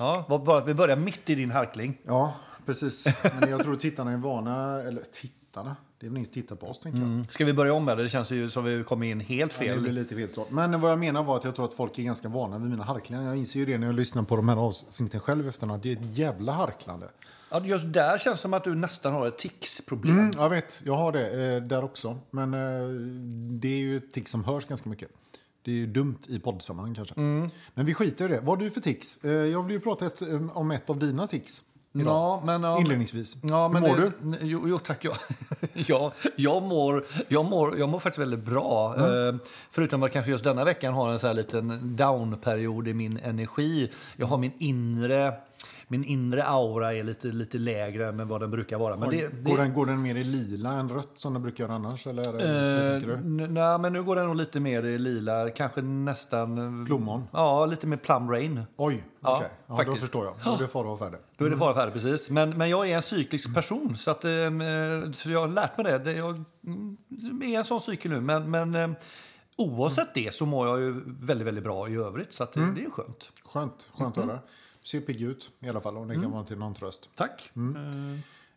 Ja, 0.00 0.24
var 0.28 0.38
bara 0.38 0.58
att 0.58 0.68
vi 0.68 0.74
börjar 0.74 0.96
mitt 0.96 1.30
i 1.30 1.34
din 1.34 1.50
harkling. 1.50 1.98
Ja, 2.04 2.34
precis. 2.66 3.06
Men 3.40 3.50
jag 3.50 3.62
tror 3.62 3.76
tittarna 3.76 4.12
är 4.12 4.16
vana, 4.16 4.82
eller 4.82 5.02
tittarna, 5.12 5.76
det 6.00 6.06
är 6.06 6.10
väl 6.10 6.16
ingen 6.16 6.24
som 6.26 6.34
tittar 6.34 6.56
på 6.56 6.66
oss 6.66 6.78
tänker 6.78 6.98
jag. 7.00 7.32
Ska 7.32 7.44
vi 7.44 7.52
börja 7.52 7.72
om 7.72 7.88
eller? 7.88 8.02
Det 8.02 8.08
känns 8.08 8.30
ju 8.30 8.50
som 8.50 8.64
vi 8.64 8.84
kom 8.84 9.02
in 9.02 9.20
helt 9.20 9.52
Ja, 9.58 9.64
det 9.66 9.68
fel. 9.72 9.80
blir 9.80 9.92
lite 9.92 10.14
fel 10.14 10.28
start. 10.28 10.50
Men 10.50 10.80
vad 10.80 10.90
jag 10.90 10.98
menar 10.98 11.22
var 11.22 11.36
att 11.36 11.44
jag 11.44 11.54
tror 11.54 11.64
att 11.64 11.74
folk 11.74 11.98
är 11.98 12.02
ganska 12.02 12.28
vana 12.28 12.58
vid 12.58 12.70
mina 12.70 12.84
harklingar. 12.84 13.22
Jag 13.22 13.36
inser 13.36 13.60
ju 13.60 13.66
det 13.66 13.78
när 13.78 13.86
jag 13.86 13.94
lyssnar 13.96 14.22
på 14.22 14.36
de 14.36 14.48
här 14.48 14.56
avsnitten 14.56 15.20
själv 15.20 15.48
efterhand. 15.48 15.82
Det 15.82 15.92
är 15.92 15.96
ett 15.96 16.18
jävla 16.18 16.52
harklande. 16.52 17.06
Ja, 17.50 17.60
just 17.64 17.92
där 17.92 18.18
känns 18.18 18.38
det 18.38 18.42
som 18.42 18.54
att 18.54 18.64
du 18.64 18.74
nästan 18.74 19.12
har 19.12 19.26
ett 19.26 19.38
ticsproblem. 19.38 20.18
Mm, 20.18 20.32
jag 20.36 20.48
vet, 20.48 20.80
jag 20.84 20.94
har 20.94 21.12
det 21.12 21.54
eh, 21.54 21.62
där 21.62 21.84
också. 21.84 22.18
Men 22.30 22.54
eh, 22.54 22.88
det 23.60 23.68
är 23.68 23.78
ju 23.78 23.96
ett 23.96 24.12
tics 24.12 24.30
som 24.30 24.44
hörs 24.44 24.64
ganska 24.64 24.90
mycket. 24.90 25.08
Det 25.64 25.70
är 25.70 25.76
ju 25.76 25.86
dumt 25.86 26.18
i 26.28 26.38
poddsammanhang 26.38 26.94
kanske. 26.94 27.14
Men 27.20 27.50
vi 27.74 27.94
skiter 27.94 28.24
i 28.24 28.28
det. 28.28 28.40
Vad 28.40 28.48
har 28.48 28.64
du 28.64 28.70
för 28.70 28.80
tics? 28.80 29.24
Eh, 29.24 29.32
jag 29.32 29.62
vill 29.62 29.72
ju 29.72 29.80
prata 29.80 30.06
ett, 30.06 30.22
eh, 30.22 30.58
om 30.58 30.70
ett 30.70 30.90
av 30.90 30.98
dina 30.98 31.26
tics. 31.26 31.62
Idag. 31.94 32.06
Ja, 32.06 32.42
men... 32.44 32.62
Ja, 32.62 32.78
Inledningsvis. 32.80 33.36
Ja, 33.42 33.68
men 33.68 33.82
Hur 33.82 33.90
mår 33.90 33.96
det, 33.96 34.12
du? 34.20 34.46
Jo, 34.46 34.68
jo 34.68 34.78
tack. 34.78 35.04
Jag, 35.04 35.16
jag, 35.72 36.12
jag, 36.36 36.62
mår, 36.62 37.04
jag, 37.28 37.44
mår, 37.44 37.78
jag 37.78 37.88
mår 37.88 37.98
faktiskt 37.98 38.18
väldigt 38.18 38.44
bra. 38.44 38.94
Mm. 38.94 39.28
Eh, 39.28 39.40
förutom 39.70 40.02
att 40.02 40.12
kanske 40.12 40.30
just 40.30 40.44
denna 40.44 40.64
veckan 40.64 40.94
har 40.94 41.10
en 41.10 41.18
så 41.18 41.26
här 41.26 41.34
liten 41.34 41.96
down-period 41.96 42.88
i 42.88 42.94
min 42.94 43.18
energi. 43.22 43.90
Jag 44.16 44.26
har 44.26 44.38
min 44.38 44.52
inre... 44.58 45.32
Min 45.94 46.04
inre 46.04 46.44
aura 46.44 46.94
är 46.94 47.02
lite, 47.02 47.26
lite 47.26 47.58
lägre 47.58 48.08
än 48.08 48.28
vad 48.28 48.40
den 48.40 48.50
brukar 48.50 48.78
vara. 48.78 48.96
Men 48.96 49.10
det, 49.10 49.28
det, 49.28 49.50
Går, 49.50 49.58
den, 49.58 49.74
går 49.74 49.86
den 49.86 50.02
mer 50.02 50.14
i 50.14 50.24
lila 50.24 50.72
än 50.72 50.88
rött 50.88 51.10
som 51.16 51.32
den 51.32 51.42
brukar 51.42 51.64
göra 51.64 51.74
annars? 51.74 52.06
Eller, 52.06 52.24
tänker 52.92 53.06
du? 53.06 53.14
n- 53.14 53.48
nej, 53.54 53.78
men 53.78 53.92
nu 53.92 54.02
går 54.02 54.16
den 54.16 54.26
nog 54.26 54.36
lite 54.36 54.60
mer 54.60 54.82
i 54.82 54.98
lila. 54.98 55.50
Kanske 55.50 55.82
nästan... 55.82 56.80
eh, 56.80 56.86
Plommon? 56.86 57.24
Ja, 57.32 57.66
lite 57.66 57.86
mer 57.86 57.96
plum 57.96 58.30
rain. 58.30 58.60
Oj, 58.76 59.04
Ja, 59.20 59.36
okej. 59.36 59.48
Ja, 59.52 59.64
då 59.72 59.76
faktiskt. 59.76 60.00
förstår 60.00 60.24
jag. 60.24 60.34
Då 60.44 60.54
är 60.54 60.58
det 60.58 60.68
fara 60.68 60.88
och 60.88 60.98
färde. 60.98 61.18
Då 61.36 61.44
är 61.44 61.50
det 61.50 61.56
fara 61.56 61.74
färdig, 61.74 61.92
precis. 61.92 62.30
Men, 62.30 62.50
men 62.58 62.70
jag 62.70 62.90
är 62.90 62.96
en 62.96 63.02
cyklisk 63.02 63.54
person, 63.54 63.96
så, 63.96 64.10
att, 64.10 64.24
eh, 64.24 64.30
så 65.14 65.30
jag 65.30 65.40
har 65.40 65.48
lärt 65.48 65.76
mig 65.76 65.86
det. 65.86 65.98
det 65.98 66.12
jag 66.12 66.44
mm, 66.66 66.96
är 67.42 67.58
en 67.58 67.64
sån 67.64 67.80
cykel 67.80 68.10
nu. 68.10 68.20
Men, 68.20 68.50
men 68.50 68.96
oavsett 69.56 70.14
det 70.14 70.34
så 70.34 70.46
mår 70.46 70.66
jag 70.68 70.80
ju 70.80 70.94
väldigt, 71.06 71.46
väldigt 71.46 71.64
bra 71.64 71.88
i 71.88 71.94
övrigt. 71.96 72.32
Så 72.32 72.44
det- 72.54 72.72
det 72.74 72.84
är 72.84 72.90
skönt. 72.90 73.30
Skönt, 73.44 73.90
skönt 73.94 74.16
Mm. 74.16 74.28
att 74.28 74.34
höra. 74.34 74.42
Du 74.44 74.48
ser 74.84 75.00
pigg 75.00 75.20
ut 75.22 75.50
i 75.60 75.68
alla 75.68 75.80
fall, 75.80 75.96
om 75.96 76.08
det 76.08 76.14
kan 76.14 76.30
vara 76.30 76.44
till 76.44 76.58
någon 76.58 76.74
tröst. 76.74 77.10
Tack. 77.14 77.50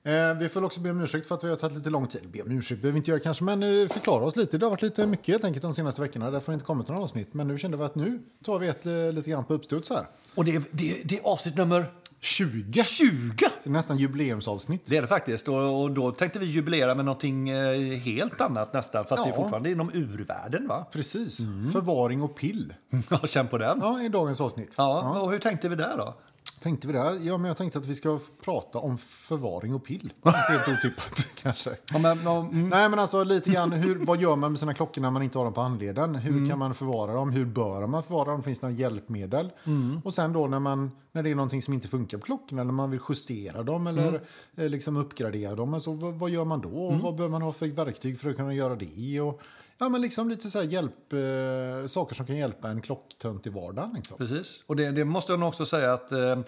Eh, 0.04 0.34
vi 0.40 0.50
får 0.50 0.64
också 0.64 0.80
be 0.80 0.90
om 0.92 1.02
ursäkt 1.02 1.28
för 1.28 1.36
att 1.36 1.44
vi 1.44 1.50
har 1.50 1.56
tagit 1.56 1.78
lite 1.78 1.90
lång 1.90 2.08
tid. 2.08 2.30
Be 2.30 2.42
om 2.42 2.52
ursäkt 2.52 2.82
behöver 2.82 2.94
vi 2.94 2.98
inte 2.98 3.12
göra 3.12 3.20
kanske, 3.20 3.44
men 3.44 3.64
eh, 3.64 3.88
förklara 3.88 4.24
oss 4.26 4.36
lite. 4.36 4.58
Det 4.58 4.66
har 4.66 4.70
varit 4.70 4.82
lite 4.82 5.08
mycket 5.08 5.28
helt 5.28 5.44
enkelt 5.44 5.62
de 5.64 5.74
senaste 5.74 6.02
veckorna. 6.02 6.32
Därför 6.32 6.48
har 6.48 6.52
det 6.54 6.56
inte 6.56 6.66
kommit 6.66 6.88
några 6.88 7.02
avsnitt. 7.02 7.34
Men 7.34 7.48
nu 7.48 7.58
kände 7.58 7.78
vi 7.78 7.84
att 7.84 7.96
nu 7.96 8.20
tar 8.44 8.60
vi 8.60 8.68
ett 8.68 8.86
eh, 8.86 9.12
lite 9.14 9.30
grann 9.30 9.44
på 9.46 9.54
uppstuds 9.54 9.90
här. 9.90 10.08
Och 10.36 10.46
det, 10.46 10.56
är- 10.56 10.64
det, 10.72 10.92
är- 10.92 11.04
det 11.06 11.18
är 11.20 11.24
avsnitt 11.24 11.56
nummer 11.58 11.92
20! 12.28 12.84
20! 12.84 13.46
Så 13.46 13.50
det 13.64 13.70
är 13.70 13.72
nästan 13.72 13.98
jubileumsavsnitt. 13.98 14.86
Det 14.86 14.98
är 14.98 15.02
det 15.02 15.08
faktiskt. 15.08 15.48
Och, 15.48 15.82
och 15.82 15.92
då 15.92 16.12
tänkte 16.12 16.40
vi 16.40 16.46
jubilera 16.46 16.96
med 16.96 17.06
någonting 17.06 17.50
eh, 17.50 17.98
helt 18.00 18.42
annat 18.42 18.74
nästan. 18.74 19.06
Fast 19.06 19.24
det 19.24 19.30
är 19.30 19.32
Ja. 19.32 19.36
fortfarande 19.36 19.72
inom 19.72 19.92
urvärlden, 19.94 20.68
va? 20.68 20.86
Precis. 20.92 21.40
Förvaring 21.74 22.22
och 22.24 22.36
pill. 22.38 22.74
Ja, 23.10 23.18
känn 23.28 23.48
på 23.48 23.58
den. 23.58 23.78
Ja, 23.82 24.02
i 24.04 24.10
dagens 24.10 24.42
avsnitt. 24.42 24.74
Ja, 24.78 25.20
och 25.22 25.32
hur 25.32 25.40
tänkte 25.40 25.70
vi 25.70 25.76
där 25.76 25.98
då? 25.98 26.16
Tänkte 26.62 26.88
vi 26.88 26.94
det? 26.94 27.00
Ja, 27.24 27.38
men 27.38 27.46
jag 27.48 27.58
tänkte 27.58 27.80
att 27.80 27.86
vi 27.86 27.96
ska 27.96 28.20
prata 28.46 28.80
om 28.80 28.98
förvaring 28.98 29.74
och 29.76 29.84
pill. 29.86 30.14
Inte 30.26 30.38
helt 30.50 30.68
otippat 30.68 31.28
kanske. 31.36 31.70
Ja, 31.94 32.00
men, 32.00 32.20
ja, 32.24 32.40
mm. 32.40 32.70
Nej, 32.70 32.90
men 32.90 33.00
alltså 33.00 33.24
lite 33.24 33.50
grann, 33.50 33.72
hur, 33.72 33.96
vad 34.06 34.22
gör 34.22 34.36
man 34.36 34.52
med 34.52 34.60
sina 34.60 34.74
klockor 34.74 35.02
när 35.02 35.12
man 35.12 35.24
inte 35.24 35.38
har 35.38 35.46
dem 35.46 35.54
på 35.54 35.62
handleden? 35.62 36.16
Hur 36.16 36.32
Mm. 36.38 36.50
kan 36.50 36.60
man 36.60 36.74
förvara 36.74 37.14
dem? 37.14 37.32
Hur 37.32 37.46
bör 37.46 37.88
man 37.88 38.04
förvara 38.04 38.32
dem? 38.32 38.44
Finns 38.44 38.60
det 38.60 38.68
några 38.68 38.80
hjälpmedel? 38.80 39.52
Mm. 39.66 40.02
Och 40.06 40.14
sen 40.14 40.34
då 40.34 40.48
när, 40.48 40.60
man, 40.60 40.92
när 41.12 41.24
det 41.24 41.32
är 41.32 41.36
någonting 41.36 41.62
som 41.62 41.74
inte 41.74 41.88
funkar 41.88 42.18
på 42.18 42.26
klockorna, 42.26 42.62
eller 42.62 42.72
man 42.72 42.92
vill 42.92 43.00
justera 43.10 43.64
dem 43.64 43.88
eller 43.88 44.08
Mm. 44.08 44.22
eh, 44.58 44.70
liksom 44.70 44.98
uppgradera 44.98 45.56
dem, 45.56 45.74
alltså, 45.74 45.94
vad, 45.94 46.14
vad 46.14 46.30
gör 46.30 46.46
man 46.46 46.62
då? 46.62 46.70
Och 46.88 47.00
Vad 47.00 47.16
bör 47.16 47.30
man 47.30 47.42
ha 47.42 47.52
för 47.52 47.68
verktyg 47.68 48.20
för 48.20 48.30
att 48.30 48.36
kunna 48.36 48.54
göra 48.54 48.76
det? 48.76 49.22
Och, 49.22 49.42
ja, 49.78 49.90
men 49.90 50.02
liksom 50.02 50.30
lite 50.30 50.50
så 50.50 50.58
här 50.58 50.66
hjälp, 50.66 51.14
eh, 51.14 51.88
saker 51.88 52.16
som 52.16 52.26
kan 52.26 52.38
hjälpa 52.38 52.68
en 52.70 52.82
klocktönt 52.82 53.48
i 53.48 53.50
vardagen. 53.50 53.94
Liksom. 53.96 54.18
Precis. 54.18 54.64
Och 54.68 54.76
det, 54.76 54.92
det 54.92 55.06
måste 55.06 55.32
jag 55.32 55.40
nog 55.40 55.50
också 55.50 55.66
säga 55.66 55.94
att 55.94 56.12
eh, 56.12 56.40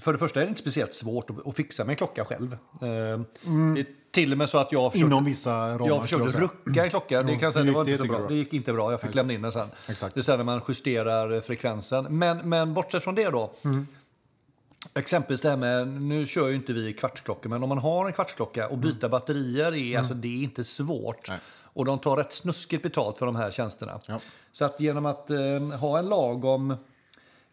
för 0.00 0.12
det 0.12 0.18
första 0.18 0.40
är 0.40 0.44
det 0.44 0.48
inte 0.48 0.60
speciellt 0.60 0.94
svårt 0.94 1.30
att, 1.30 1.46
att 1.46 1.56
fixa 1.56 1.84
med 1.84 1.98
klocka 1.98 2.24
själv. 2.24 2.52
Eh, 2.80 2.88
är 2.88 4.04
till 4.10 4.32
och 4.32 4.38
med 4.38 4.48
så 4.48 4.58
att 4.58 4.72
jag 4.72 4.92
försökte, 4.92 5.06
Inom 5.06 5.24
vissa 5.24 5.74
ramar. 5.74 5.86
jag 5.86 6.02
försökte 6.02 6.40
rucka 6.40 6.84
en 6.84 6.90
klocka. 6.90 7.22
Det, 7.22 7.32
kan 7.32 7.40
jag 7.40 7.52
säga, 7.52 7.64
det, 7.64 7.72
var 7.72 7.84
gick 7.84 7.92
inte 7.92 8.02
det, 8.02 8.08
så 8.08 8.18
bra. 8.18 8.28
det 8.28 8.34
gick 8.34 8.52
inte 8.52 8.72
bra. 8.72 8.90
Jag 8.90 9.00
fick 9.00 9.14
lämna 9.14 9.32
in 9.32 9.42
den 9.42 9.52
sen. 9.52 9.68
Exakt. 9.88 10.14
Det 10.14 10.20
är 10.20 10.22
sen 10.22 10.36
när 10.36 10.44
man 10.44 10.60
justerar 10.68 11.32
eh, 11.32 11.40
frekvensen. 11.40 12.18
Men, 12.18 12.48
men 12.48 12.74
bortsett 12.74 13.04
från 13.04 13.14
det 13.14 13.30
då. 13.30 13.52
Mm. 13.64 13.86
Exempelvis 14.94 15.40
det 15.40 15.48
här 15.48 15.56
med, 15.56 15.88
nu 15.88 16.26
kör 16.26 16.48
ju 16.48 16.54
inte 16.54 16.72
vi 16.72 16.92
kvartsklockor, 16.92 17.50
men 17.50 17.62
om 17.62 17.68
man 17.68 17.78
har 17.78 18.06
en 18.06 18.12
kvartsklocka 18.12 18.68
och 18.68 18.78
byta 18.78 19.08
batterier 19.08 19.74
är, 19.74 19.98
alltså, 19.98 20.14
det 20.14 20.28
är 20.28 20.44
inte 20.44 20.64
svårt. 20.64 21.28
Mm. 21.28 21.38
Nej. 21.38 21.38
Och 21.74 21.84
de 21.84 21.98
tar 21.98 22.16
rätt 22.16 22.32
snuskigt 22.32 22.82
betalt 22.82 23.18
för 23.18 23.26
de 23.26 23.36
här 23.36 23.50
tjänsterna. 23.50 24.00
Ja. 24.08 24.20
Så 24.52 24.64
att 24.64 24.80
genom 24.80 25.06
att 25.06 25.30
eh, 25.30 25.36
ha 25.80 25.98
en 25.98 26.08
lagom, 26.08 26.76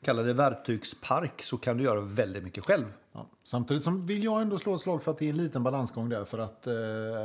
kalla 0.01 0.21
det 0.21 0.33
verktygspark, 0.33 1.41
så 1.41 1.57
kan 1.57 1.77
du 1.77 1.83
göra 1.83 2.01
väldigt 2.01 2.43
mycket 2.43 2.65
själv. 2.65 2.85
Ja. 3.13 3.25
Samtidigt 3.43 3.83
som 3.83 4.05
vill 4.05 4.23
jag 4.23 4.41
ändå 4.41 4.59
slå 4.59 4.75
ett 4.75 4.81
slag 4.81 5.03
för 5.03 5.11
att 5.11 5.17
det 5.17 5.25
är 5.25 5.29
en 5.29 5.37
liten 5.37 5.63
balansgång 5.63 6.09
där. 6.09 6.25
För 6.25 6.37
att, 6.37 6.67
eh, 6.67 6.73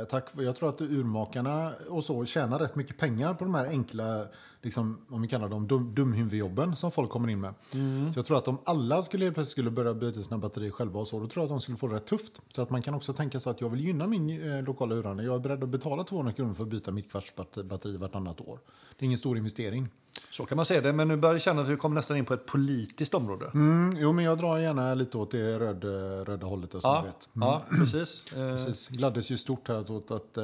tack, 0.09 0.29
jag 0.37 0.55
tror 0.55 0.69
att 0.69 0.81
urmakarna 0.81 1.73
och 1.89 2.03
så 2.03 2.25
tjänar 2.25 2.59
rätt 2.59 2.75
mycket 2.75 2.97
pengar 2.97 3.33
på 3.33 3.43
de 3.43 3.55
här 3.55 3.65
enkla, 3.65 4.25
liksom, 4.61 4.97
om 5.09 5.21
vi 5.21 5.27
kallar 5.27 5.49
dem 5.49 5.67
dum, 5.67 5.95
dumhuvudjobben 5.95 6.75
som 6.75 6.91
folk 6.91 7.09
kommer 7.09 7.29
in 7.29 7.41
med. 7.41 7.53
Mm. 7.73 8.13
Så 8.13 8.19
jag 8.19 8.25
tror 8.25 8.37
att 8.37 8.47
om 8.47 8.57
alla 8.63 9.01
skulle 9.01 9.25
helt 9.25 9.35
plötsligt 9.35 9.51
skulle 9.51 9.71
börja 9.71 9.93
byta 9.93 10.21
sina 10.21 10.37
batterier 10.37 10.71
själva 10.71 10.99
och 10.99 11.07
så, 11.07 11.19
då 11.19 11.27
tror 11.27 11.41
jag 11.41 11.45
att 11.45 11.49
de 11.49 11.61
skulle 11.61 11.77
få 11.77 11.87
det 11.87 11.95
rätt 11.95 12.05
tufft. 12.05 12.41
Så 12.49 12.61
att 12.61 12.69
man 12.69 12.81
kan 12.81 12.93
också 12.93 13.13
tänka 13.13 13.39
sig 13.39 13.51
att 13.51 13.61
jag 13.61 13.69
vill 13.69 13.85
gynna 13.85 14.07
min 14.07 14.51
eh, 14.51 14.63
lokala 14.63 14.95
urhandlare. 14.95 15.27
Jag 15.27 15.35
är 15.35 15.39
beredd 15.39 15.63
att 15.63 15.69
betala 15.69 16.03
200 16.03 16.33
kronor 16.33 16.53
för 16.53 16.63
att 16.63 16.69
byta 16.69 16.91
mitt 16.91 17.11
kvartsbatteri 17.11 17.97
vartannat 17.97 18.41
år. 18.41 18.59
Det 18.97 19.03
är 19.03 19.05
ingen 19.05 19.17
stor 19.17 19.37
investering. 19.37 19.89
Så 20.37 20.45
kan 20.45 20.55
man 20.55 20.65
säga 20.65 20.81
det, 20.81 20.93
men 20.93 21.07
nu 21.07 21.17
börjar 21.17 21.35
jag 21.35 21.41
känna 21.41 21.61
att 21.61 21.67
vi 21.67 21.75
kommer 21.75 21.95
nästan 21.95 22.17
in 22.17 22.25
på 22.25 22.33
ett 22.33 22.45
politiskt 22.45 23.13
område. 23.13 23.51
Mm, 23.53 23.97
jo, 23.97 24.11
men 24.11 24.25
jag 24.25 24.37
drar 24.37 24.57
gärna 24.57 24.93
lite 24.93 25.17
åt 25.17 25.31
det 25.31 25.59
röd, 25.59 25.83
röda 26.27 26.47
hållet, 26.47 26.71
som 26.71 26.81
Ja, 26.83 27.01
du 27.01 27.07
vet. 27.07 27.29
ja, 27.33 27.61
precis. 27.69 28.25
Precis. 28.33 28.87
Gladdes 28.87 29.31
ju 29.31 29.37
stort 29.37 29.67
här 29.67 29.91
åt 29.91 30.11
att, 30.11 30.37
eh, 30.37 30.43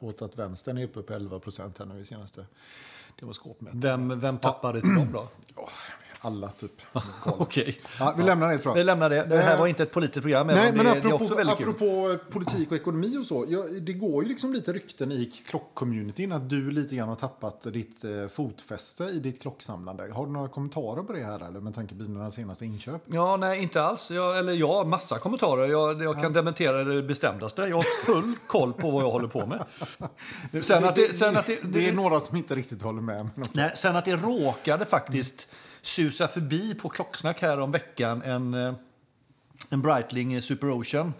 åt 0.00 0.22
att 0.22 0.38
vänstern 0.38 0.78
är 0.78 0.84
uppe 0.84 1.02
på 1.02 1.12
11 1.12 1.38
procent 1.38 1.78
här 1.78 1.86
nu 1.86 2.00
i 2.00 2.04
senaste. 2.04 2.46
Skåpmätt. 3.32 3.74
Vem, 3.74 4.20
vem 4.20 4.38
tappade 4.38 4.80
till 4.80 4.94
dem 4.94 5.08
då? 5.12 5.28
Åh, 5.56 5.68
alla 6.20 6.48
typ. 6.48 6.72
Okej. 7.24 7.78
Ja, 7.98 8.14
vi 8.16 8.22
lämnar 8.22 8.48
det 8.52 8.58
tror 8.58 8.72
Vi 8.74 8.80
jag. 8.80 8.86
lämnar 8.86 9.10
det. 9.10 9.24
Det 9.24 9.38
här 9.38 9.54
Eh, 9.54 9.58
var 9.60 9.66
inte 9.66 9.82
ett 9.82 9.92
politiskt 9.92 10.22
program, 10.22 10.46
Nej, 10.46 10.72
men 10.72 10.78
det, 10.78 10.82
det 10.84 10.88
är 10.90 10.98
apropå, 10.98 11.14
också 11.24 11.34
väldigt 11.34 11.56
kul. 11.56 11.68
apropå 11.68 12.16
politik 12.30 12.70
och 12.70 12.76
ekonomi 12.76 13.16
och 13.18 13.26
så. 13.26 13.46
Ja, 13.48 13.64
det 13.80 13.92
går 13.92 14.22
ju 14.22 14.28
liksom 14.28 14.52
lite 14.52 14.72
rykten 14.72 15.12
i 15.12 15.24
klockcommunityn 15.46 16.32
att 16.32 16.50
du 16.50 16.70
lite 16.70 16.96
grann 16.96 17.08
har 17.08 17.16
tappat 17.16 17.62
ditt 17.62 18.04
eh, 18.04 18.10
fotfäste 18.30 19.04
i 19.04 19.18
ditt 19.18 19.42
klocksamlande. 19.42 20.08
Har 20.12 20.26
du 20.26 20.32
några 20.32 20.48
kommentarer 20.48 21.02
på 21.02 21.12
det 21.12 21.24
här 21.24 21.48
eller 21.48 21.60
med 21.60 21.74
tanke 21.74 21.94
på 21.94 22.02
dina 22.02 22.30
senaste 22.30 22.64
inköp? 22.64 23.02
Ja, 23.06 23.36
nej, 23.36 23.62
inte 23.62 23.82
alls. 23.82 24.10
Jag, 24.10 24.38
eller 24.38 24.52
ja, 24.52 24.84
massa 24.84 25.18
kommentarer. 25.18 25.66
Jag, 25.68 26.02
jag 26.02 26.20
kan 26.20 26.32
dementera 26.32 26.84
det 26.84 27.02
bestämdaste. 27.02 27.62
Jag 27.62 27.76
har 27.76 28.04
full 28.04 28.34
koll 28.46 28.72
på 28.72 28.90
vad 28.90 29.02
jag 29.04 29.10
håller 29.10 29.28
på 29.28 29.46
med. 29.46 29.64
Sen 30.64 30.84
att 30.84 30.94
det- 30.96 31.16
sen 31.18 31.36
att 31.36 31.46
det- 31.46 31.58
det 31.62 31.78
är 31.86 31.90
det- 31.90 31.96
några 31.96 32.20
som 32.20 32.36
inte 32.36 32.54
riktigt 32.54 32.82
håller 32.82 33.02
med. 33.02 33.28
Nej, 33.52 33.72
sen 33.74 33.96
att 33.96 34.04
det 34.04 34.16
råkade 34.16 34.84
faktiskt 34.84 35.48
susa 35.88 36.28
förbi 36.28 36.74
på 36.74 36.88
klocksnack 36.88 37.42
här 37.42 37.60
om 37.60 37.72
veckan 37.72 38.22
en, 38.22 38.54
eh, 38.54 38.74
en 39.70 39.82
Breitling 39.82 40.42
Super 40.42 40.70
Ocean. 40.70 41.12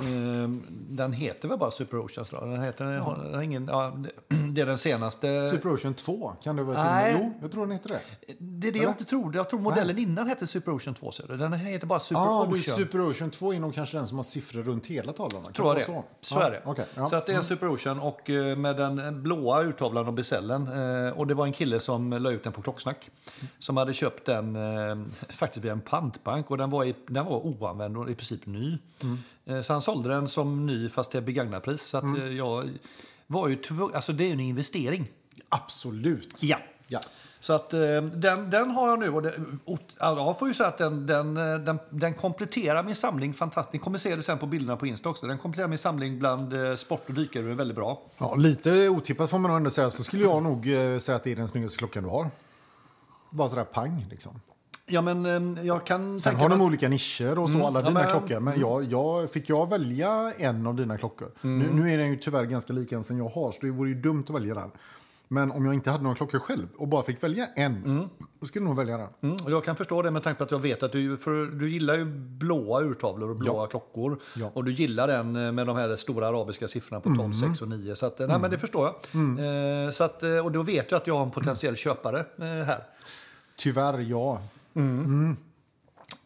Eh, 0.00 0.48
Den 0.88 1.12
heter 1.12 1.48
väl 1.48 1.58
bara 1.58 1.70
Super 1.70 1.98
Ocean? 2.04 2.26
Den 2.50 2.62
heter, 2.62 2.84
den 2.84 3.00
har 3.34 3.42
ingen, 3.42 3.66
ja, 3.66 3.96
det- 3.96 4.60
är 4.60 4.66
den 4.66 4.78
senaste. 4.78 5.46
Super 5.46 5.74
Ocean 5.74 5.94
2, 5.94 6.32
kan 6.42 6.56
det 6.56 6.62
vara 6.62 6.84
Nej. 6.84 7.16
Jo, 7.18 7.32
jag 7.42 7.52
tror 7.52 7.62
den 7.66 7.72
heter 7.72 7.88
det. 7.88 8.34
det 8.38 8.68
är 8.68 8.72
det 8.72 8.78
jag 8.78 8.90
inte 8.90 9.04
tror. 9.04 9.36
Jag 9.36 9.50
tror 9.50 9.60
modellen 9.60 9.98
innan 9.98 10.26
hette 10.26 10.46
Super 10.46 10.72
Ocean 10.76 10.94
2. 10.94 11.10
ser 11.10 11.28
du. 11.28 11.36
Den 11.36 11.52
heter 11.52 11.86
bara 11.86 12.00
Super 12.00 12.20
ah, 12.20 12.42
Ocean. 12.42 12.56
Super 12.76 13.10
Ocean 13.10 13.30
2 13.30 13.54
är 13.54 13.60
nog 13.60 13.74
kanske 13.74 13.96
den 13.96 14.06
som 14.06 14.18
har 14.18 14.22
siffror 14.22 14.62
runt 14.62 14.86
hela 14.86 15.12
tavlan. 15.12 15.42
Kan 15.42 15.52
tror 15.52 15.68
jag 15.68 15.76
det 15.86 15.92
vara 15.92 16.02
Så, 16.20 16.34
Ja, 16.40 16.46
är 16.46 16.50
det. 16.50 16.62
okej, 16.64 16.84
ja. 16.94 17.06
Så 17.06 17.16
att 17.16 17.26
det 17.26 17.32
är 17.32 17.36
en 17.36 17.44
Super 17.44 17.68
Ocean 17.74 18.00
och 18.00 18.30
eh, 18.30 18.56
med 18.56 18.76
den 18.76 19.22
blåa 19.22 19.62
urtavlan 19.62 20.06
och 20.06 20.12
besällen. 20.14 20.68
Eh, 21.06 21.12
Och 21.18 21.26
det 21.26 21.34
var 21.34 21.46
en 21.46 21.52
kille 21.52 21.80
som 21.80 22.10
la 22.12 22.30
ut 22.30 22.44
den 22.44 22.52
på 22.52 22.62
Klocksnack. 22.62 23.10
Som 23.58 23.76
hade 23.76 23.92
köpt 23.92 24.26
den 24.26 24.56
eh, 24.56 24.96
faktiskt 25.28 25.64
via 25.64 25.72
en 25.72 25.80
pantbank 25.80 26.50
och 26.50 26.58
den 26.58 26.70
var, 26.70 26.84
i, 26.84 26.94
den 27.08 27.24
var 27.24 27.46
oanvänd 27.46 27.96
och 27.96 28.10
i 28.10 28.14
princip 28.14 28.46
ny. 28.46 28.78
Mm. 29.02 29.18
Eh, 29.46 29.60
Så 29.60 29.72
han 29.72 29.82
sålde 29.82 30.08
den 30.08 30.28
som 30.28 30.66
ny 30.66 30.88
fast 30.88 31.10
till 31.10 31.22
begagnatpris. 31.22 31.82
Så 31.82 31.96
att 31.98 32.04
Mm. 32.04 32.22
eh, 32.22 32.32
jag 32.32 32.70
var 33.26 33.48
ju 33.48 33.56
tvungen, 33.56 33.94
alltså 33.96 34.12
det 34.12 34.24
är 34.24 34.26
ju 34.26 34.32
en 34.32 34.40
investering. 34.40 35.08
Absolut. 35.48 36.38
Ja. 36.42 36.58
Ja. 36.88 37.00
Så 37.40 37.52
att 37.52 37.72
eh, 37.74 37.80
den, 38.02 38.50
den 38.50 38.70
har 38.70 38.88
jag 38.88 38.98
nu 38.98 39.08
och 39.12 39.22
det, 39.22 39.34
alltså, 39.66 40.24
jag 40.24 40.38
får 40.38 40.48
ju 40.48 40.54
säga 40.54 40.68
att 40.68 40.78
den, 40.78 41.06
den, 41.06 41.34
den, 41.34 41.78
den 41.90 42.14
kompletterar 42.14 42.82
min 42.82 42.94
samling 42.94 43.34
fantastiskt. 43.34 43.72
Ni 43.72 43.78
kommer 43.78 43.98
se 43.98 44.16
det 44.16 44.22
sen 44.22 44.38
på 44.38 44.46
bilderna 44.46 44.76
på 44.76 44.86
Insta 44.86 45.08
också. 45.08 45.26
Den 45.26 45.38
kompletterar 45.38 45.68
min 45.68 45.78
samling 45.78 46.18
bland 46.18 46.54
sport 46.78 47.08
och 47.08 47.14
dykare 47.14 47.42
väldigt 47.42 47.76
bra. 47.76 48.02
ja, 48.18 48.34
lite 48.34 48.88
otippat 48.88 49.30
får 49.30 49.38
man 49.38 49.50
ändå 49.50 49.70
säga. 49.70 49.90
Så 49.90 50.02
skulle 50.04 50.22
jag 50.22 50.42
nog 50.42 50.64
säga 51.02 51.16
att 51.16 51.22
det 51.22 51.32
är 51.32 51.36
den 51.36 51.48
snyggaste 51.48 51.78
klockan 51.78 52.02
du 52.02 52.08
har. 52.08 52.30
Bara 53.30 53.48
sådär 53.48 53.64
pang 53.64 54.06
liksom. 54.10 54.40
Ja, 54.88 55.02
men 55.02 55.56
eh, 55.56 55.66
jag 55.66 55.86
kan 55.86 56.20
Sen 56.20 56.36
har 56.36 56.48
de 56.48 56.60
olika 56.60 56.88
nischer 56.88 57.38
och 57.38 57.50
så, 57.50 57.66
alla 57.66 57.80
Ja, 57.80 57.86
dina 57.88 58.00
men- 58.00 58.10
klockor. 58.10 58.40
Men 58.40 58.60
jag, 58.60 58.84
jag, 58.84 59.30
fick 59.30 59.48
jag 59.48 59.70
välja 59.70 60.32
en 60.38 60.66
av 60.66 60.74
dina 60.74 60.98
klockor? 60.98 61.28
Nu, 61.40 61.68
nu 61.72 61.92
är 61.92 61.98
den 61.98 62.08
ju 62.08 62.16
tyvärr 62.16 62.44
ganska 62.44 62.72
lik 62.72 62.92
en 62.92 63.04
som 63.04 63.18
jag 63.18 63.28
har, 63.28 63.52
så 63.52 63.58
det 63.60 63.70
vore 63.70 63.88
ju 63.88 63.94
dumt 63.94 64.24
att 64.28 64.34
välja 64.34 64.54
den. 64.54 64.70
Men 65.28 65.52
om 65.52 65.64
jag 65.64 65.74
inte 65.74 65.90
hade 65.90 66.04
någon 66.04 66.14
klocka 66.14 66.38
själv 66.38 66.66
och 66.76 66.88
bara 66.88 67.02
fick 67.02 67.22
välja 67.22 67.46
en, 67.56 68.08
då 68.40 68.46
skulle 68.46 68.62
jag 68.64 68.68
nog 68.68 68.76
välja 68.76 68.96
den. 68.96 69.08
Mm, 69.20 69.36
jag 69.52 69.64
kan 69.64 69.76
förstå 69.76 70.02
det 70.02 70.10
med 70.10 70.22
tanke 70.22 70.38
på 70.38 70.44
att 70.44 70.50
jag 70.50 70.58
vet 70.58 70.82
att 70.82 70.92
du, 70.92 71.16
för 71.16 71.46
du 71.46 71.70
gillar 71.70 71.98
ju 71.98 72.04
blåa 72.38 72.80
urtavlor 72.82 73.30
och 73.30 73.36
blåa 73.36 73.66
klockor. 73.66 74.18
Ja. 74.34 74.40
Mm. 74.40 74.52
Och 74.54 74.64
du 74.64 74.72
gillar 74.72 75.06
den 75.08 75.36
eh, 75.46 75.52
med 75.52 75.66
de 75.66 75.76
här 75.76 75.96
stora 75.96 76.28
arabiska 76.28 76.68
siffrorna 76.68 77.00
på 77.00 77.14
12, 77.14 77.32
6 77.32 77.62
och 77.62 77.68
9. 77.68 77.96
Så 77.96 78.06
att, 78.06 78.20
eh, 78.20 78.26
nej, 78.28 78.38
men 78.40 78.50
det 78.50 78.58
förstår 78.58 78.90
jag. 79.12 79.84
Eh, 79.86 79.90
så 79.90 80.04
att, 80.04 80.22
och 80.44 80.52
då 80.52 80.62
vet 80.62 80.90
jag 80.90 80.98
att 80.98 81.06
jag 81.06 81.14
har 81.14 81.22
en 81.24 81.30
potentiell 81.30 81.76
köpare 81.76 82.18
eh, 82.38 82.44
här. 82.44 82.82
Tyvärr, 83.56 83.98
ja. 84.00 84.40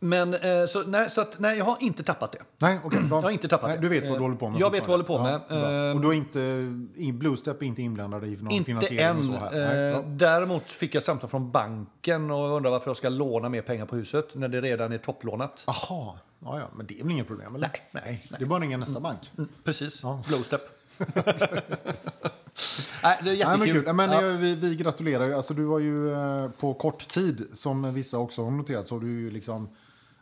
Men 0.03 0.35
eh, 0.35 0.67
så, 0.69 0.83
nej, 0.83 1.11
så 1.11 1.21
att, 1.21 1.39
nej, 1.39 1.59
jag 1.59 1.65
har 1.65 1.77
inte 1.81 2.03
tappat 2.03 2.33
det. 2.33 2.39
Nej, 2.59 2.79
bra. 2.85 2.93
Jag 3.11 3.21
har 3.21 3.31
inte 3.31 3.49
tappat 3.49 3.69
Nej, 3.71 3.77
det. 3.79 3.83
Du 3.83 3.89
vet 3.89 4.03
vad 4.03 4.13
Eh, 4.13 4.17
du 4.19 4.23
håller 4.23 4.37
på 4.37 4.49
med? 4.49 4.61
jag 4.61 4.71
vet 4.71 4.81
vad 4.81 4.89
jag 4.89 4.93
håller 4.93 5.05
på 5.05 5.23
med. 5.23 5.35
Eh, 5.91 5.95
och 5.97 6.01
du 6.01 6.09
är 6.09 6.13
inte, 6.13 6.41
i 6.95 7.13
Bluestep 7.13 7.63
är 7.63 7.67
inte 7.67 7.83
inblandad 7.83 8.25
i 8.25 8.37
någon 8.37 8.51
Inte 8.51 8.67
finansiering 8.67 9.07
än. 9.07 9.19
och 9.19 9.25
så 9.25 9.33
här? 9.33 9.51
Nej, 9.51 9.93
Eh, 9.93 10.01
däremot 10.07 10.71
fick 10.71 10.95
jag 10.95 11.03
samtal 11.03 11.31
från 11.31 11.51
banken 11.51 12.31
och 12.31 12.57
undrar 12.57 12.71
varför 12.71 12.89
jag 12.89 12.97
ska 12.97 13.09
låna 13.09 13.49
mer 13.49 13.63
pengar 13.63 13.87
på 13.87 13.97
huset 13.97 14.35
när 14.35 14.49
det 14.49 14.61
redan 14.61 14.93
är 14.93 14.99
topplånat. 14.99 15.65
Aha, 15.67 16.19
ja, 16.45 16.59
ja, 16.59 16.65
men 16.77 16.87
det 16.87 17.01
är 17.01 17.03
väl 17.03 17.13
inget 17.13 17.27
problem? 17.27 17.55
Eller? 17.55 17.71
Nej, 17.93 18.03
nej, 18.05 18.23
Det 18.39 18.45
är 18.45 18.47
bara 18.47 18.57
att 18.57 18.63
ringa 18.63 18.77
nästa 18.77 19.01
bank. 19.01 19.19
Precis, 19.65 20.01
Ja. 20.03 20.23
Blowstep. 20.29 20.61
Nej, 23.03 23.19
det 23.23 23.31
är 23.31 23.35
Nej, 23.35 23.39
jättekul. 23.39 23.59
men 23.59 23.85
kul. 23.85 23.93
Men, 23.95 24.11
Ja. 24.11 24.27
eh, 24.31 24.37
vi, 24.37 24.55
vi 24.55 24.77
gratulerar 24.77 25.27
ju. 25.27 25.35
Alltså, 25.35 25.55
du 25.55 25.67
har 25.67 25.79
ju 25.79 26.13
eh, 26.13 26.49
på 26.61 26.75
kort 26.75 27.09
tid, 27.09 27.47
som 27.53 27.95
vissa 27.95 28.19
också 28.19 28.45
har 28.45 28.51
noterat, 28.51 28.87
så 28.87 28.95
har 28.95 29.01
du 29.01 29.09
ju 29.09 29.31
liksom 29.31 29.69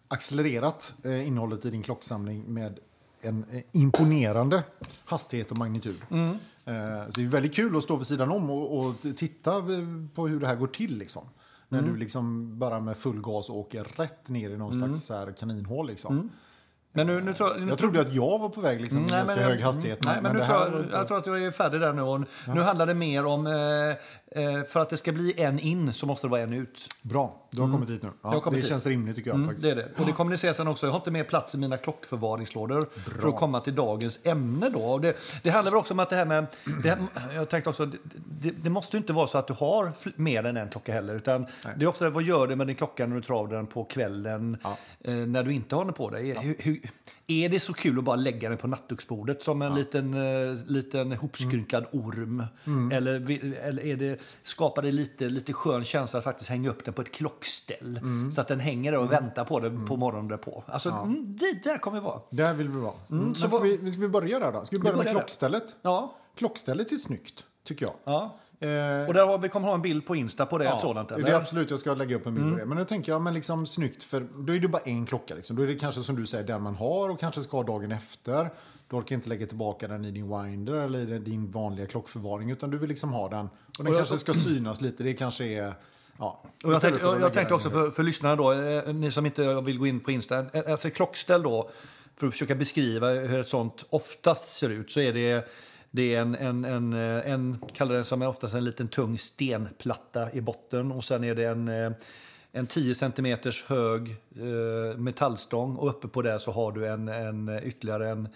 accelererat 0.08 0.94
eh, 1.04 1.26
innehållet 1.26 1.64
i 1.64 1.70
din 1.70 1.82
klocksamling 1.82 2.44
med 2.54 2.78
en 3.20 3.44
imponerande 3.72 4.64
hastighet 5.04 5.50
och 5.50 5.58
magnitud. 5.58 5.96
Mm. 6.10 6.36
Så 6.64 7.20
det 7.20 7.22
är 7.22 7.26
väldigt 7.26 7.54
kul 7.54 7.76
att 7.76 7.82
stå 7.82 7.96
vid 7.96 8.06
sidan 8.06 8.30
om 8.30 8.50
och, 8.50 8.78
och 8.78 8.94
titta 9.16 9.62
på 10.14 10.26
hur 10.26 10.40
det 10.40 10.46
här 10.46 10.56
går 10.56 10.66
till. 10.66 10.98
Liksom. 10.98 11.22
När 11.68 11.78
Mm. 11.78 11.92
du 11.92 11.98
liksom 11.98 12.58
bara 12.58 12.80
med 12.80 12.96
full 12.96 13.20
gas 13.20 13.50
åker 13.50 13.84
rätt 13.84 14.28
ner 14.28 14.50
i 14.50 14.56
någon 14.56 14.74
slags 14.74 15.06
så 15.06 15.14
här 15.14 15.32
kaninhål. 15.32 15.86
Liksom. 15.86 16.30
Men 16.92 17.06
nu, 17.06 17.20
nu 17.20 17.34
tror, 17.34 17.54
nu 17.54 17.68
Jag 17.68 17.78
trodde 17.78 18.00
att 18.00 18.14
jag 18.14 18.38
var 18.38 18.48
på 18.48 18.60
väg 18.60 18.80
liksom, 18.80 19.00
med 19.02 19.10
Nej, 19.10 19.18
ganska 19.20 19.36
men- 19.36 19.44
hög 19.44 19.60
hastighet. 19.60 19.98
Nej, 20.04 20.18
men, 20.22 20.32
nu 20.32 20.38
det 20.38 20.46
tror 20.46 20.80
inte- 20.80 20.96
jag 20.96 21.08
tror 21.08 21.18
att 21.18 21.26
jag 21.26 21.42
är 21.42 21.50
färdig 21.50 21.80
där 21.80 21.92
nu. 21.92 22.02
Och 22.02 22.20
Nu 22.54 22.60
handlar 22.60 22.86
det 22.86 22.94
mer 22.94 23.24
om... 23.26 23.46
Eh, 23.46 24.42
eh, 24.44 24.64
för 24.64 24.80
att 24.80 24.88
det 24.90 24.96
ska 24.96 25.12
bli 25.12 25.40
en 25.40 25.58
in 25.58 25.92
så 25.92 26.06
måste 26.06 26.26
det 26.26 26.30
vara 26.30 26.40
en 26.40 26.52
ut. 26.52 26.86
Bra, 27.04 27.47
du 27.50 27.60
har 27.60 27.72
kommit 27.72 27.90
hit 27.90 28.02
nu. 28.02 28.08
Mm. 28.08 28.40
Ja, 28.44 28.50
det 28.50 28.56
hit. 28.56 28.66
känns 28.66 28.86
rimligt 28.86 29.16
tycker 29.16 29.30
jag. 29.30 29.44
faktiskt. 29.44 29.62
Det 29.62 29.70
är 29.70 29.76
det. 29.76 29.88
Och 29.96 30.06
det 30.06 30.12
kommunicerar 30.12 30.52
sen 30.52 30.68
också. 30.68 30.86
Jag 30.86 30.92
har 30.92 30.98
inte 30.98 31.10
mer 31.10 31.24
plats 31.24 31.54
i 31.54 31.58
mina 31.58 31.76
klockförvaringslådor 31.76 32.84
för 33.20 33.28
att 33.28 33.36
komma 33.36 33.60
till 33.60 33.74
dagens 33.74 34.26
ämne. 34.26 34.70
Då. 34.70 34.98
Det, 34.98 35.16
det 35.42 35.50
handlar 35.50 35.70
väl 35.70 35.78
också 35.78 35.94
om 35.94 36.00
att 36.00 36.10
det 36.10 36.16
här 36.16 36.24
med... 36.24 36.46
Det 36.82 36.88
här, 36.88 36.98
jag 37.34 37.48
tänkte 37.48 37.70
också, 37.70 37.86
det, 38.40 38.50
det, 38.50 38.70
måste 38.70 38.96
inte 38.96 39.12
vara 39.12 39.26
så 39.26 39.38
att 39.38 39.46
du 39.46 39.54
har 39.54 39.92
mer 40.16 40.44
än 40.44 40.56
en 40.56 40.68
klocka 40.68 40.92
heller. 40.92 41.14
Utan 41.14 41.46
det 41.76 41.84
är 41.84 41.86
också 41.86 42.04
det, 42.04 42.10
vad 42.10 42.22
gör 42.22 42.46
du 42.46 42.56
med 42.56 42.66
din 42.66 42.76
klocka 42.76 43.06
när 43.06 43.16
du 43.16 43.22
travar 43.22 43.56
den 43.56 43.66
på 43.66 43.84
kvällen 43.84 44.56
eh, 45.00 45.14
när 45.14 45.42
du 45.42 45.52
inte 45.52 45.76
har 45.76 45.84
den 45.84 45.94
på 45.94 46.10
dig? 46.10 46.38
Hur, 46.38 46.56
hur, 46.58 46.80
är 47.30 47.48
det 47.48 47.60
så 47.60 47.72
kul 47.72 47.98
att 47.98 48.04
bara 48.04 48.16
lägga 48.16 48.48
den 48.48 48.58
på 48.58 48.66
nattduksbordet 48.66 49.42
som 49.42 49.62
en 49.62 49.74
liten, 49.74 50.14
eh, 50.14 50.56
liten 50.66 51.12
hopskrynklad 51.12 51.86
orm? 51.92 52.44
Eller, 52.92 53.18
vi- 53.18 53.56
eller 53.62 53.82
är 53.86 53.96
det, 53.96 54.20
skapar 54.42 54.82
det 54.82 54.92
lite, 54.92 55.28
lite 55.28 55.52
skön 55.52 55.84
känsla 55.84 56.18
att 56.18 56.24
faktiskt 56.24 56.50
hänga 56.50 56.70
upp 56.70 56.84
den 56.84 56.94
på 56.94 57.02
ett 57.02 57.12
klockställ? 57.12 58.00
Så 58.34 58.40
att 58.40 58.48
den 58.48 58.60
hänger 58.60 58.92
där 58.92 58.98
och 58.98 59.12
väntar 59.12 59.44
på 59.44 59.60
det 59.60 59.70
på 59.86 59.96
morgonen 59.96 60.28
därpå. 60.28 60.64
Alltså, 60.66 60.90
mm, 60.90 61.36
det 61.40 61.62
där 61.64 61.78
kommer 61.78 62.00
vi 62.00 62.04
vara. 62.06 62.20
Där 62.30 62.52
vill 62.54 62.68
vi 62.68 62.78
vara. 62.80 62.94
Mm. 63.10 63.34
Så 63.34 63.48
ska, 63.48 63.58
vi, 63.58 63.90
ska 63.90 64.00
vi 64.00 64.08
börja 64.08 64.38
där 64.38 64.52
då? 64.52 64.64
Ska 64.64 64.76
vi 64.76 64.82
börja 64.82 64.92
med 64.92 64.98
börjar 64.98 65.14
där. 65.14 65.20
klockstället? 65.20 65.76
Ja. 65.82 66.14
Klockstället 66.36 66.92
är 66.92 66.96
snyggt, 66.96 67.44
tycker 67.64 67.86
jag. 67.86 67.94
ja. 68.04 68.36
Eh, 68.60 68.68
Och 69.08 69.14
där 69.14 69.38
vi 69.38 69.48
kommer 69.48 69.66
ha 69.68 69.74
en 69.74 69.82
bild 69.82 70.06
på 70.06 70.16
Insta 70.16 70.46
på 70.46 70.58
det, 70.58 70.64
ett 70.68 70.80
sådant. 70.80 71.08
det 71.08 71.14
Eller? 71.14 71.24
Mm. 71.24 71.34
är 71.36 71.40
absolut, 71.42 71.70
jag 71.70 71.78
ska 71.78 71.94
lägga 71.94 72.16
upp 72.16 72.26
en 72.26 72.34
bild 72.34 72.52
på 72.52 72.58
det. 72.58 72.66
Men 72.66 72.78
då 72.78 72.84
tänker 72.84 73.12
jag, 73.12 73.22
men 73.22 73.34
liksom 73.34 73.66
snyggt, 73.66 74.02
för 74.02 74.26
då 74.38 74.54
är 74.54 74.58
det 74.58 74.68
bara 74.68 74.82
en 74.82 75.06
klocka. 75.06 75.34
Liksom. 75.34 75.56
Då 75.56 75.62
är 75.62 75.66
det 75.66 75.74
kanske 75.74 76.02
som 76.02 76.16
du 76.16 76.26
säger, 76.26 76.44
den 76.44 76.62
man 76.62 76.74
har 76.74 77.08
och 77.10 77.20
kanske 77.20 77.40
ska 77.42 77.56
ha 77.56 77.64
dagen 77.64 77.92
efter. 77.92 78.50
Du 78.88 78.96
orkar 78.96 79.14
inte 79.16 79.28
lägga 79.28 79.46
tillbaka 79.46 79.88
den 79.88 80.04
i 80.04 80.10
din 80.10 80.28
winder 80.42 80.72
eller 80.74 81.12
i 81.12 81.18
din 81.18 81.50
vanliga 81.50 81.86
klockförvaring, 81.86 82.50
utan 82.50 82.70
du 82.70 82.78
vill 82.78 82.88
liksom 82.88 83.12
ha 83.12 83.28
den. 83.28 83.46
Och 83.46 83.50
den 83.78 83.86
Och 83.86 83.92
jag- 83.92 83.98
kanske 83.98 84.18
ska 84.18 84.32
synas 84.32 84.80
lite, 84.80 85.02
det 85.02 85.14
kanske 85.14 85.44
är... 85.44 85.72
Ja, 86.18 86.42
Och 86.64 86.72
jag 86.72 86.80
tänkte, 86.80 87.04
jag, 87.04 87.20
jag 87.20 87.32
tänkte 87.32 87.54
också 87.54 87.70
för, 87.70 87.90
för 87.90 88.02
lyssnarna 88.02 88.36
då, 88.36 88.52
eh, 88.52 88.94
ni 88.94 89.10
som 89.10 89.26
inte 89.26 89.60
vill 89.60 89.78
gå 89.78 89.86
in 89.86 90.00
på 90.00 90.10
Insta, 90.10 90.38
eh, 90.38 90.62
alltså 90.70 90.90
klockställ 90.90 91.42
då, 91.42 91.70
för 92.16 92.26
att 92.26 92.32
försöka 92.32 92.54
beskriva 92.54 93.10
hur 93.10 93.40
ett 93.40 93.48
sånt 93.48 93.84
oftast 93.90 94.56
ser 94.56 94.68
ut, 94.68 94.90
så 94.90 95.00
är 95.00 95.12
det 95.12 95.48
det 95.98 96.14
är 96.14 96.20
en, 96.20 96.34
en, 96.34 96.64
en, 96.64 96.92
eh, 96.92 97.32
en 97.32 97.58
kallar 97.72 97.94
den 97.94 98.04
som 98.04 98.22
är 98.22 98.28
oftast 98.28 98.54
en 98.54 98.64
liten 98.64 98.88
tung 98.88 99.18
stenplatta 99.18 100.32
i 100.32 100.40
botten 100.40 100.92
och 100.92 101.04
sen 101.04 101.24
är 101.24 101.34
det 101.34 101.44
en, 101.44 101.68
eh, 101.68 101.92
en 102.52 102.66
10 102.66 102.94
cm 102.94 103.38
hög 103.68 104.16
eh, 104.36 104.98
metallstång 104.98 105.76
och 105.76 105.88
uppe 105.88 106.08
på 106.08 106.22
det 106.22 106.38
så 106.38 106.52
har 106.52 106.72
du 106.72 106.86
en, 106.86 107.08
en 107.08 107.60
ytterligare 107.64 108.08
en, 108.08 108.28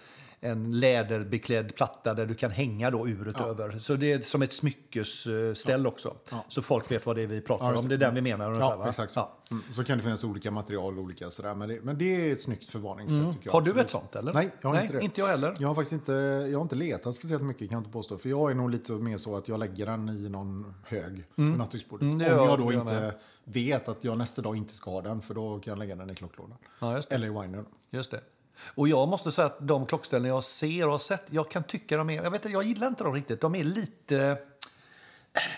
en 0.43 0.79
läderbeklädd 0.79 1.75
platta 1.75 2.13
där 2.13 2.25
du 2.25 2.33
kan 2.35 2.51
hänga 2.51 2.91
då 2.91 3.07
uret 3.07 3.41
över. 3.41 3.79
Så 3.79 3.95
det 3.95 4.11
är 4.13 4.21
som 4.21 4.41
ett 4.41 4.53
smyckesställ 4.53 5.87
också. 5.87 6.15
Så 6.47 6.61
folk 6.61 6.91
vet 6.91 7.05
vad 7.05 7.15
det 7.15 7.21
är 7.21 7.27
vi 7.27 7.41
pratar 7.41 7.73
Ja, 7.73 7.79
om. 7.79 7.87
det. 7.87 7.95
Är 7.95 7.97
den 7.97 8.15
vi 8.15 8.21
menar. 8.21 8.45
ungefär, 8.47 8.69
Ja, 8.69 8.75
va? 8.77 8.89
exakt. 8.89 9.15
Ja. 9.15 9.37
Så. 9.49 9.53
Mm. 9.53 9.63
så 9.73 9.83
kan 9.83 9.97
det 9.97 10.03
finnas 10.03 10.23
olika 10.23 10.51
material, 10.51 10.99
olika 10.99 11.29
sådär. 11.29 11.55
Men 11.55 11.69
det, 11.69 11.83
men 11.83 11.97
det 11.97 12.29
är 12.29 12.33
ett 12.33 12.41
snyggt 12.41 12.69
förvaringssätt. 12.69 13.33
Tycker 13.33 13.45
jag, 13.47 13.53
Har 13.53 13.61
du 13.61 13.81
ett 13.81 13.89
sånt 13.89 14.15
eller? 14.15 14.33
Nej, 14.33 14.49
jag 14.61 14.69
har 14.69 14.73
Nej, 14.75 14.83
inte 14.85 14.97
det. 14.97 15.03
Inte 15.03 15.21
jag 15.21 15.27
heller. 15.27 15.55
Jag 15.59 15.67
har 15.67 15.75
faktiskt 15.75 15.91
inte, 15.93 16.11
jag 16.51 16.57
har 16.57 16.61
inte 16.63 16.75
letat 16.75 17.15
speciellt 17.15 17.43
mycket 17.43 17.69
kan 17.69 17.75
jag 17.75 17.79
inte 17.81 17.91
påstå. 17.93 18.17
För 18.17 18.29
jag 18.29 18.51
är 18.51 18.55
nog 18.55 18.69
lite 18.69 18.91
mer 18.93 19.17
så 19.17 19.37
att 19.37 19.47
jag 19.47 19.59
lägger 19.59 19.85
den 19.85 20.09
i 20.09 20.29
någon 20.29 20.73
hög 20.87 21.23
på 21.35 21.41
nattduksbordet. 21.41 22.01
Mm, 22.03 22.15
Om 22.39 22.47
jag 22.49 22.59
då 22.59 22.71
inte 22.71 22.93
med. 22.93 23.13
vet 23.43 23.87
att 23.89 24.03
jag 24.03 24.17
nästa 24.17 24.41
dag 24.41 24.55
inte 24.57 24.73
ska 24.73 24.91
ha 24.91 25.01
den. 25.01 25.21
För 25.21 25.33
då 25.33 25.59
kan 25.59 25.71
jag 25.71 25.77
lägga 25.79 25.95
den 25.95 26.09
i 26.09 26.15
klocklådan. 26.15 26.57
Ja. 26.79 27.01
Eller 27.09 27.27
i 27.27 27.29
windern. 27.41 27.65
Just 27.89 28.11
det. 28.11 28.19
Och 28.65 28.87
jag 28.87 29.07
måste 29.07 29.31
säga 29.31 29.45
att 29.45 29.57
de 29.67 29.85
klockställen 29.85 30.29
jag 30.29 30.43
ser 30.43 30.85
och 30.85 30.91
har 30.91 30.97
sett, 30.97 31.23
jag 31.29 31.51
kan 31.51 31.63
tycka 31.63 31.97
de 31.97 32.09
är, 32.09 32.23
jag 32.23 32.31
vet 32.31 32.45
jag 32.49 32.63
gillar 32.63 32.87
inte 32.87 33.03
dem 33.03 33.13
riktigt. 33.13 33.41
De 33.41 33.55
är 33.55 33.63
lite, 33.63 34.37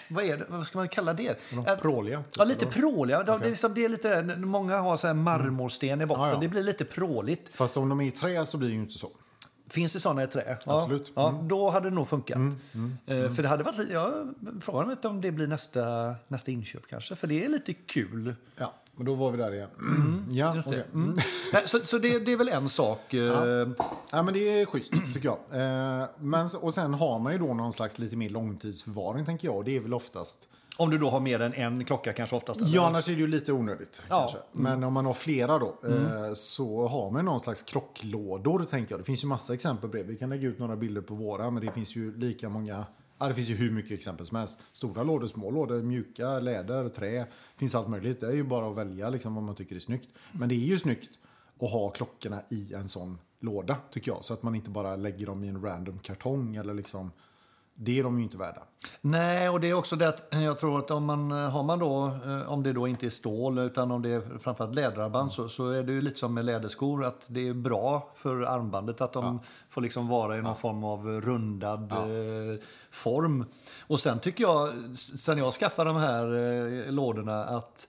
vad 0.07 0.23
är 0.23 0.37
det, 0.37 0.45
vad 0.49 0.67
ska 0.67 0.77
man 0.77 0.87
kalla 0.87 1.13
det? 1.13 1.39
De 1.51 1.77
pråliga. 1.81 2.17
Typ, 2.23 2.33
Ja, 2.37 2.43
lite 2.43 2.65
eller? 2.65 2.71
pråliga. 2.71 3.23
De, 3.23 3.39
det, 3.39 3.45
är 3.45 3.49
liksom, 3.49 3.73
det 3.73 3.85
är 3.85 3.89
lite, 3.89 4.23
många 4.37 4.77
har 4.77 4.97
så 4.97 5.07
här 5.07 5.13
marmorsten 5.13 6.01
i 6.01 6.05
botten. 6.05 6.23
Ja, 6.23 6.31
ja. 6.31 6.39
Det 6.39 6.47
blir 6.47 6.63
lite 6.63 6.85
pråligt. 6.85 7.49
Fast 7.55 7.77
om 7.77 7.89
de 7.89 8.01
är 8.01 8.05
i 8.05 8.11
trä 8.11 8.45
så 8.45 8.57
blir 8.57 8.69
det 8.69 8.75
ju 8.75 8.81
inte 8.81 8.97
så. 8.97 9.09
Finns 9.69 9.93
det 9.93 9.99
såna 9.99 10.23
i 10.23 10.27
trä? 10.27 10.57
Absolut. 10.65 11.11
Ja, 11.15 11.21
ja, 11.41 11.47
då 11.47 11.69
hade 11.69 11.89
det 11.89 11.95
nog 11.95 12.07
funkat. 12.07 12.37
Eh, 12.37 13.29
För 13.31 13.41
det 13.43 13.47
hade 13.49 13.63
varit 13.63 13.89
jag 13.91 14.33
frågar 14.61 14.85
mig 14.85 14.95
om 15.03 15.21
det 15.21 15.31
blir 15.31 15.47
nästa, 15.47 16.15
nästa 16.27 16.51
inköp 16.51 16.87
kanske. 16.89 17.15
För 17.15 17.27
det 17.27 17.45
är 17.45 17.49
lite 17.49 17.73
kul. 17.73 18.35
Ja, 18.55 18.73
men 18.95 19.05
då 19.05 19.15
var 19.15 19.31
vi 19.31 19.37
där 19.37 19.53
igen. 19.53 19.69
ja, 20.31 20.55
Just 20.55 20.69
det. 20.69 20.75
okej. 20.75 20.85
Mm. 20.93 21.17
Så 21.65 21.79
så 21.79 21.97
det, 21.97 22.19
det 22.19 22.31
är 22.31 22.37
väl 22.37 22.49
en 22.49 22.69
sak. 22.69 23.13
eh, 23.13 23.67
Ja, 24.11 24.21
men 24.23 24.33
det 24.33 24.61
är 24.61 24.65
schysst, 24.65 24.93
tycker 25.13 25.29
jag. 25.29 25.61
Eh, 26.01 26.07
men, 26.19 26.47
och 26.61 26.73
sen 26.73 26.93
har 26.93 27.19
man 27.19 27.33
ju 27.33 27.39
då 27.39 27.53
någon 27.53 27.73
slags 27.73 27.99
lite 27.99 28.15
mer 28.15 28.29
långtidsförvaring, 28.29 29.25
tänker 29.25 29.47
jag. 29.47 29.65
Det 29.65 29.75
är 29.75 29.79
väl 29.79 29.93
oftast... 29.93 30.49
Om 30.77 30.89
du 30.89 30.97
då 30.97 31.09
har 31.09 31.19
mer 31.19 31.39
än 31.39 31.53
en 31.53 31.85
klocka 31.85 32.13
kanske 32.13 32.35
oftast. 32.35 32.61
eller? 32.61 32.75
Ja, 32.75 32.87
annars 32.87 33.09
är 33.09 33.13
det 33.13 33.19
ju 33.19 33.27
lite 33.27 33.53
onödigt. 33.53 34.03
Ja. 34.09 34.17
Kanske. 34.19 34.37
Men 34.51 34.83
om 34.83 34.93
man 34.93 35.05
har 35.05 35.13
flera 35.13 35.59
då, 35.59 35.65
eh, 35.87 36.33
så 36.33 36.87
har 36.87 37.11
man 37.11 37.25
någon 37.25 37.39
slags 37.39 37.63
krocklådor, 37.63 38.63
tänker 38.69 38.93
jag. 38.93 38.99
Det 38.99 39.03
finns 39.05 39.23
ju 39.23 39.27
massa 39.27 39.53
exempel 39.53 39.89
på 39.89 39.97
det. 39.97 40.03
Vi 40.03 40.15
kan 40.15 40.29
lägga 40.29 40.47
ut 40.47 40.59
några 40.59 40.75
bilder 40.75 41.01
på 41.01 41.13
våra, 41.15 41.51
men 41.51 41.65
det 41.65 41.71
finns 41.71 41.95
ju 41.95 42.17
lika 42.17 42.49
många... 42.49 42.85
Ja, 43.19 43.27
det 43.27 43.33
finns 43.33 43.49
ju 43.49 43.55
hur 43.55 43.71
mycket 43.71 43.91
exempel 43.91 44.25
som 44.25 44.37
helst. 44.37 44.61
Stora 44.71 45.03
lådor, 45.03 45.27
små 45.27 45.51
lådor, 45.51 45.81
mjuka, 45.81 46.39
läder, 46.39 46.89
trä. 46.89 47.25
finns 47.57 47.75
allt 47.75 47.87
möjligt. 47.87 48.19
Det 48.19 48.27
är 48.27 48.31
ju 48.33 48.43
bara 48.43 48.69
att 48.69 48.77
välja 48.77 49.09
liksom, 49.09 49.35
vad 49.35 49.43
man 49.43 49.55
tycker 49.55 49.75
är 49.75 49.79
snyggt. 49.79 50.09
Men 50.31 50.49
det 50.49 50.55
är 50.55 50.59
ju 50.59 50.77
snyggt 50.77 51.09
att 51.61 51.71
ha 51.71 51.89
klockorna 51.89 52.41
i 52.51 52.73
en 52.73 52.87
sån 52.87 53.17
låda, 53.39 53.77
tycker 53.91 54.11
jag. 54.11 54.25
Så 54.25 54.33
att 54.33 54.43
man 54.43 54.55
inte 54.55 54.69
bara 54.69 54.95
lägger 54.95 55.25
dem 55.25 55.43
i 55.43 55.47
en 55.47 55.61
random 55.61 55.99
kartong 55.99 56.55
eller 56.55 56.73
liksom... 56.73 57.11
Det 57.77 57.99
är 57.99 58.03
de 58.03 58.17
ju 58.17 58.23
inte 58.23 58.37
värda. 58.37 58.61
Nej, 59.01 59.49
och 59.49 59.59
det 59.59 59.69
är 59.69 59.73
också 59.73 59.95
det 59.95 60.07
att 60.09 60.27
jag 60.29 60.59
tror 60.59 60.79
att 60.79 60.91
om 60.91 61.05
man 61.05 61.31
har 61.31 61.63
man 61.63 61.79
då, 61.79 62.05
eh, 62.25 62.51
om 62.51 62.63
det 62.63 62.73
då 62.73 62.87
inte 62.87 63.05
är 63.05 63.09
stål 63.09 63.59
utan 63.59 63.91
om 63.91 64.01
det 64.01 64.09
är 64.09 64.39
framförallt 64.39 64.75
läderarmband 64.75 65.31
så, 65.31 65.49
så 65.49 65.69
är 65.69 65.83
det 65.83 65.91
ju 65.91 66.01
lite 66.01 66.19
som 66.19 66.33
med 66.33 66.45
läderskor 66.45 67.05
att 67.05 67.25
det 67.29 67.47
är 67.47 67.53
bra 67.53 68.09
för 68.13 68.41
armbandet 68.41 69.01
att 69.01 69.13
de 69.13 69.39
får 69.69 69.81
liksom 69.81 70.07
vara 70.07 70.37
i 70.37 70.41
någon 70.41 70.55
form 70.55 70.83
av 70.83 71.07
rundad 71.21 71.91
eh, 71.91 72.59
form. 72.91 73.45
Och 73.87 73.99
sen 73.99 74.19
tycker 74.19 74.43
jag, 74.43 74.73
sen 74.97 75.37
jag 75.37 75.53
skaffade 75.53 75.89
de 75.89 75.97
här 75.97 76.25
eh, 76.33 76.91
lådorna 76.91 77.45
att 77.45 77.87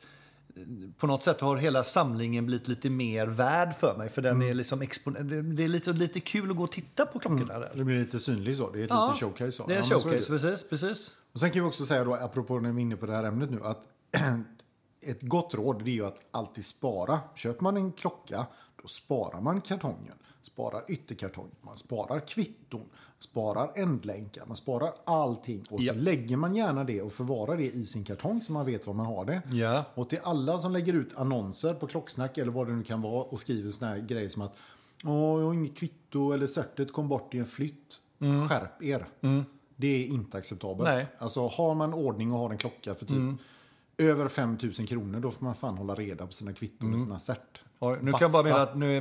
på 0.98 1.06
något 1.06 1.24
sätt 1.24 1.40
har 1.40 1.56
hela 1.56 1.84
samlingen 1.84 2.46
blivit 2.46 2.68
lite 2.68 2.90
mer 2.90 3.26
värd 3.26 3.76
för 3.76 3.96
mig. 3.96 4.08
För 4.08 4.22
den 4.22 4.42
är 4.42 4.54
liksom 4.54 4.78
det- 4.78 5.64
är 5.64 5.68
lite, 5.68 5.92
lite 5.92 6.20
kul 6.20 6.50
att 6.50 6.56
gå 6.56 6.62
och 6.64 6.72
titta 6.72 7.06
på 7.06 7.18
klockorna 7.18 7.58
där. 7.58 7.72
Det 7.74 7.84
blir 7.84 7.98
lite 7.98 8.20
synligt 8.20 8.58
så. 8.58 8.70
Det 8.70 8.80
är 8.80 8.84
ett 8.84 8.90
Ja, 8.90 9.14
showcase. 9.20 9.52
Så. 9.52 9.66
Det 9.66 9.74
är 9.74 9.78
en 9.78 9.84
Ja, 9.90 9.98
showcase, 9.98 10.32
det. 10.32 10.38
precis. 10.38 10.68
precis. 10.68 11.16
Och 11.32 11.40
sen 11.40 11.50
kan 11.50 11.62
vi 11.62 11.68
också 11.68 11.86
säga 11.86 12.04
då, 12.04 12.14
apropå 12.14 12.60
när 12.60 12.72
vi 12.72 12.76
är 12.80 12.82
inne 12.82 12.96
på 12.96 13.06
det 13.06 13.12
här 13.16 13.24
ämnet 13.24 13.50
nu, 13.50 13.60
att 13.62 13.82
ett 15.06 15.22
gott 15.22 15.54
råd 15.54 15.84
det 15.84 15.90
är 15.90 15.94
ju 15.94 16.06
att 16.06 16.20
alltid 16.30 16.64
spara. 16.64 17.18
Köper 17.34 17.62
man 17.62 17.76
en 17.76 17.92
klocka, 17.92 18.46
då 18.82 18.88
sparar 18.88 19.40
man 19.40 19.60
kartongen. 19.60 20.14
Sparar 20.42 20.84
ytterkartongen, 20.88 21.54
man 21.62 21.76
sparar 21.76 22.20
kvitton, 22.20 22.88
sparar 23.18 23.72
ändlänkar, 23.74 24.44
man 24.46 24.56
sparar 24.56 24.90
allting. 25.04 25.64
Och 25.70 25.80
Ja. 25.82 25.92
så 25.92 25.98
lägger 25.98 26.36
man 26.36 26.56
gärna 26.56 26.84
det 26.84 27.02
och 27.02 27.12
förvarar 27.12 27.56
det 27.56 27.64
i 27.64 27.84
sin 27.84 28.04
kartong 28.04 28.40
så 28.40 28.52
man 28.52 28.66
vet 28.66 28.86
var 28.86 28.94
man 28.94 29.06
har 29.06 29.24
det. 29.24 29.42
Ja. 29.52 29.84
Och 29.94 30.08
till 30.08 30.18
alla 30.22 30.58
som 30.58 30.72
lägger 30.72 30.92
ut 30.92 31.16
annonser 31.16 31.74
på 31.74 31.86
Klocksnack 31.86 32.38
eller 32.38 32.52
vad 32.52 32.66
det 32.66 32.72
nu 32.72 32.82
kan 32.82 33.02
vara 33.02 33.22
och 33.24 33.40
skriver 33.40 33.70
såna 33.70 33.90
här 33.90 33.98
grejer 33.98 34.28
som 34.28 34.42
att 34.42 34.56
Åh, 35.04 35.40
jag 35.40 35.46
har 35.46 35.54
inget 35.54 35.76
kvitto 35.76 36.32
eller 36.32 36.46
certet 36.46 36.92
kom 36.92 37.08
bort 37.08 37.34
i 37.34 37.38
en 37.38 37.46
flytt. 37.46 38.00
Skärp 38.48 38.82
er. 38.82 39.06
Det 39.76 39.86
är 39.86 40.06
inte 40.06 40.38
acceptabelt. 40.38 40.88
Nej. 40.88 41.06
Alltså 41.18 41.48
har 41.48 41.74
man 41.74 41.94
ordning 41.94 42.32
och 42.32 42.38
har 42.38 42.50
en 42.50 42.58
klocka 42.58 42.94
för 42.94 43.06
typ 43.06 43.40
över 43.98 44.28
5 44.28 44.58
000 44.62 44.72
kronor 44.72 45.20
då 45.20 45.30
får 45.30 45.44
man 45.44 45.54
fan 45.54 45.76
hålla 45.78 45.94
reda 45.94 46.26
på 46.26 46.32
sina 46.32 46.52
kvitton 46.52 46.92
och 46.94 47.00
sina 47.00 47.18
cert. 47.18 47.60
Nu 47.80 47.88
kan 47.88 48.04
jag 48.04 48.12
bara 48.12 48.20
Basta. 48.20 48.42
mena 48.42 48.62
att 48.62 48.76
nu 48.76 49.00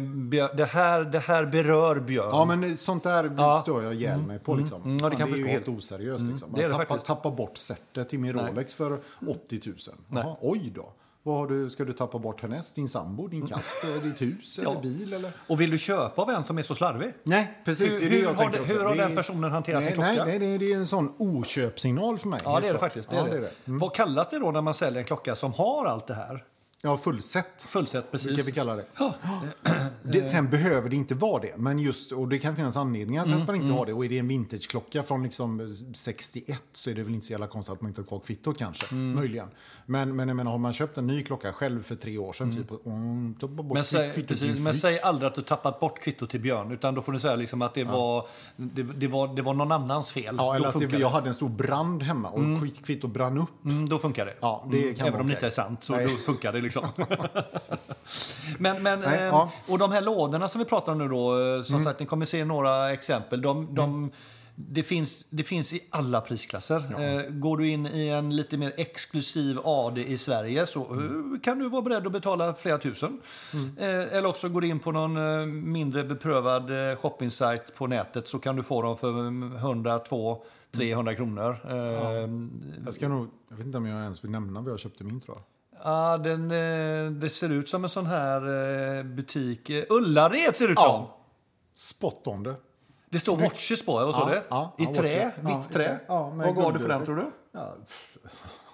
det, 0.57 0.65
här, 0.65 1.03
det 1.03 1.19
här 1.19 1.45
berör 1.45 1.99
Björn. 1.99 2.29
Ja, 2.31 2.45
men 2.45 2.77
sånt 2.77 3.03
där 3.03 3.33
Ja. 3.37 3.51
stör 3.51 3.81
jag 3.83 3.93
ihjäl 3.93 4.21
mig 4.21 4.39
på. 4.39 4.55
Liksom. 4.55 4.81
Mm, 4.83 4.97
ja, 4.97 5.09
det 5.09 5.17
Fan, 5.17 5.19
kan 5.19 5.31
det 5.31 5.37
är 5.37 5.41
ju 5.41 5.47
helt 5.47 5.67
oseriöst. 5.67 6.25
Liksom. 6.25 6.53
det 6.53 6.59
är 6.59 6.63
det 6.63 6.69
Man 6.69 6.71
tappar, 6.79 6.85
faktiskt. 6.93 7.05
tappar 7.07 7.31
bort 7.31 7.57
sättet 7.57 8.09
till 8.09 8.19
min. 8.19 8.33
Rolex 8.33 8.73
för 8.73 8.99
80 9.29 9.61
000. 9.65 9.75
Jaha, 10.23 10.35
oj 10.41 10.71
då. 10.75 10.93
Vad 11.23 11.37
har 11.37 11.47
du, 11.47 11.69
ska 11.69 11.85
du 11.85 11.93
tappa 11.93 12.19
bort 12.19 12.41
härnäst? 12.41 12.75
Din 12.75 12.87
sambo, 12.89 13.27
din 13.27 13.47
katt, 13.47 13.63
eh, 13.83 14.03
ditt 14.03 14.21
hus 14.21 14.59
eller 14.61 14.71
Ja. 14.71 14.79
bil? 14.81 15.13
Eller? 15.13 15.31
Och 15.47 15.61
vill 15.61 15.69
du 15.71 15.77
köpa 15.77 16.21
av 16.21 16.29
en 16.29 16.43
som 16.43 16.57
är 16.57 16.61
så 16.61 16.75
slarvig? 16.75 17.13
Nej, 17.23 17.61
precis. 17.65 17.93
Hur- 17.93 17.99
det 17.99 18.05
är 18.05 18.09
det 18.09 18.15
hur 18.15 18.23
jag 18.23 18.33
har 18.33 18.51
det- 18.51 18.73
hur 18.73 18.79
har 18.83 18.95
Det 18.95 19.01
den 19.01 19.15
personen 19.15 19.51
hanterat 19.51 19.83
sin 19.83 19.93
nej, 19.99 20.15
klocka? 20.15 20.29
Nej, 20.29 20.39
nej, 20.39 20.57
det 20.57 20.71
är 20.71 20.75
en 20.77 20.87
sån 20.87 21.13
oköpsignal 21.17 22.17
för 22.17 22.27
mig. 22.29 22.39
Ja, 22.43 22.51
det 22.51 22.57
är 22.57 22.61
det 22.61 22.67
klart. 22.69 22.79
faktiskt. 22.79 23.09
Det 23.09 23.15
ja, 23.15 23.27
är 23.27 23.41
det. 23.41 23.51
Vad 23.65 23.93
kallas 23.95 24.29
det 24.29 24.39
då 24.39 24.51
när 24.51 24.61
man 24.61 24.73
säljer 24.73 24.99
en 24.99 25.05
klocka 25.05 25.35
som 25.35 25.53
har 25.53 25.85
allt 25.85 26.07
det 26.07 26.13
här? 26.13 26.43
Ja, 26.81 26.97
fullsätt. 26.97 27.67
Fullsätt, 27.69 28.11
precis. 28.11 28.47
vi 28.47 28.51
kalla 28.51 28.75
det. 28.75 28.85
Ja. 28.97 29.15
det. 30.03 30.23
Sen 30.23 30.49
behöver 30.49 30.89
det 30.89 30.95
inte 30.95 31.15
vara 31.15 31.41
det. 31.41 31.57
Men 31.57 31.79
just, 31.79 32.11
och 32.11 32.29
det 32.29 32.39
kan 32.39 32.55
finnas 32.55 32.77
anledningar 32.77 33.23
till 33.23 33.31
Mm, 33.31 33.41
att 33.41 33.47
man 33.47 33.55
inte 33.55 33.73
har 33.73 33.85
det. 33.85 33.93
Och 33.93 34.05
är 34.05 34.09
det 34.09 34.19
en 34.19 34.27
vintageklocka 34.27 35.03
från 35.03 35.23
liksom 35.23 35.69
61 35.93 36.63
så 36.71 36.89
är 36.89 36.95
det 36.95 37.03
väl 37.03 37.13
inte 37.13 37.25
så 37.25 37.31
jävla 37.31 37.47
konstigt 37.47 37.73
att 37.73 37.81
man 37.81 37.89
inte 37.89 38.01
har 38.01 38.05
kvar 38.05 38.19
kvittot 38.19 38.57
kanske. 38.57 38.95
Mm. 38.95 39.15
Möjligen. 39.15 39.47
Men, 39.85 40.15
men 40.15 40.27
jag 40.27 40.35
menar, 40.37 40.51
har 40.51 40.57
man 40.57 40.73
köpt 40.73 40.97
en 40.97 41.07
ny 41.07 41.23
klocka 41.23 41.53
själv 41.53 41.83
för 41.83 41.95
tre 41.95 42.17
år 42.17 42.33
sedan, 42.33 42.55
typ, 42.55 42.71
och 42.71 42.85
mm, 42.85 43.35
bort 43.39 43.73
Men, 43.73 43.83
säg, 43.83 44.11
kvittot 44.11 44.29
precis, 44.29 44.59
men 44.59 44.73
säg 44.73 44.99
aldrig 44.99 45.27
att 45.27 45.35
du 45.35 45.41
tappat 45.41 45.79
bort 45.79 45.99
kvittot 45.99 46.29
till 46.29 46.39
Björn. 46.39 46.71
Utan 46.71 46.95
då 46.95 47.01
får 47.01 47.11
du 47.11 47.19
säga 47.19 47.35
liksom 47.35 47.61
att 47.61 47.73
det, 47.73 47.83
var, 47.83 48.27
det, 48.55 48.83
det, 48.83 49.07
var, 49.07 49.35
det 49.35 49.41
var 49.41 49.53
någon 49.53 49.71
annans 49.71 50.11
fel. 50.11 50.35
Ja, 50.37 50.55
eller 50.55 50.71
då, 50.71 50.79
att 50.79 50.91
det, 50.91 50.97
jag 50.97 51.09
hade 51.09 51.27
en 51.27 51.33
stor 51.33 51.49
brand 51.49 52.03
hemma 52.03 52.29
och 52.29 52.39
mm. 52.39 52.71
kvittot 52.71 53.11
brann 53.11 53.37
upp. 53.37 53.65
Mm, 53.65 53.89
då 53.89 53.99
funkar 53.99 54.25
det. 54.25 54.33
Ja, 54.39 54.67
det 54.71 54.93
kan 54.93 55.07
Även 55.07 55.21
om 55.21 55.27
det 55.27 55.33
inte 55.33 55.47
är 55.47 55.51
sant 55.51 55.83
så 55.83 55.95
Nej. 55.95 56.05
då 56.05 56.11
funkar 56.11 56.53
det 56.53 56.61
liksom. 56.61 56.74
men, 58.59 58.83
men, 58.83 58.99
Nej, 58.99 59.17
eh, 59.19 59.23
ja. 59.25 59.51
Och 59.69 59.77
de 59.77 59.91
här 59.91 60.01
lådorna 60.01 60.47
som 60.47 60.59
vi 60.59 60.65
pratar 60.65 60.91
om 60.91 60.97
nu 60.97 61.07
då, 61.07 61.39
eh, 61.41 61.45
Mm. 61.55 61.63
som 61.63 61.83
sagt, 61.83 61.99
ni 61.99 62.05
kommer 62.05 62.25
se 62.25 62.45
några 62.45 62.91
exempel. 62.93 63.41
De, 63.41 63.75
de, 63.75 64.11
det, 64.55 64.83
finns, 64.83 65.29
det 65.29 65.43
finns 65.43 65.73
i 65.73 65.79
alla 65.89 66.21
prisklasser. 66.21 66.77
Eh, 66.99 67.29
går 67.29 67.57
du 67.57 67.69
in 67.69 67.85
i 67.87 68.07
en 68.09 68.35
lite 68.35 68.57
mer 68.57 68.73
exklusiv 68.77 69.59
AD 69.63 69.97
i 70.01 70.17
Sverige 70.17 70.65
så 70.65 70.85
Mm. 70.85 71.33
eh, 71.33 71.39
kan 71.41 71.59
du 71.59 71.69
vara 71.69 71.81
beredd 71.81 72.05
att 72.07 72.13
betala 72.13 72.53
flera 72.53 72.77
tusen. 72.77 73.21
Eh, 73.77 73.87
eller 74.17 74.25
också 74.25 74.49
går 74.49 74.61
du 74.61 74.67
in 74.67 74.79
på 74.79 74.91
någon 74.91 75.17
eh, 75.39 75.45
mindre 75.45 76.03
beprövad 76.03 76.69
shoppingsajt 76.99 77.75
på 77.75 77.87
nätet 77.87 78.27
så 78.27 78.39
kan 78.39 78.55
du 78.55 78.63
få 78.63 78.81
dem 78.81 78.97
för 78.97 79.09
mm, 79.09 79.55
100, 79.55 79.99
200, 79.99 80.41
300 80.71 81.15
kronor. 81.15 81.57
Eh, 81.69 81.75
Jag, 82.85 82.93
ska 82.93 83.07
nog, 83.09 83.27
jag 83.49 83.57
vet 83.57 83.65
inte 83.65 83.77
om 83.77 83.85
jag 83.85 84.01
ens 84.03 84.23
vill 84.23 84.31
nämna 84.31 84.61
vad 84.61 84.71
jag 84.71 84.79
köpte 84.79 85.03
min 85.03 85.19
tror 85.21 85.37
jag. 85.37 85.43
Ja, 85.85 86.17
den, 86.17 86.51
eh, 86.51 87.11
det 87.11 87.29
ser 87.29 87.49
ut 87.51 87.69
som 87.69 87.83
en 87.83 87.89
sån 87.89 88.05
här 88.05 88.41
eh, 88.97 89.03
butik. 89.03 89.69
Eh, 89.69 89.83
Ullared 89.89 90.55
ser 90.55 90.65
det 90.67 90.71
ut 90.71 90.79
som. 90.79 90.87
Ja. 90.87 91.17
Spot 91.75 92.27
on 92.27 92.43
det. 92.43 92.55
Det 93.09 93.19
står 93.19 93.35
Snyggt. 93.37 93.51
watches 93.51 93.85
på. 93.85 93.93
Vad 93.93 94.15
sa 94.15 94.33
Ja, 94.33 94.41
ja, 94.49 94.75
I 94.77 94.83
ja, 94.83 94.93
trä? 94.93 95.31
Ja, 95.43 95.57
Vitt 95.57 95.71
trä? 95.71 95.99
Ja, 96.07 96.29
Vad 96.29 96.55
gav 96.55 96.73
du 96.73 96.79
för 96.79 96.87
den 96.87 97.05
tror 97.05 97.15
du? 97.15 97.25
Ja, 97.51 97.75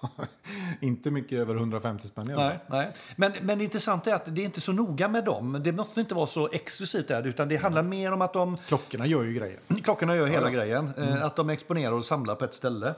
inte 0.80 1.12
mycket 1.12 1.40
över 1.40 1.56
150 1.56 2.08
spänn 2.08 2.32
Nej, 2.36 2.60
nej. 2.68 2.92
Men, 3.16 3.32
men 3.42 3.58
det 3.58 3.64
intressanta 3.64 4.12
är 4.12 4.16
att 4.16 4.36
det 4.36 4.42
är 4.42 4.46
inte 4.46 4.62
så 4.62 4.72
noga 4.72 5.08
med 5.08 5.24
dem. 5.26 5.62
Det 5.64 5.72
måste 5.72 6.00
inte 6.00 6.16
vara 6.16 6.26
så 6.28 6.50
exklusivt 6.52 7.08
där, 7.08 7.28
utan 7.28 7.48
det 7.50 7.56
handlar 7.56 7.84
mer 7.84 8.12
om 8.14 8.22
att 8.22 8.34
de, 8.34 8.58
Klockorna 8.58 9.06
gör 9.06 9.24
ju 9.24 9.34
grejer. 9.34 9.60
klockorna 9.84 10.16
gör 10.16 10.28
hela 10.28 10.50
grejen. 10.50 10.94
Mm. 10.98 11.24
Att 11.24 11.36
de 11.36 11.50
exponerar 11.50 11.92
och 11.92 12.06
samlar 12.06 12.36
på 12.36 12.46
ett 12.46 12.54
ställe. 12.54 12.96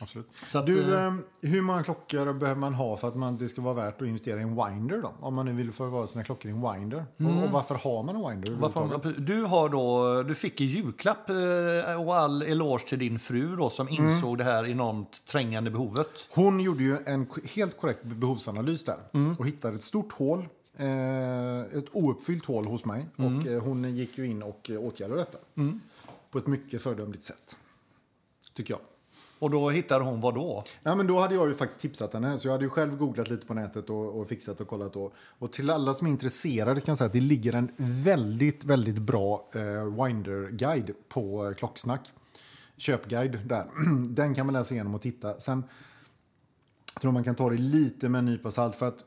Absolut. 0.00 0.26
Så 0.46 0.58
att, 0.58 0.66
du, 0.66 0.94
eh, 0.94 1.06
eh, 1.06 1.14
hur 1.40 1.62
många 1.62 1.84
klockor 1.84 2.32
behöver 2.32 2.60
man 2.60 2.74
ha 2.74 2.96
för 2.96 3.08
att 3.08 3.16
man, 3.16 3.36
det 3.36 3.48
ska 3.48 3.62
vara 3.62 3.74
värt 3.74 4.02
att 4.02 4.08
investera 4.08 4.40
i 4.40 4.42
en 4.42 4.56
winder 4.56 5.02
då? 5.02 5.14
Om 5.20 5.34
man 5.34 5.46
nu 5.46 5.52
vill 5.52 5.72
förvara 5.72 6.06
sina 6.06 6.24
klockor 6.24 6.50
i 6.50 6.54
en 6.54 6.72
winder. 6.72 7.06
Och, 7.18 7.44
och 7.44 7.50
varför 7.50 7.74
har 7.74 8.02
man 8.02 8.16
en 8.16 8.30
winder 8.30 8.60
Varför, 8.60 9.20
du, 9.20 9.42
har 9.42 9.68
då, 9.68 10.22
du 10.22 10.34
fick 10.34 10.60
i 10.60 10.64
julklapp 10.64 11.30
eh, 11.30 12.00
och 12.06 12.16
all 12.16 12.42
eloge 12.42 12.84
till 12.88 12.98
din 12.98 13.18
fru 13.18 13.56
då, 13.56 13.70
som 13.70 13.88
Mm. 13.88 14.04
insåg 14.08 14.38
det 14.38 14.44
här 14.44 14.66
enormt 14.66 15.26
trängande 15.26 15.70
behovet. 15.70 16.28
Hon 16.34 16.60
gjorde 16.60 16.82
ju 16.82 16.96
en 17.06 17.26
helt 17.54 17.80
korrekt 17.80 18.02
behovsanalys 18.04 18.84
där 18.84 18.98
Mm. 19.12 19.36
och 19.38 19.46
hittade 19.46 19.74
ett 19.74 19.82
stort 19.82 20.12
hål, 20.12 20.48
eh, 20.78 21.58
ett 21.60 21.86
ouppfyllt 21.92 22.46
hål 22.46 22.66
hos 22.66 22.84
mig. 22.84 23.06
Mm. 23.18 23.36
Och 23.38 23.46
eh, 23.46 23.62
hon 23.62 23.96
gick 23.96 24.18
ju 24.18 24.26
in 24.26 24.42
och 24.42 24.70
eh, 24.70 24.80
åtgärdade 24.80 25.20
detta 25.20 25.38
på 26.30 26.38
ett 26.38 26.46
mycket 26.46 26.82
föredömligt 26.82 27.24
sätt. 27.24 27.56
Tycker 28.54 28.74
jag. 28.74 28.80
Och 29.44 29.50
då 29.50 29.70
hittade 29.70 30.04
hon 30.04 30.20
vad 30.20 30.34
då? 30.34 30.62
Ja, 30.82 30.94
men 30.94 31.06
då 31.06 31.20
hade 31.20 31.34
jag 31.34 31.48
ju 31.48 31.54
faktiskt 31.54 31.80
tipsat 31.80 32.12
henne. 32.12 32.38
Så 32.38 32.48
jag 32.48 32.52
hade 32.52 32.64
ju 32.64 32.70
själv 32.70 32.96
googlat 32.96 33.30
lite 33.30 33.46
på 33.46 33.54
nätet 33.54 33.90
och, 33.90 34.20
och 34.20 34.28
fixat 34.28 34.60
och 34.60 34.68
kollat. 34.68 34.96
Och, 34.96 35.14
och 35.38 35.52
till 35.52 35.70
alla 35.70 35.94
som 35.94 36.06
är 36.06 36.10
intresserade 36.10 36.80
kan 36.80 36.92
jag 36.92 36.98
säga 36.98 37.06
att 37.06 37.12
det 37.12 37.20
ligger 37.20 37.52
en 37.52 37.70
väldigt, 37.76 38.64
väldigt 38.64 38.98
bra 38.98 39.48
eh, 39.54 40.04
Winder-guide 40.04 40.94
på 41.08 41.46
eh, 41.46 41.54
Klocksnack. 41.54 42.12
Köpguide 42.76 43.38
där. 43.46 43.66
Den 44.14 44.34
kan 44.34 44.46
man 44.46 44.52
läsa 44.52 44.74
igenom 44.74 44.94
och 44.94 45.02
titta. 45.02 45.38
Sen 45.38 45.64
jag 46.94 47.00
tror 47.00 47.12
man 47.12 47.24
kan 47.24 47.34
ta 47.34 47.50
det 47.50 47.56
lite 47.56 48.08
med 48.08 48.18
en 48.18 48.24
nypa 48.24 48.50
salt. 48.50 48.76
För 48.76 48.88
att, 48.88 49.04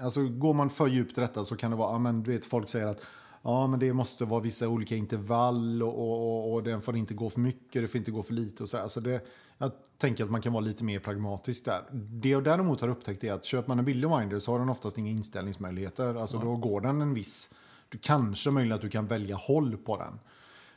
alltså, 0.00 0.28
går 0.28 0.54
man 0.54 0.70
för 0.70 0.86
djupt 0.86 1.18
i 1.18 1.20
detta 1.20 1.44
så 1.44 1.56
kan 1.56 1.70
det 1.70 1.76
vara, 1.76 1.92
ja, 1.92 1.98
men, 1.98 2.22
du 2.22 2.32
vet, 2.32 2.46
folk 2.46 2.68
säger 2.68 2.86
att 2.86 3.00
ja, 3.42 3.66
men 3.66 3.80
det 3.80 3.92
måste 3.92 4.24
vara 4.24 4.40
vissa 4.40 4.68
olika 4.68 4.96
intervall 4.96 5.82
och, 5.82 5.98
och, 5.98 6.12
och, 6.12 6.52
och 6.52 6.62
den 6.62 6.82
får 6.82 6.96
inte 6.96 7.14
gå 7.14 7.30
för 7.30 7.40
mycket, 7.40 7.82
det 7.82 7.88
får 7.88 7.98
inte 7.98 8.10
gå 8.10 8.22
för 8.22 8.34
lite. 8.34 8.62
Och 8.62 8.68
så, 8.68 8.76
här. 8.76 8.82
alltså 8.82 9.00
det, 9.00 9.26
jag 9.58 9.72
tänker 9.98 10.24
att 10.24 10.30
man 10.30 10.42
kan 10.42 10.52
vara 10.52 10.64
lite 10.64 10.84
mer 10.84 10.98
pragmatisk 10.98 11.64
där. 11.64 11.80
Det 11.92 12.28
jag 12.28 12.44
däremot 12.44 12.80
har 12.80 12.88
upptäckt 12.88 13.24
är 13.24 13.32
att 13.32 13.44
köper 13.44 13.68
man 13.68 13.78
en 13.78 13.84
billig 13.84 14.08
winder 14.18 14.38
så 14.38 14.52
har 14.52 14.58
den 14.58 14.68
oftast 14.68 14.98
inga 14.98 15.10
inställningsmöjligheter. 15.10 16.14
Alltså 16.14 16.38
då 16.38 16.56
går 16.56 16.80
den 16.80 17.00
en 17.00 17.14
viss, 17.14 17.54
du 17.88 17.98
kanske 17.98 18.50
möjligen 18.50 18.74
att 18.74 18.82
du 18.82 18.90
kan 18.90 19.06
välja 19.06 19.36
håll 19.36 19.76
på 19.76 19.96
den. 19.96 20.18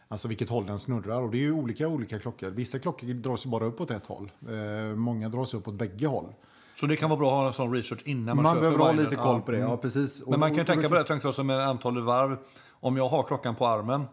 Alltså 0.07 0.27
vilket 0.27 0.50
håll 0.50 0.65
den 0.65 0.79
snurrar. 0.79 1.22
Och 1.22 1.31
det 1.31 1.38
är 1.38 1.41
ju 1.41 1.51
olika 1.51 1.88
olika 1.88 2.19
klockor. 2.19 2.50
Vissa 2.50 2.79
klockor 2.79 3.07
dras 3.07 3.45
ju 3.45 3.50
bara 3.50 3.65
upp 3.65 3.81
åt 3.81 3.91
ett 3.91 4.05
håll. 4.05 4.31
Eh, 4.50 4.95
många 4.95 5.29
dras 5.29 5.53
upp 5.53 5.67
åt 5.67 5.74
bägge 5.74 6.07
håll. 6.07 6.34
Så 6.75 6.86
det 6.86 6.96
kan 6.96 7.10
vara 7.10 7.20
bra 7.20 7.29
att 7.29 7.39
ha 7.39 7.48
en 7.48 7.53
sån 7.53 7.74
research 7.74 8.01
innan 8.05 8.25
man, 8.25 8.36
Man, 8.36 8.46
köper 8.46 8.62
behöver 8.62 8.77
ha 8.77 8.91
lite 8.91 9.15
koll 9.15 9.41
på 9.41 9.51
det. 9.51 9.58
Ja, 9.58 9.77
precis. 9.77 10.27
Men 10.27 10.39
man 10.39 10.55
kan 10.55 10.65
tänka 10.65 10.89
på 10.89 10.96
det 10.96 11.34
som 11.34 11.48
med 11.48 11.67
antalet 11.67 12.03
varv. 12.03 12.38
Om 12.79 12.98
jag 12.98 13.10
har 13.10 13.24
klockan 13.24 13.55
på 13.55 13.67
armen. 13.67 14.03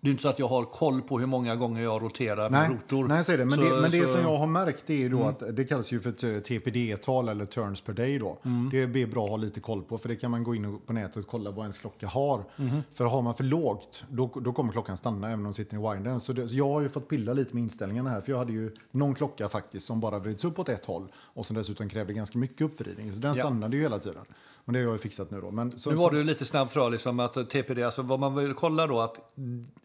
Det 0.00 0.08
är 0.08 0.10
inte 0.10 0.22
så 0.22 0.28
att 0.28 0.38
jag 0.38 0.48
har 0.48 0.64
koll 0.64 1.02
på 1.02 1.18
hur 1.18 1.26
många 1.26 1.56
gånger 1.56 1.82
jag 1.82 2.02
roterar 2.02 2.50
Nej, 2.50 2.68
rotor. 2.70 3.08
nej 3.08 3.18
är 3.18 3.38
det. 3.38 3.44
Men, 3.44 3.52
Så- 3.52 3.60
det, 3.62 3.70
men 3.70 3.82
det 3.82 3.90
så- 3.90 3.96
Mm. 3.96 4.08
som 4.08 4.20
jag 4.22 4.38
har 4.38 4.46
märkt 4.46 4.84
det 4.86 5.04
är 5.04 5.08
då 5.10 5.22
att 5.22 5.42
det 5.56 5.64
kallas 5.64 5.92
ju 5.92 6.00
för 6.00 6.10
ett 6.10 6.24
eh, 6.24 6.38
TPD-tal 6.38 7.28
eller 7.28 7.46
turns 7.46 7.80
per 7.80 7.92
day 7.92 8.18
då. 8.18 8.38
Mm. 8.44 8.70
Det 8.92 9.02
är 9.02 9.06
bra 9.06 9.24
att 9.24 9.30
ha 9.30 9.36
lite 9.36 9.60
koll 9.60 9.82
på 9.82 9.98
för 9.98 10.08
det 10.08 10.16
kan 10.16 10.30
man 10.30 10.44
gå 10.44 10.54
in 10.54 10.78
på 10.86 10.92
nätet 10.92 11.16
och 11.16 11.26
kolla 11.30 11.50
vad 11.50 11.64
ens 11.64 11.78
klocka 11.78 12.06
har. 12.06 12.44
Mm-hmm. 12.56 12.80
För 12.94 13.04
har 13.04 13.22
man 13.22 13.34
för 13.34 13.44
lågt 13.44 14.04
då, 14.10 14.30
då 14.42 14.52
kommer 14.52 14.72
klockan 14.72 14.96
stanna 14.96 15.26
även 15.26 15.38
om 15.38 15.44
den 15.44 15.54
sitter 15.54 15.76
i 15.76 15.94
windern. 15.94 16.20
Så, 16.20 16.32
det, 16.32 16.48
så 16.48 16.54
jag 16.56 16.68
har 16.68 16.80
ju 16.80 16.88
fått 16.88 17.08
pilla 17.08 17.32
lite 17.32 17.54
med 17.54 17.62
inställningarna 17.62 18.10
här 18.10 18.20
för 18.20 18.32
jag 18.32 18.38
hade 18.38 18.52
ju 18.52 18.72
någon 18.90 19.14
klocka 19.14 19.48
faktiskt 19.48 19.86
som 19.86 20.00
bara 20.00 20.18
vrids 20.18 20.44
upp 20.44 20.58
åt 20.58 20.68
ett 20.68 20.86
håll 20.86 21.08
och 21.16 21.46
som 21.46 21.56
dessutom 21.56 21.88
krävde 21.88 22.12
ganska 22.12 22.38
mycket 22.38 22.60
uppvridning. 22.60 23.12
Så 23.12 23.20
den 23.20 23.34
Ja. 23.36 23.42
stannade 23.44 23.76
ju 23.76 23.82
hela 23.82 23.98
tiden. 23.98 24.22
Men 24.68 24.72
det 24.72 24.78
har 24.78 24.84
jag 24.86 24.92
ju 24.94 24.98
fixat 24.98 25.30
nu 25.30 25.40
då. 25.40 25.50
Men, 25.50 25.78
så, 25.78 25.90
Nu 25.90 25.96
så- 25.96 26.02
var 26.02 26.10
det 26.10 26.16
ju 26.16 26.24
lite 26.24 26.44
snabbt 26.44 26.72
tror 26.72 26.84
jag, 26.84 26.92
liksom 26.92 27.20
att 27.20 27.50
TPD, 27.50 27.82
alltså 27.82 28.02
vad 28.02 28.20
man 28.20 28.34
vill 28.34 28.54
kolla 28.54 28.86
då 28.86 29.00
att 29.00 29.16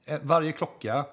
eh, 0.06 0.18
varje 0.24 0.52
klocka 0.52 1.06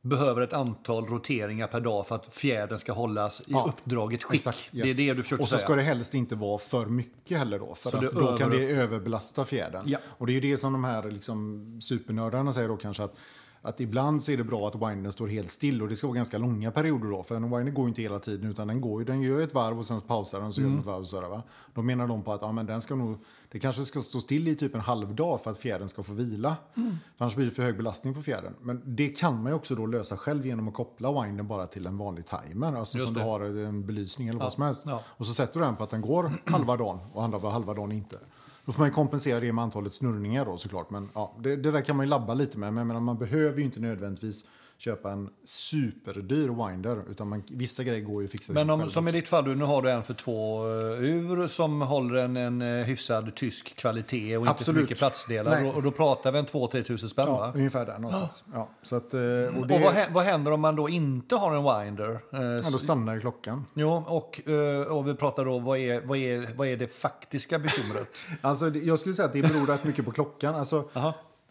behöver 0.00 0.40
ett 0.42 0.52
antal 0.52 1.06
roteringar 1.06 1.66
per 1.66 1.80
dag 1.80 2.06
för 2.06 2.14
att 2.14 2.34
fjädern 2.34 2.78
ska 2.78 2.92
hållas 2.92 3.40
i 3.40 3.44
Ja, 3.46 3.64
uppdraget 3.68 4.22
skick. 4.22 4.34
Exakt, 4.36 4.68
Det 4.72 4.80
är 4.80 4.86
yes. 4.86 4.96
det 4.96 5.14
du 5.14 5.22
försökte 5.22 5.42
Och 5.42 5.48
så 5.48 5.56
säga. 5.56 5.64
ska 5.66 5.74
det 5.76 5.82
helst 5.82 6.14
inte 6.14 6.34
vara 6.34 6.58
för 6.58 6.86
mycket 6.86 7.38
heller 7.38 7.58
då. 7.58 7.74
För 7.74 7.90
Så 7.90 7.96
då 7.96 8.36
kan 8.36 8.52
över- 8.52 8.58
det 8.60 8.66
överbelasta 8.70 9.44
fjädern. 9.44 9.82
Ja. 9.86 9.98
Och 10.18 10.26
det 10.26 10.32
är 10.32 10.34
ju 10.34 10.40
det 10.40 10.56
som 10.56 10.72
de 10.72 10.84
här 10.84 11.10
liksom, 11.10 11.78
supernördarna 11.82 12.52
säger 12.52 12.68
då 12.68 12.76
kanske 12.76 13.02
att 13.04 13.16
att 13.62 13.80
ibland 13.80 14.22
så 14.22 14.32
är 14.32 14.36
det 14.36 14.44
bra 14.44 14.68
att 14.68 14.74
windern 14.74 15.12
står 15.12 15.28
helt 15.28 15.50
still 15.50 15.82
och 15.82 15.88
det 15.88 15.96
ska 15.96 16.06
vara 16.06 16.16
ganska 16.16 16.38
långa 16.38 16.70
perioder 16.70 17.08
då. 17.10 17.22
För 17.22 17.36
en 17.36 17.50
winder 17.50 17.72
går 17.72 17.88
inte 17.88 18.02
hela 18.02 18.18
tiden 18.18 18.50
utan 18.50 18.68
den 18.68 18.80
går 18.80 19.00
ju, 19.00 19.04
den 19.04 19.22
gör 19.22 19.40
ett 19.40 19.54
varv 19.54 19.78
och 19.78 19.84
sen 19.86 20.00
pausar 20.00 20.38
den 20.38 20.48
och 20.48 20.54
så 20.54 20.60
gör 20.60 20.68
den 20.68 20.78
ett 20.78 20.86
varv 20.86 21.00
och 21.00 21.08
så 21.08 21.20
där, 21.20 21.28
va. 21.28 21.42
Då 21.74 21.82
menar 21.82 22.06
de 22.06 22.22
på 22.22 22.32
att 22.32 22.42
ja, 22.42 22.52
men 22.52 22.66
den 22.66 22.80
ska 22.80 22.94
nog, 22.94 23.18
det 23.50 23.58
kanske 23.58 23.84
ska 23.84 24.00
stå 24.00 24.20
still 24.20 24.48
i 24.48 24.56
typ 24.56 24.74
en 24.74 24.80
halv 24.80 25.14
dag 25.14 25.40
för 25.40 25.50
att 25.50 25.58
fjädern 25.58 25.88
ska 25.88 26.02
få 26.02 26.12
vila. 26.12 26.56
För 26.74 27.24
annars 27.24 27.34
blir 27.34 27.46
det 27.46 27.52
för 27.52 27.62
hög 27.62 27.76
belastning 27.76 28.14
på 28.14 28.22
fjädern. 28.22 28.54
Men 28.60 28.82
det 28.84 29.08
kan 29.08 29.42
man 29.42 29.52
ju 29.52 29.56
också 29.56 29.74
då 29.74 29.86
lösa 29.86 30.16
själv 30.16 30.46
genom 30.46 30.68
att 30.68 30.74
koppla 30.74 31.22
windern 31.22 31.48
bara 31.48 31.66
till 31.66 31.86
en 31.86 31.98
vanlig 31.98 32.24
timer. 32.26 32.76
Alltså 32.76 32.98
Just 32.98 33.06
som 33.08 33.14
det. 33.14 33.20
du 33.20 33.26
har 33.26 33.40
en 33.40 33.86
belysning 33.86 34.28
eller 34.28 34.40
vad 34.40 34.52
som 34.52 34.62
helst. 34.62 34.82
ja. 34.86 35.02
Och 35.06 35.26
så 35.26 35.34
sätter 35.34 35.60
du 35.60 35.66
den 35.66 35.76
på 35.76 35.84
att 35.84 35.90
den 35.90 36.00
går 36.00 36.32
halva 36.46 36.76
dagen 36.76 36.98
och 37.12 37.24
andra 37.24 37.50
halva 37.50 37.74
dagen 37.74 37.92
inte. 37.92 38.18
Då 38.64 38.72
får 38.72 38.80
man 38.80 38.88
ju 38.88 38.94
kompensera 38.94 39.40
det 39.40 39.52
med 39.52 39.64
antalet 39.64 39.92
snurrningar 39.92 40.44
då 40.44 40.56
såklart. 40.56 40.90
Men 40.90 41.08
ja, 41.14 41.36
det, 41.40 41.56
det 41.56 41.70
där 41.70 41.80
kan 41.80 41.96
man 41.96 42.06
ju 42.06 42.10
labba 42.10 42.34
lite 42.34 42.58
med. 42.58 42.74
Men 42.74 42.86
menar, 42.86 43.00
man 43.00 43.18
behöver 43.18 43.58
ju 43.58 43.64
inte 43.64 43.80
nödvändigtvis 43.80 44.48
köpa 44.84 45.10
en 45.12 45.28
superdyr 45.44 46.66
winder. 46.68 47.02
Utan 47.10 47.28
man, 47.28 47.42
vissa 47.50 47.82
grejer 47.84 48.00
går 48.00 48.22
ju 48.22 48.24
att 48.26 48.30
fixa 48.32 48.52
Men 48.52 48.70
om, 48.70 48.90
som 48.90 49.06
i 49.08 49.10
också. 49.10 49.16
ditt 49.16 49.28
fall, 49.28 49.56
nu 49.56 49.64
har 49.64 49.82
du 49.82 49.90
en 49.90 50.02
för 50.02 50.14
två 50.14 50.64
eh, 50.64 51.04
ur 51.04 51.46
som 51.46 51.80
håller 51.80 52.14
en, 52.14 52.36
en 52.36 52.62
eh, 52.62 52.84
hyfsad 52.84 53.34
tysk 53.34 53.76
kvalitet 53.76 54.36
och 54.36 54.42
inte 54.42 54.54
för 54.54 54.60
Absolut. 54.60 54.82
mycket 54.82 54.98
platsdelar. 54.98 55.66
Och, 55.66 55.74
och 55.74 55.82
då 55.82 55.90
pratar 55.90 56.32
vi 56.32 56.38
en 56.38 56.46
2-3 56.46 56.82
tusen 56.82 57.08
spänn 57.08 57.24
Ja, 57.28 57.38
va? 57.38 57.52
ungefär 57.54 57.86
där 57.86 57.98
någonstans. 57.98 58.44
Ja. 58.54 58.68
så 58.82 58.96
att, 58.96 59.14
eh, 59.14 59.20
och 59.20 59.60
Och 59.60 59.66
det, 59.66 59.78
vad, 59.78 59.92
hä- 59.94 60.08
vad 60.12 60.24
händer 60.24 60.52
om 60.52 60.60
man 60.60 60.76
då 60.76 60.88
inte 60.88 61.36
har 61.36 61.54
en 61.54 61.84
winder? 61.84 62.20
Ja, 62.30 62.70
då 62.72 62.78
stannar 62.78 63.20
klockan. 63.20 63.64
Jo, 63.74 64.04
och, 64.06 64.40
och 64.88 65.08
vi 65.08 65.14
pratar 65.14 65.44
då, 65.44 65.58
vad 65.58 65.78
är, 65.78 66.00
vad 66.06 66.18
är, 66.18 66.56
vad 66.56 66.68
är 66.68 66.76
det 66.76 66.88
faktiska 66.88 67.58
bekymret? 67.58 68.10
Alltså, 68.40 68.68
jag 68.68 68.98
skulle 68.98 69.14
säga 69.14 69.26
att 69.26 69.32
det 69.32 69.42
beror 69.42 69.66
rätt 69.66 69.84
mycket 69.84 70.04
på 70.04 70.10
klockan. 70.10 70.54
Alltså. 70.54 70.84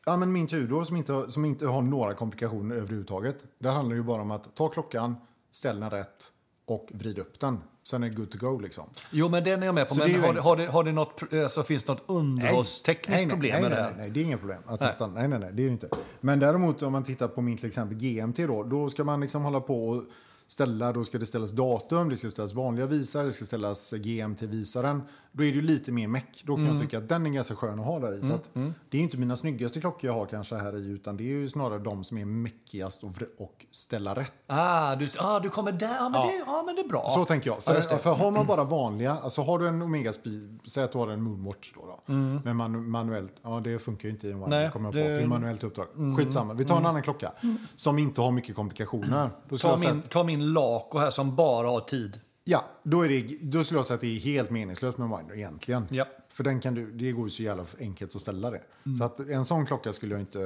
Ja, 0.05 0.17
men 0.17 0.31
min 0.31 0.47
Tudor 0.47 0.83
som 0.83 0.97
inte, 0.97 1.13
har- 1.13 1.27
som 1.27 1.45
inte 1.45 1.67
har 1.67 1.81
några 1.81 2.13
komplikationer 2.13 2.75
överhuvudtaget. 2.75 3.45
Där 3.59 3.71
handlar 3.71 3.95
det 3.95 3.97
ju 3.97 4.03
bara 4.03 4.21
om 4.21 4.31
att 4.31 4.55
ta 4.55 4.67
klockan, 4.69 5.15
ställ 5.51 5.79
den 5.79 5.89
rätt 5.89 6.31
och 6.67 6.89
vrid 6.93 7.17
upp 7.19 7.39
den. 7.39 7.59
Sen 7.83 8.03
är 8.03 8.09
det 8.09 8.15
good 8.15 8.31
to 8.31 8.37
go 8.37 8.59
liksom. 8.59 8.83
Jo, 9.11 9.29
men 9.29 9.43
den 9.43 9.61
är 9.61 9.65
jag 9.65 9.75
med 9.75 9.87
på. 9.87 9.93
Så 9.95 10.01
det 10.01 10.07
Men 10.07 10.15
ju 10.15 10.21
har, 10.27 10.33
det- 10.33 10.41
har, 10.41 10.55
det, 10.57 10.65
har 10.65 10.83
det 10.83 10.91
något, 10.91 11.21
alltså, 11.33 11.63
finns 11.63 11.83
det 11.83 11.91
något 11.93 12.03
underhållstekniskt 12.07 13.09
nej, 13.09 13.25
nej, 13.25 13.33
problem 13.35 13.51
nej, 13.51 13.61
med 13.61 13.71
nej, 13.71 13.79
det 13.79 13.83
nej, 13.89 13.93
nej, 13.97 14.09
det 14.09 14.19
är 14.19 14.23
inga 14.23 14.37
problem. 14.37 14.61
Att 14.65 14.81
nej. 14.81 14.91
Stanna, 14.91 15.13
nej, 15.13 15.27
nej, 15.27 15.39
nej, 15.39 15.49
det 15.53 15.61
är 15.63 15.65
det 15.65 15.71
inte. 15.71 15.89
Men 16.21 16.39
däremot 16.39 16.83
om 16.83 16.91
man 16.91 17.03
tittar 17.03 17.27
på 17.27 17.41
min 17.41 17.57
till 17.57 17.67
exempel 17.67 17.97
GMT 17.97 18.37
då, 18.47 18.63
då 18.63 18.89
ska 18.89 19.03
man 19.03 19.21
liksom 19.21 19.43
hålla 19.43 19.59
på 19.59 19.89
och 19.89 20.03
ställa, 20.47 20.93
då 20.93 21.03
ska 21.03 21.17
det 21.17 21.25
ställas 21.25 21.51
datum, 21.51 22.09
det 22.09 22.15
ska 22.17 22.29
ställas 22.29 22.53
vanliga 22.53 22.85
visare, 22.85 23.25
det 23.27 23.31
ska 23.33 23.45
ställas 23.45 23.93
GMT-visaren. 23.93 25.01
Då 25.33 25.43
är 25.43 25.47
det 25.47 25.53
ju 25.55 25.61
lite 25.61 25.91
mer 25.91 26.07
meck. 26.07 26.43
Då 26.45 26.55
kan 26.55 26.63
Mm. 26.65 26.73
jag 26.75 26.83
tycka 26.83 26.97
att 26.97 27.09
den 27.09 27.25
är 27.25 27.29
ganska 27.29 27.55
skön 27.55 27.79
att 27.79 27.85
ha 27.85 27.99
där 27.99 28.19
i. 28.19 28.23
Så 28.23 28.33
att 28.33 28.49
det 28.89 28.97
är 28.97 29.01
inte 29.01 29.17
mina 29.17 29.35
snyggaste 29.35 29.79
klockor 29.79 30.07
jag 30.09 30.13
har 30.13 30.25
kanske 30.25 30.55
här 30.55 30.77
i, 30.77 30.87
utan 30.89 31.17
det 31.17 31.23
är 31.23 31.27
ju 31.27 31.49
snarare 31.49 31.79
de 31.79 32.03
som 32.03 32.17
är 32.17 32.25
meckigast 32.25 33.03
och, 33.03 33.09
och 33.37 33.65
ställa 33.71 34.13
rätt. 34.15 34.33
Ah, 34.47 34.95
du, 34.95 35.09
ah, 35.19 35.39
du 35.39 35.49
kommer 35.49 35.71
där. 35.71 35.95
Ja, 35.95 36.09
men, 36.09 36.21
Ja. 36.21 36.27
Det, 36.27 36.43
ja, 36.45 36.63
men 36.65 36.75
det 36.75 36.81
är 36.81 36.87
bra. 36.87 37.09
Så 37.09 37.25
tänker 37.25 37.49
jag. 37.49 37.57
Ja, 37.57 37.61
För, 37.61 37.73
det. 37.89 37.99
för 37.99 38.13
har 38.13 38.31
man 38.31 38.45
bara 38.47 38.63
vanliga, 38.63 39.11
alltså 39.23 39.41
har 39.41 39.59
du 39.59 39.67
en 39.67 39.81
Omega 39.81 40.11
Speed, 40.11 40.59
säg 40.65 40.83
att 40.83 40.91
du 40.91 40.97
har 40.97 41.07
en 41.07 41.21
Moonwatch 41.21 41.71
då, 41.75 41.81
då 42.07 42.13
men 42.43 42.55
man, 42.55 42.89
manuellt, 42.89 43.33
ja 43.43 43.59
det 43.63 43.79
funkar 43.79 44.07
ju 44.09 44.13
inte 44.13 44.27
i 44.27 44.31
en 44.31 44.37
Mm. 44.43 44.49
Wine, 44.49 44.71
kommer 44.71 44.85
jag 44.85 44.93
på, 44.93 44.97
det- 44.97 45.03
Mm. 45.05 45.13
för 45.15 45.19
det 45.21 45.25
är 45.25 45.29
manuellt 45.29 45.63
uppdrag. 45.63 45.87
Skitsamma, 46.17 46.53
vi 46.53 46.65
tar 46.65 46.77
en 46.77 46.85
annan 46.85 47.01
klocka 47.01 47.31
som 47.75 47.99
inte 47.99 48.21
har 48.21 48.31
mycket 48.31 48.55
komplikationer. 48.55 49.29
Ta 49.49 49.67
jag 49.67 49.79
säga, 49.79 49.93
min, 49.93 50.01
ta 50.01 50.23
min 50.23 50.53
Laco 50.53 50.99
här 50.99 51.09
som 51.09 51.35
bara 51.35 51.67
har 51.69 51.79
tid. 51.81 52.19
Ja, 52.51 52.65
då, 52.83 53.01
är 53.01 53.09
det, 53.09 53.37
då 53.41 53.63
skulle 53.63 53.77
jag 53.77 53.85
säga 53.85 53.95
att 53.95 54.01
det 54.01 54.15
är 54.15 54.19
helt 54.19 54.49
meningslöst 54.49 54.97
med 54.97 55.09
Winder 55.17 55.35
egentligen. 55.35 55.85
Ja. 55.89 56.05
För 56.29 56.43
den 56.43 56.59
kan 56.59 56.75
du, 56.75 56.91
det 56.91 57.11
går 57.11 57.23
ju 57.23 57.29
så 57.29 57.43
jävla 57.43 57.65
enkelt 57.79 58.15
att 58.15 58.21
ställa 58.21 58.51
det. 58.51 58.61
Så 58.97 59.03
att 59.03 59.19
en 59.19 59.45
sån 59.45 59.65
klocka 59.65 59.93
skulle 59.93 60.13
jag 60.13 60.21
inte... 60.21 60.39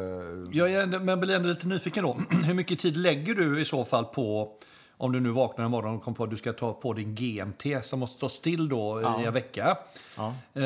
Jag 0.52 0.72
är, 0.72 1.00
men 1.00 1.20
blir 1.20 1.36
ändå 1.36 1.50
lite 1.50 1.68
nyfiken 1.68 2.04
då. 2.04 2.18
Hur 2.46 2.54
mycket 2.54 2.80
tid 2.80 2.98
lägger 2.98 3.36
du 3.36 3.62
i 3.62 3.66
så 3.66 3.86
fall 3.86 4.06
på 4.06 4.58
om 4.98 5.12
du 5.12 5.20
nu 5.20 5.30
vaknar 5.30 5.66
en 5.66 5.72
morgon 5.72 5.96
och 5.96 6.04
kommer 6.04 6.16
på 6.16 6.24
att 6.24 6.30
du 6.30 6.36
ska 6.36 6.54
ta 6.54 6.74
på 6.74 6.94
din 6.94 7.16
GMT 7.16 7.64
som 7.86 8.00
måste 8.00 8.18
stå 8.18 8.30
still 8.30 8.70
då 8.70 9.02
i 9.22 9.26
en 9.26 9.34
vecka. 9.34 9.78
Ja. 10.18 10.28
Eh, 10.54 10.62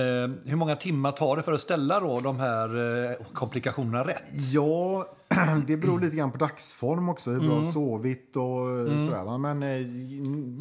hur 0.45 0.55
många 0.55 0.75
timmar 0.75 1.11
tar 1.11 1.35
det 1.35 1.43
för 1.43 1.51
att 1.53 1.61
ställa 1.61 1.99
då 1.99 2.19
de 2.19 2.39
här 2.39 2.65
eh, 3.11 3.15
komplikationerna 3.33 4.03
rätt? 4.03 4.23
Ja, 4.53 5.07
det 5.67 5.77
beror 5.77 5.99
lite 5.99 6.15
grann 6.15 6.31
på 6.31 6.37
dagsform 6.37 7.09
också. 7.09 7.31
Hur 7.31 7.39
bra 7.39 7.51
Mm. 7.51 7.63
sovit 7.63 8.35
och 8.35 9.01
sådär. 9.05 9.23
Va? 9.23 9.37
Men 9.37 9.63
eh, 9.63 9.87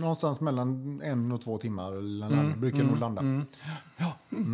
någonstans 0.01 0.41
mellan 0.41 1.01
en 1.05 1.33
och 1.33 1.41
två 1.41 1.59
timmar 1.59 1.93
Mm. 1.93 2.61
brukar 2.61 2.83
nog 2.83 2.99
landa. 2.99 3.23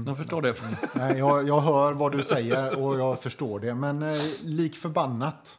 Jag 0.07 0.17
förstår 0.17 0.43
det. 0.43 0.55
Nej, 0.95 1.19
jag, 1.19 1.49
jag 1.49 1.61
hör 1.61 1.93
vad 1.93 2.13
du 2.13 2.23
säger 2.23 2.83
och 2.83 2.99
jag 3.01 3.19
förstår 3.19 3.61
det. 3.61 3.75
Men 3.75 4.03
eh, 4.03 4.19
lik 4.43 4.77
förbannat. 4.77 5.59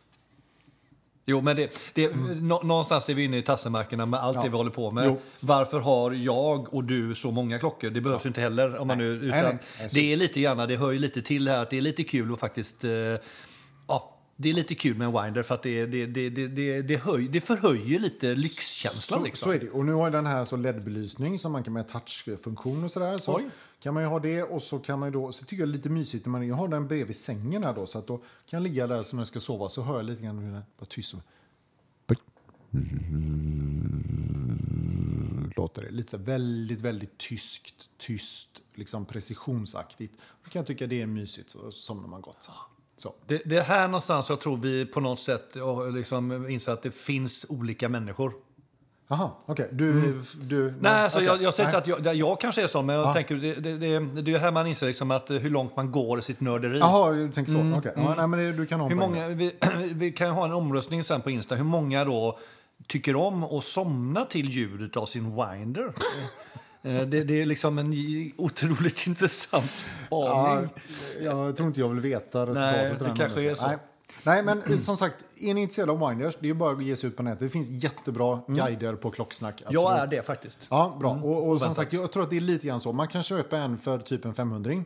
Jo, 1.28 1.42
men 1.42 1.56
det, 1.56 1.92
det, 1.94 2.16
nå, 2.42 2.62
någonstans 2.64 3.10
är 3.10 3.14
vi 3.14 3.24
inne 3.24 3.38
i 3.38 3.42
tassemarkerna 3.42 4.06
med 4.06 4.20
allt 4.20 4.36
Ja. 4.36 4.44
det 4.44 4.50
vi 4.50 4.56
håller 4.56 4.72
på 4.72 4.92
med. 4.92 5.06
Jo. 5.06 5.20
Varför 5.40 5.80
har 5.80 6.12
jag 6.12 6.74
och 6.74 6.84
du 6.84 7.16
så 7.16 7.32
många 7.32 7.60
klockor? 7.60 7.90
Det 7.90 8.02
behövs 8.02 8.26
ju 8.26 8.28
inte 8.28 8.42
heller. 8.42 8.78
Om 8.78 8.88
man 8.88 8.98
nu, 8.98 9.06
utan 9.06 9.30
nej, 9.44 9.58
nej. 9.80 9.90
Det 9.94 10.14
är 10.14 10.18
lite 10.18 10.42
grann, 10.42 10.58
det 10.68 10.76
hör 10.76 10.92
ju 10.92 11.00
lite 11.00 11.22
till 11.22 11.48
här 11.48 11.60
att 11.60 11.70
det 11.70 11.78
är 11.78 11.82
lite 11.82 12.04
kul 12.04 12.32
och 12.32 12.40
faktiskt... 12.40 12.84
Eh, 12.84 12.92
ja, 13.88 14.12
det 14.38 14.50
är 14.50 14.54
lite 14.54 14.76
kul 14.76 14.98
med 14.98 15.08
en 15.08 15.24
winder 15.24 15.44
för 15.44 15.54
att 15.56 15.64
det, 15.64 15.86
det, 15.86 16.06
det, 16.06 16.30
det, 16.30 16.48
det, 16.48 16.82
det, 16.82 16.98
höj, 16.98 17.28
det 17.28 17.42
förhöjer 17.42 18.00
lite 18.00 18.36
lyxkänslan. 18.36 19.20
Så, 19.20 19.26
liksom. 19.26 19.46
så 19.46 19.56
är 19.56 19.60
det. 19.60 19.70
Och 19.70 19.86
nu 19.86 19.94
har 19.94 20.10
den 20.10 20.26
här 20.26 20.46
så 20.46 20.58
LED-belysning 20.58 21.40
som 21.40 21.52
man 21.52 21.64
kan 21.64 21.74
med 21.74 21.88
touchfunktion 21.88 22.84
och 22.84 22.92
sådär. 22.92 23.20
Så 23.20 23.42
kan 23.86 23.94
man 23.94 24.04
ju 24.04 24.10
ha 24.10 24.20
det 24.20 24.44
och 24.44 24.64
så 24.64 24.80
kan 24.80 25.00
man 25.00 25.08
ju 25.08 25.14
då, 25.14 25.32
så 25.32 25.46
tycker 25.46 25.64
jag 25.64 25.70
det 25.70 25.72
är 25.72 25.78
lite 25.78 25.90
mysigt 25.90 26.26
när 26.26 26.32
man 26.32 26.48
jag 26.48 26.56
har 26.56 26.68
den 26.68 26.88
bredvid 26.88 27.16
sängen 27.16 27.64
här 27.64 27.74
då. 27.74 27.86
Så 27.86 28.00
att 28.00 28.08
då 28.08 28.18
kan 28.18 28.24
jag 28.50 28.62
ligga 28.62 28.88
där 28.88 29.02
så 29.02 29.16
när 29.16 29.22
jag 29.22 29.28
ska 29.28 29.40
sova 29.40 29.70
så 29.70 29.82
hör 29.82 29.96
jag 29.96 30.06
lite 30.06 30.24
grann 30.24 30.38
hur 30.38 30.52
den 30.52 30.62
är 30.82 30.86
tyst 30.86 31.10
som 31.10 31.22
låter 35.56 35.82
det. 35.82 35.92
Lite 35.92 36.12
så 36.12 36.18
väldigt, 36.18 36.82
väldigt 36.82 37.18
tyskt, 37.18 37.90
tyst, 37.98 38.62
liksom 38.74 39.06
precisionsaktigt. 39.06 40.22
Då 40.44 40.50
kan 40.50 40.60
jag 40.60 40.68
tycka 40.68 40.88
det 40.88 41.02
är 41.02 41.06
mysigt 41.06 41.50
så 41.50 41.72
somnar 41.72 42.08
man 42.08 42.22
gott. 42.22 42.50
Så. 42.98 43.14
Det, 43.28 43.42
det 43.46 43.58
är 43.58 43.64
här 43.64 43.88
någonstans 43.88 44.30
jag 44.30 44.40
tror 44.40 44.58
vi 44.58 44.86
på 44.86 45.00
något 45.00 45.20
sätt 45.20 45.56
liksom 45.94 46.50
inser 46.50 46.72
att 46.72 46.84
det 46.84 46.92
finns 46.92 47.46
olika 47.50 47.90
människor. 47.90 48.34
Jaha, 49.08 49.32
okej. 49.46 49.70
Du, 49.72 50.22
du... 50.42 50.62
Mm. 50.62 50.76
Nej, 50.80 50.92
alltså, 50.92 51.18
okej. 51.18 51.28
jag, 51.28 51.42
jag 51.42 51.54
säger 51.54 51.72
Nej. 51.72 51.78
inte 51.78 51.94
att 51.94 52.06
jag, 52.06 52.16
jag 52.16 52.40
kanske 52.40 52.64
är 52.64 52.68
sån, 52.68 52.86
men 52.86 52.96
jag 52.96 53.14
tänker, 53.14 53.36
det, 53.36 53.54
det, 53.56 53.78
det, 53.78 54.22
det 54.22 54.34
är 54.34 54.40
här 54.40 54.52
man 54.52 54.68
inser 54.68 54.88
liksom 54.88 55.12
att 55.12 55.30
eh, 55.30 55.38
hur 55.38 55.50
långt 55.50 55.76
man 55.76 55.92
går 55.92 56.20
i 56.20 56.22
sitt 56.22 56.42
nörderi. 56.42 56.80
Jaha, 56.80 57.12
du 57.12 57.32
tänker 57.32 57.52
så. 57.52 57.78
Okej. 57.78 57.92
Ja, 57.96 58.14
nej, 58.18 58.28
men 58.28 58.40
det, 58.40 58.52
du 58.52 58.66
kan 58.66 58.80
ha 58.80 58.88
Mm, 58.88 59.00
Hur 59.00 59.08
många, 59.08 59.28
vi, 59.28 59.52
vi 59.94 60.12
kan 60.12 60.30
ha 60.30 60.46
en 60.46 60.52
omröstning 60.52 61.04
sen 61.04 61.22
på 61.22 61.30
Insta. 61.30 61.56
Hur 61.56 61.64
många 61.64 62.06
då 62.06 62.40
tycker 62.88 63.16
om 63.16 63.44
att 63.44 63.64
somna 63.64 64.26
till 64.26 64.50
ljudet 64.50 64.98
av 64.98 65.06
sin 65.06 65.36
winder? 65.36 65.94
Eh, 66.86 67.02
det, 67.02 67.24
det 67.24 67.42
är 67.42 67.46
liksom 67.46 67.78
en 67.78 67.94
otroligt 68.38 69.08
intressant 69.08 69.72
spaning. 69.72 70.70
Ja, 71.22 71.46
jag 71.46 71.56
tror 71.56 71.68
inte 71.68 71.80
jag 71.80 71.90
vill 71.90 72.00
veta 72.00 72.42
resultatet. 72.46 73.02
Nej, 73.02 73.10
det 73.10 73.18
kanske 73.18 73.52
är 73.52 73.56
så. 73.56 73.68
Nej. 73.68 73.78
Nej, 74.26 74.44
men 74.44 74.80
som 74.80 74.98
sagt, 74.98 75.26
är 75.42 75.54
ni 75.54 75.62
intresserade 75.62 75.92
av 75.92 76.10
winders, 76.10 76.38
det 76.40 76.50
är 76.50 76.54
bara 76.54 76.72
att 76.72 76.84
ge 76.84 76.96
sig 76.96 77.10
ut 77.10 77.18
på 77.18 77.24
nätet. 77.24 77.40
Det 77.40 77.50
finns 77.50 77.70
jättebra 77.70 78.40
guider 78.48 78.96
på 78.96 79.12
klocksnack. 79.12 79.62
Mm. 79.62 79.74
jag 79.74 79.84
absolut. 79.84 80.14
är 80.14 80.18
det 80.18 80.24
faktiskt. 80.24 80.68
Ja, 80.70 80.98
bra. 81.00 81.12
Och, 81.24 81.50
och 81.50 81.62
som 81.62 81.76
sagt, 81.76 81.94
jag 81.94 82.12
tror 82.12 82.24
att 82.24 82.30
det 82.30 82.38
är 82.38 82.42
lite 82.42 82.68
grann 82.68 82.80
så. 82.80 82.94
Man 82.94 83.08
kan 83.08 83.24
köpa 83.24 83.58
en 83.58 83.78
för 83.78 84.00
typ 84.00 84.26
en 84.26 84.34
500 84.34 84.72
eh, 84.72 84.80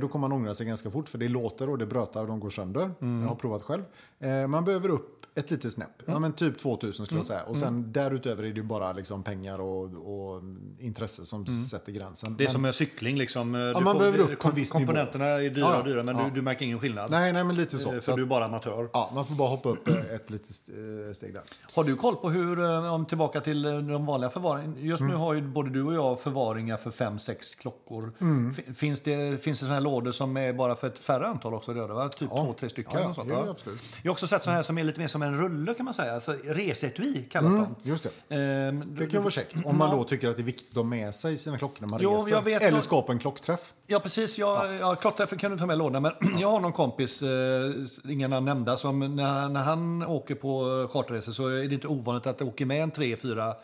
Då 0.00 0.08
kommer 0.08 0.28
man 0.28 0.32
ångra 0.38 0.54
sig 0.54 0.66
ganska 0.66 0.90
fort, 0.90 1.08
för 1.08 1.18
det 1.18 1.28
låter 1.28 1.70
och 1.70 1.78
det 1.78 1.86
brötar 1.86 2.20
och 2.20 2.26
de 2.28 2.40
går 2.40 2.50
sönder. 2.50 2.90
Mm. 3.00 3.22
Jag 3.22 3.28
har 3.28 3.36
provat 3.36 3.62
själv. 3.62 3.82
Eh, 4.20 4.46
man 4.46 4.64
behöver 4.64 4.88
upp 4.88 5.10
ett 5.36 5.50
litet 5.50 5.72
snäpp. 5.72 6.02
Ja, 6.06 6.18
men 6.18 6.32
typ 6.32 6.58
2000 6.58 7.06
skulle 7.06 7.18
jag 7.18 7.30
Mm. 7.30 7.38
säga. 7.38 7.42
Och 7.50 7.56
sen 7.56 7.92
därutöver 7.92 8.42
är 8.44 8.52
det 8.52 8.62
bara 8.62 8.92
liksom 8.92 9.22
pengar 9.22 9.60
och, 9.60 9.82
och 9.84 10.42
intresse 10.78 11.24
som 11.26 11.46
sätter 11.46 11.92
gränsen. 11.92 12.26
Mm. 12.26 12.36
Det 12.36 12.44
är 12.44 12.46
Men- 12.46 12.52
som 12.52 12.64
en 12.64 12.72
cykling. 12.72 13.16
Liksom. 13.16 13.52
Du 13.78 13.84
man 13.84 13.98
behöver 13.98 14.18
upp 14.18 14.38
på 14.38 14.48
en 14.48 14.54
viss 14.54 14.74
nivå. 14.74 14.86
komponenterna 14.86 15.24
är 15.26 15.38
dyra 15.50 15.58
Ja, 15.58 15.78
och 15.78 15.84
dyra, 15.84 16.02
men 16.02 16.16
ja. 16.16 16.24
du, 16.24 16.30
du 16.30 16.42
märker 16.42 16.64
ingen 16.64 16.80
skillnad. 16.80 17.10
Nej, 17.10 17.32
nej, 17.32 17.44
men 17.44 17.56
lite 17.56 17.78
så. 17.78 17.88
Eh, 17.92 17.94
så 17.94 18.02
För 18.02 18.12
att, 18.12 18.16
du 18.16 18.22
är 18.22 18.26
bara 18.26 18.44
amatör. 18.44 18.88
ja, 18.92 19.10
man 19.14 19.24
får 19.24 19.34
bara 19.34 19.48
hoppa 19.48 19.68
upp 19.68 19.88
eh, 19.88 19.94
ett 20.14 20.30
litet 20.30 20.50
eh, 20.68 21.14
steg 21.14 21.34
där. 21.34 21.42
Har 21.74 21.84
du 21.84 21.96
koll 21.96 22.16
på 22.16 22.30
hur, 22.30 22.58
eh, 22.60 22.94
om 22.94 23.06
tillbaka 23.06 23.40
till 23.40 23.64
eh, 23.64 23.78
de 23.78 24.06
vanliga 24.06 24.30
förvaringarna. 24.30 24.74
Just 24.78 25.00
Mm. 25.00 25.12
nu 25.12 25.18
har 25.18 25.34
ju 25.34 25.42
både 25.42 25.70
du 25.70 25.82
och 25.82 25.94
jag 25.94 26.20
förvaringar 26.20 26.76
för 26.76 26.90
fem 26.90 27.18
sex 27.18 27.54
klockor. 27.54 28.12
Mm. 28.20 28.54
Fin- 28.54 28.74
Finns 28.74 29.00
det, 29.00 29.42
finns 29.42 29.60
det 29.60 29.66
sådana 29.74 29.90
här 29.90 29.94
lådor 29.94 30.10
som 30.10 30.36
är 30.36 30.52
bara 30.52 30.76
för 30.76 30.86
ett 30.86 30.98
färre 30.98 31.26
antal 31.26 31.54
också? 31.54 31.72
Röda, 31.72 31.94
va? 31.94 32.08
Typ 32.08 32.28
två, 32.30 32.54
tre 32.60 32.68
stycken? 32.68 32.92
Ja, 32.94 33.00
ja, 33.00 33.12
sånt, 33.12 33.32
absolut. 33.50 33.80
Jag 34.02 34.10
har 34.10 34.12
också 34.12 34.26
sett 34.26 34.42
sådana 34.44 34.56
här 34.56 34.62
som 34.62 34.78
är 34.78 34.84
lite 34.84 35.00
mer 35.00 35.08
som 35.08 35.22
en 35.22 35.38
rulle 35.38 35.74
kan 35.74 35.84
man 35.84 35.94
säga. 35.94 36.14
Alltså, 36.14 36.32
resetui 36.44 37.22
kallas 37.30 37.54
de. 37.54 37.74
Just 37.82 38.06
det. 38.28 38.34
Ehm, 38.36 38.96
Det 38.98 39.06
kan 39.06 39.22
vara 39.22 39.30
käckt 39.30 39.54
om 39.64 39.78
man 39.78 39.96
då 39.96 40.04
tycker 40.04 40.28
att 40.28 40.36
det 40.36 40.42
är 40.42 40.44
viktigt 40.44 40.70
att 40.70 40.76
ha 40.76 40.82
med 40.82 41.14
sig 41.14 41.36
sina 41.36 41.58
klockor 41.58 41.76
när 41.80 41.88
man 41.88 42.00
Jo, 42.02 42.14
reser. 42.14 42.48
Eller 42.48 42.70
nog- 42.72 42.82
ska 42.82 43.02
på 43.02 43.12
en 43.12 43.18
klockträff. 43.18 43.72
Ja, 43.86 43.98
precis. 44.00 44.38
Jag, 44.38 44.74
ja. 44.74 44.94
klotterdärför 44.94 45.36
kan 45.36 45.50
du 45.50 45.58
ta 45.58 45.66
med 45.66 45.78
lådan. 45.78 46.02
Men 46.02 46.12
jag 46.40 46.50
har 46.50 46.60
någon 46.60 46.72
kompis, 46.72 47.22
eh, 47.22 48.10
ingen 48.10 48.30
namn 48.30 48.46
nämnda, 48.46 48.76
som 48.76 49.16
när, 49.16 49.48
när 49.48 49.62
han 49.62 50.02
åker 50.02 50.34
på 50.34 50.88
charterresor 50.92 51.32
så 51.32 51.46
är 51.48 51.68
det 51.68 51.74
inte 51.74 51.88
ovanligt 51.88 52.26
att 52.26 52.38
det 52.38 52.44
åker 52.44 52.66
med 52.66 52.82
en 52.82 52.90
tre, 52.90 53.16
fyra 53.16 53.54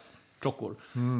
klockor. 0.40 0.76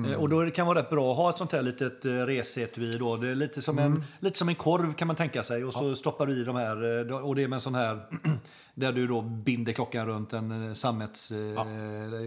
Eh, 0.06 0.20
och 0.20 0.28
då 0.28 0.50
kan 0.50 0.66
det 0.66 0.74
vara 0.74 0.78
rätt 0.78 0.90
bra 0.90 1.10
att 1.10 1.16
ha 1.16 1.30
ett 1.30 1.38
sånt 1.38 1.52
här 1.52 1.62
litet 1.62 2.04
eh, 2.04 2.10
resetui. 2.10 2.98
Då. 2.98 3.16
Det 3.16 3.28
är 3.28 3.34
lite 3.34 3.62
som, 3.62 3.78
en, 3.78 4.04
lite 4.20 4.38
som 4.38 4.48
en 4.48 4.54
korv 4.54 4.92
kan 4.92 5.06
man 5.06 5.16
tänka 5.16 5.42
sig. 5.42 5.64
Och 5.64 5.74
så 5.74 5.94
stoppar 5.94 6.26
du 6.26 6.40
i 6.40 6.44
de 6.44 6.56
här, 6.56 7.10
eh, 7.10 7.16
och 7.16 7.34
det 7.34 7.42
är 7.42 7.48
med 7.48 7.56
en 7.56 7.60
sån 7.60 7.74
här 7.74 8.00
där 8.80 8.92
du 8.92 9.06
då 9.06 9.22
binder 9.22 9.72
klockan 9.72 10.06
runt 10.06 10.32
en 10.32 10.68
eh, 10.68 10.72
sammets... 10.72 11.30
Eh, 11.32 11.38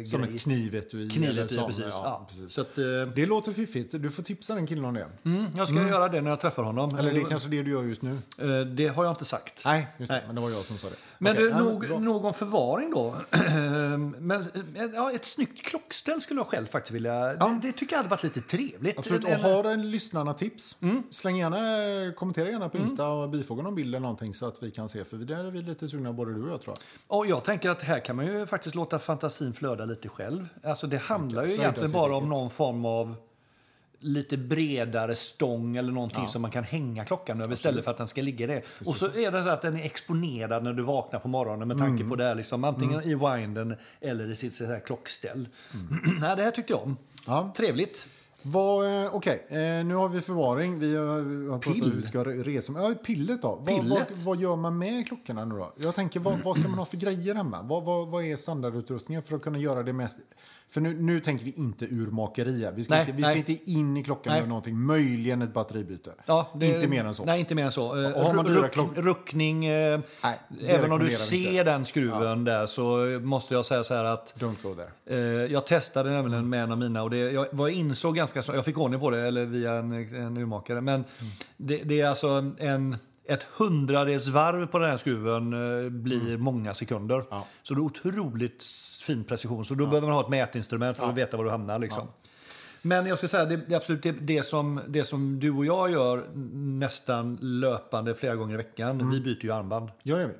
Som 0.04 0.22
grej. 0.22 0.36
ett 0.36 0.42
knivetui. 0.44 1.10
Knivet 1.10 1.52
i, 1.52 1.56
som- 1.56 1.66
precis. 1.68 1.86
ja, 1.90 2.02
Ja, 2.04 2.26
precis. 2.30 2.54
Så 2.54 2.62
att, 2.62 2.78
eh, 2.78 2.84
Det 3.16 3.26
låter 3.26 3.52
fiffigt. 3.54 3.92
Du 4.02 4.10
får 4.10 4.24
tipsa 4.24 4.56
den 4.56 4.68
killen 4.68 4.86
om 4.86 4.94
det. 4.94 5.08
mm, 5.26 5.46
jag 5.56 5.68
ska 5.68 5.88
göra 5.88 6.10
det 6.10 6.22
när 6.22 6.30
jag 6.30 6.40
träffar 6.42 6.64
honom. 6.64 6.98
Eller 6.98 7.14
det 7.14 7.20
är 7.22 7.26
kanske 7.26 7.50
det 7.50 7.64
du 7.64 7.72
gör 7.72 7.84
just 7.84 8.02
nu. 8.02 8.18
Det 8.72 8.88
har 8.88 9.04
jag 9.04 9.12
inte 9.12 9.26
sagt. 9.26 9.62
Nej, 9.66 9.88
just 9.98 10.12
det. 10.12 10.18
Nej. 10.18 10.24
Men 10.28 10.36
det 10.36 10.42
var 10.42 10.50
jag 10.50 10.60
som 10.60 10.78
sa 10.78 10.90
det. 10.90 10.96
Men 11.18 11.36
du, 11.36 11.50
nej, 11.50 11.60
nog, 11.64 11.88
bra. 11.88 12.00
nog 12.00 12.26
om 12.26 12.34
förvaring 12.34 12.92
då. 12.92 13.16
Men, 14.20 14.44
ja, 14.94 15.12
ett 15.12 15.26
snyggt 15.26 15.66
klockställ 15.66 16.22
skulle 16.22 16.40
jag 16.40 16.48
själv 16.48 16.66
faktiskt 16.68 16.92
vilja... 16.96 17.34
Det, 17.34 17.60
det 17.62 17.72
tycker 17.72 17.94
jag 17.94 17.98
hade 17.98 18.10
varit 18.10 18.24
lite 18.24 18.42
trevligt. 18.42 19.00
Absolut. 19.00 19.24
Och 19.24 19.30
har 19.32 19.64
en 19.72 19.92
lyssnarna 19.92 20.34
tips, 20.34 20.78
släng 21.10 21.38
gärna, 21.38 22.14
kommentera 22.14 22.50
gärna 22.50 22.70
på 22.70 22.78
Insta 22.78 23.08
och 23.08 23.30
bifoga 23.30 23.64
någon 23.64 23.76
bild 23.76 23.88
eller 23.88 24.00
någonting 24.00 24.34
så 24.34 24.48
att 24.48 24.64
vi 24.64 24.72
kan 24.72 24.90
se. 24.90 25.04
För 25.04 25.18
där 25.18 25.46
är 25.46 25.52
vi 25.52 25.62
lite 25.62 25.88
sugna, 25.90 26.14
både 26.14 26.34
du 26.34 26.43
och 26.46 26.52
jag 26.52 26.62
tror 26.62 26.76
jag. 26.76 27.18
Och 27.18 27.28
jag 27.28 27.44
tänker 27.44 27.70
att 27.70 27.82
här 27.82 28.00
kan 28.00 28.16
man 28.16 28.26
ju 28.26 28.46
faktiskt 28.46 28.76
låta 28.76 29.00
fantasin 29.00 29.54
flöda 29.54 29.86
lite 29.86 30.10
själv. 30.10 30.48
Alltså 30.64 30.88
det 30.88 30.98
handlar 30.98 31.46
ju 31.46 31.54
egentligen 31.54 31.92
bara 31.92 32.16
om 32.16 32.30
någon 32.30 32.50
form 32.50 32.86
av 32.86 33.16
lite 34.04 34.38
bredare 34.38 35.16
stång 35.16 35.78
eller 35.78 35.92
någonting 35.92 36.28
som 36.28 36.42
man 36.42 36.52
kan 36.52 36.64
hänga 36.64 37.06
klockan 37.06 37.42
över 37.42 37.54
istället 37.54 37.84
för 37.84 37.92
att 37.92 37.98
den 37.98 38.08
ska 38.08 38.22
ligga 38.22 38.48
där. 38.48 38.64
Och 38.88 38.98
så 38.98 39.06
är 39.06 39.32
det 39.32 39.44
så 39.44 39.50
att 39.50 39.62
den 39.62 39.78
är 39.78 39.86
exponerad 39.86 40.64
när 40.64 40.74
du 40.74 40.84
vaknar 40.84 41.20
på 41.20 41.28
morgonen 41.28 41.68
med 41.68 41.78
tanke 41.78 42.04
på 42.04 42.16
det 42.16 42.24
här, 42.24 42.36
liksom, 42.36 42.64
antingen 42.64 43.04
i 43.04 43.16
winden 43.16 43.76
eller 44.02 44.32
i 44.32 44.36
sitt 44.36 44.54
så 44.54 44.66
här 44.66 44.80
klockställ. 44.80 45.48
Nej, 46.20 46.36
det 46.36 46.44
här 46.44 46.52
tyckte 46.52 46.74
jag 46.74 46.84
om. 46.84 46.98
Ja. 47.28 47.54
Trevligt. 47.58 48.08
Vad, 48.46 49.04
eh, 49.06 49.16
Okej, 49.16 49.46
eh, 49.50 49.86
nu 49.86 49.96
har 49.96 50.10
vi 50.10 50.22
förvaring. 50.22 50.80
Vi 50.80 50.96
har, 50.96 51.06
har 51.52 51.60
pratat 51.60 51.74
Pill. 51.74 51.84
om 51.84 51.90
hur 51.90 51.98
vi 51.98 52.04
ska 52.04 52.24
re- 52.24 52.44
resa. 52.44 52.74
Ja, 52.76 52.94
pillet 53.06 53.42
då? 53.42 53.48
Vad, 53.48 53.60
vad, 53.60 53.68
Pillet? 53.82 54.18
vad 54.18 54.40
gör 54.42 54.56
man 54.56 54.78
med 54.78 55.08
klockorna 55.08 55.46
nu 55.46 55.56
då? 55.56 55.72
Jag 55.78 55.96
tänker, 55.96 56.20
vad, 56.20 56.40
vad 56.44 56.58
ska 56.58 56.68
man 56.68 56.78
ha 56.80 56.86
för 56.86 56.98
grejer 56.98 57.36
hemma? 57.36 57.62
Vad, 57.62 57.84
vad, 57.84 58.08
vad 58.08 58.24
är 58.24 58.36
standardutrustningen 58.36 59.24
för 59.24 59.36
att 59.36 59.42
kunna 59.42 59.58
göra 59.60 59.84
det 59.84 59.94
mest... 59.94 60.18
För 60.74 60.82
nu, 60.82 61.02
nu 61.02 61.20
tänker 61.20 61.46
vi 61.46 61.52
inte 61.52 61.86
urmakeri 61.86 62.64
här. 62.66 62.72
Vi 62.72 62.84
ska, 62.84 62.94
Nej, 62.94 63.02
inte, 63.02 63.14
vi 63.14 63.24
ska 63.24 63.34
inte 63.36 63.72
in 63.72 63.98
i 63.98 64.04
klockan 64.04 64.32
Nej. 64.34 64.42
med 64.42 64.50
någonting. 64.50 64.80
Möjligen 64.80 65.42
ett 65.42 65.54
batteribyte. 65.54 66.12
Ja, 66.26 66.52
det- 66.56 66.68
inte 66.68 66.88
mer 66.88 67.06
än 67.06 67.14
så. 67.14 67.26
Nej, 67.26 67.40
inte 67.40 67.56
mer 67.56 67.66
än 67.66 67.72
så. 67.72 68.04
Eh, 68.04 68.12
Och 68.12 68.22
har 68.24 68.34
man 68.34 68.48
ruck, 68.48 68.74
klock- 68.74 68.96
ruckning, 68.96 69.66
eh, 69.66 70.00
Nej, 70.24 70.40
även 70.68 70.92
om 70.92 71.00
du 71.00 71.10
ser 71.10 71.36
inte. 71.52 71.64
den 71.64 71.86
skruven 71.86 72.44
där 72.44 72.66
så 72.66 72.98
måste 73.24 73.54
jag 73.54 73.66
säga 73.66 73.84
så 73.84 73.94
här 73.94 74.04
att 74.06 74.36
Don't 74.40 74.56
go 74.64 74.76
there. 74.76 75.18
eh, 75.46 75.52
jag 75.52 75.66
testade 75.66 76.10
nämligen 76.10 76.50
med 76.50 76.64
en 76.64 76.72
av 76.72 76.78
mina 76.78 77.04
och 77.04 77.10
det, 77.10 77.18
jag, 77.32 77.48
vad 77.52 77.70
jag 77.70 77.78
insåg 77.78 78.16
ganska 78.16 78.44
snart, 78.44 78.56
jag 78.56 78.66
fick 78.66 78.78
ordning 78.78 79.00
på 79.00 79.10
det 79.10 79.22
eller 79.28 79.46
via 79.46 79.74
en, 79.74 79.92
en 80.16 80.38
urmakare, 80.38 80.82
men 80.82 80.94
Mm. 80.96 81.06
det, 81.58 81.78
det 81.84 82.02
är 82.02 82.08
alltså 82.08 82.52
en 82.60 82.98
ett 83.26 83.44
hundradels 83.44 84.28
varv 84.28 84.66
på 84.68 84.80
den 84.80 84.90
här 84.90 84.98
skruven 84.98 85.54
eh, 85.54 85.90
blir 85.90 86.38
många 86.38 86.74
sekunder. 86.74 87.16
Mm. 87.16 87.28
Ja. 87.32 87.46
Så 87.64 87.74
det 87.74 87.80
är 87.80 87.84
otroligt 87.84 88.64
fin 89.02 89.24
precision. 89.24 89.64
Så 89.64 89.74
då 89.74 89.86
behöver 89.86 90.08
man 90.08 90.16
ha 90.16 90.22
ett 90.24 90.30
mätinstrument 90.30 90.98
för 90.98 91.10
att 91.10 91.16
veta 91.18 91.38
var 91.38 91.44
du 91.44 91.50
hamnar. 91.50 91.80
Liksom. 91.80 92.08
Men 92.82 93.06
jag 93.06 93.18
ska 93.18 93.28
säga, 93.28 93.46
det, 93.46 93.58
det 93.58 93.74
är 93.74 93.78
absolut 93.78 94.04
det, 94.04 94.12
det, 94.12 94.44
som, 94.44 94.82
det 94.88 95.04
som 95.04 95.40
du 95.40 95.52
och 95.52 95.66
jag 95.66 95.92
gör 95.92 96.24
nästan 96.54 97.38
löpande 97.42 98.16
flera 98.16 98.36
gånger 98.36 98.54
i 98.54 98.58
veckan. 98.58 99.12
Vi 99.12 99.22
byter 99.22 99.44
ju 99.46 99.52
armband. 99.52 99.90
Gör 100.04 100.20
det 100.20 100.26
vi. 100.28 100.34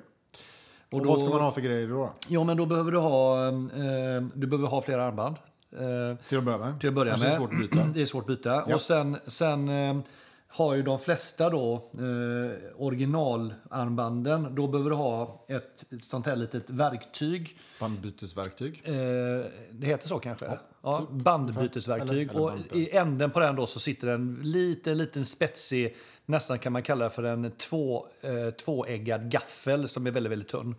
Och, 0.90 1.02
då- 1.02 1.08
vad 1.08 1.18
ska 1.18 1.28
man 1.28 1.40
ha 1.40 1.50
för 1.50 1.60
grejer 1.60 1.88
då? 1.88 2.12
Ja, 2.28 2.44
men 2.44 2.56
då 2.56 2.66
behöver 2.66 2.92
du 2.92 2.98
ha, 2.98 3.46
eh, 3.48 3.52
du 4.34 4.46
behöver 4.46 4.68
ha 4.68 4.82
flera 4.82 5.04
armband. 5.04 5.36
Eh, 5.72 6.18
Till 6.28 6.38
att 6.38 6.44
börja 6.44 6.58
med? 6.58 6.80
till 6.80 6.88
att 6.88 6.94
börja 6.94 7.10
Kanske 7.10 7.26
med. 7.28 7.34
är 7.34 7.38
svårt 7.38 7.52
att 7.52 7.58
byta. 7.58 7.84
Det 7.94 8.02
är 8.02 8.06
svårt 8.06 8.22
att 8.22 8.26
byta. 8.26 8.64
Ja. 8.68 8.74
Och 8.74 8.80
sen, 8.80 9.16
sen 9.26 9.68
eh, 9.68 9.96
har 10.54 10.74
ju 10.74 10.82
de 10.82 10.98
flesta 10.98 11.50
då 11.50 11.74
eh, 11.74 12.82
originalarmbanden. 12.82 14.54
Då 14.54 14.66
behöver 14.66 14.90
du 14.90 14.96
ha 14.96 15.44
ett, 15.48 15.92
ett 15.92 16.04
sånt 16.04 16.26
här 16.26 16.36
litet 16.36 16.70
verktyg. 16.70 17.56
Bandbytesverktyg. 17.80 18.82
Eh, 18.84 18.94
det 19.70 19.86
heter 19.86 20.08
så 20.08 20.18
kanske? 20.18 20.58
Ja, 20.82 21.06
bandbytesverktyg. 21.10 22.30
Eller- 22.30 22.42
eller 22.52 22.70
och 22.70 22.76
i 22.76 22.96
änden 22.96 23.30
på 23.30 23.40
den 23.40 23.56
då 23.56 23.66
så 23.66 23.80
sitter 23.80 24.08
en 24.08 24.40
liten, 24.42 24.98
liten 24.98 25.24
spetsig, 25.24 25.96
nästan 26.26 26.58
kan 26.58 26.72
man 26.72 26.82
kalla 26.82 27.04
det 27.04 27.10
för 27.10 27.22
en 27.22 27.50
två, 27.50 28.06
eh, 28.20 28.50
tvåeggad 28.50 29.30
gaffel 29.30 29.88
som 29.88 30.06
är 30.06 30.10
väldigt, 30.10 30.32
väldigt 30.32 30.48
tunn. 30.48 30.74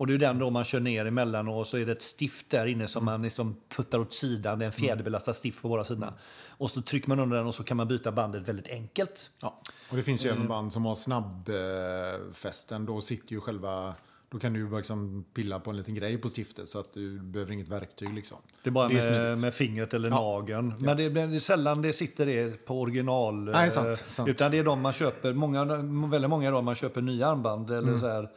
Och 0.00 0.06
det 0.06 0.14
är 0.14 0.18
den 0.18 0.38
då 0.38 0.50
man 0.50 0.64
kör 0.64 0.80
ner 0.80 1.06
emellan 1.06 1.48
och 1.48 1.66
så 1.66 1.76
är 1.78 1.86
det 1.86 1.92
ett 1.92 2.02
stift 2.02 2.50
där 2.50 2.66
inne 2.66 2.86
som 2.86 3.04
man 3.04 3.22
liksom 3.22 3.56
puttar 3.76 3.98
åt 3.98 4.14
sidan. 4.14 4.58
Det 4.58 4.64
är 4.64 4.66
en 4.66 4.72
fjäderbelastad 4.72 5.34
stift 5.34 5.62
på 5.62 5.68
båda 5.68 5.84
sidorna. 5.84 6.14
Och 6.48 6.70
så 6.70 6.82
trycker 6.82 7.08
man 7.08 7.20
under 7.20 7.36
den 7.36 7.46
och 7.46 7.54
så 7.54 7.62
kan 7.64 7.76
man 7.76 7.88
byta 7.88 8.12
bandet 8.12 8.48
väldigt 8.48 8.68
enkelt. 8.68 9.30
Ja. 9.42 9.60
Och 9.90 9.96
det 9.96 10.02
finns 10.02 10.24
ju 10.24 10.28
Mm. 10.28 10.38
även 10.38 10.48
band 10.48 10.72
som 10.72 10.84
har 10.86 10.94
snabbfästen. 10.94 12.86
Då 12.86 13.00
sitter 13.00 13.32
ju 13.32 13.40
själva... 13.40 13.94
Då 14.30 14.38
kan 14.38 14.52
du 14.52 14.76
liksom 14.76 15.24
pilla 15.34 15.60
på 15.60 15.70
en 15.70 15.76
liten 15.76 15.94
grej 15.94 16.18
på 16.18 16.28
stiftet 16.28 16.68
så 16.68 16.78
att 16.80 16.94
du 16.94 17.20
behöver 17.20 17.52
inget 17.52 17.68
verktyg. 17.68 18.14
Liksom. 18.14 18.38
Det 18.62 18.70
är 18.70 18.72
bara 18.72 18.88
med, 18.88 19.02
smidigt. 19.02 19.38
med 19.38 19.54
fingret 19.54 19.94
eller 19.94 20.08
Ja. 20.10 20.14
nageln. 20.20 20.74
Men 20.78 20.96
det, 20.96 21.08
det 21.08 21.20
är 21.20 21.38
sällan 21.38 21.82
det 21.82 21.92
sitter 21.92 22.26
det 22.26 22.64
på 22.66 22.80
original. 22.80 23.44
Nej, 23.44 23.70
sant, 23.70 23.86
eh, 23.86 23.92
sant. 23.92 24.28
Utan 24.28 24.50
det 24.50 24.58
är 24.58 24.64
de 24.64 24.80
man 24.80 24.92
köper. 24.92 25.32
Många, 25.32 25.64
väldigt 26.10 26.30
många 26.30 26.50
då 26.50 26.62
man 26.62 26.74
köper 26.74 27.00
nya 27.00 27.26
armband 27.28 27.70
eller 27.70 27.88
Mm. 27.88 28.00
så 28.00 28.06
här 28.08 28.28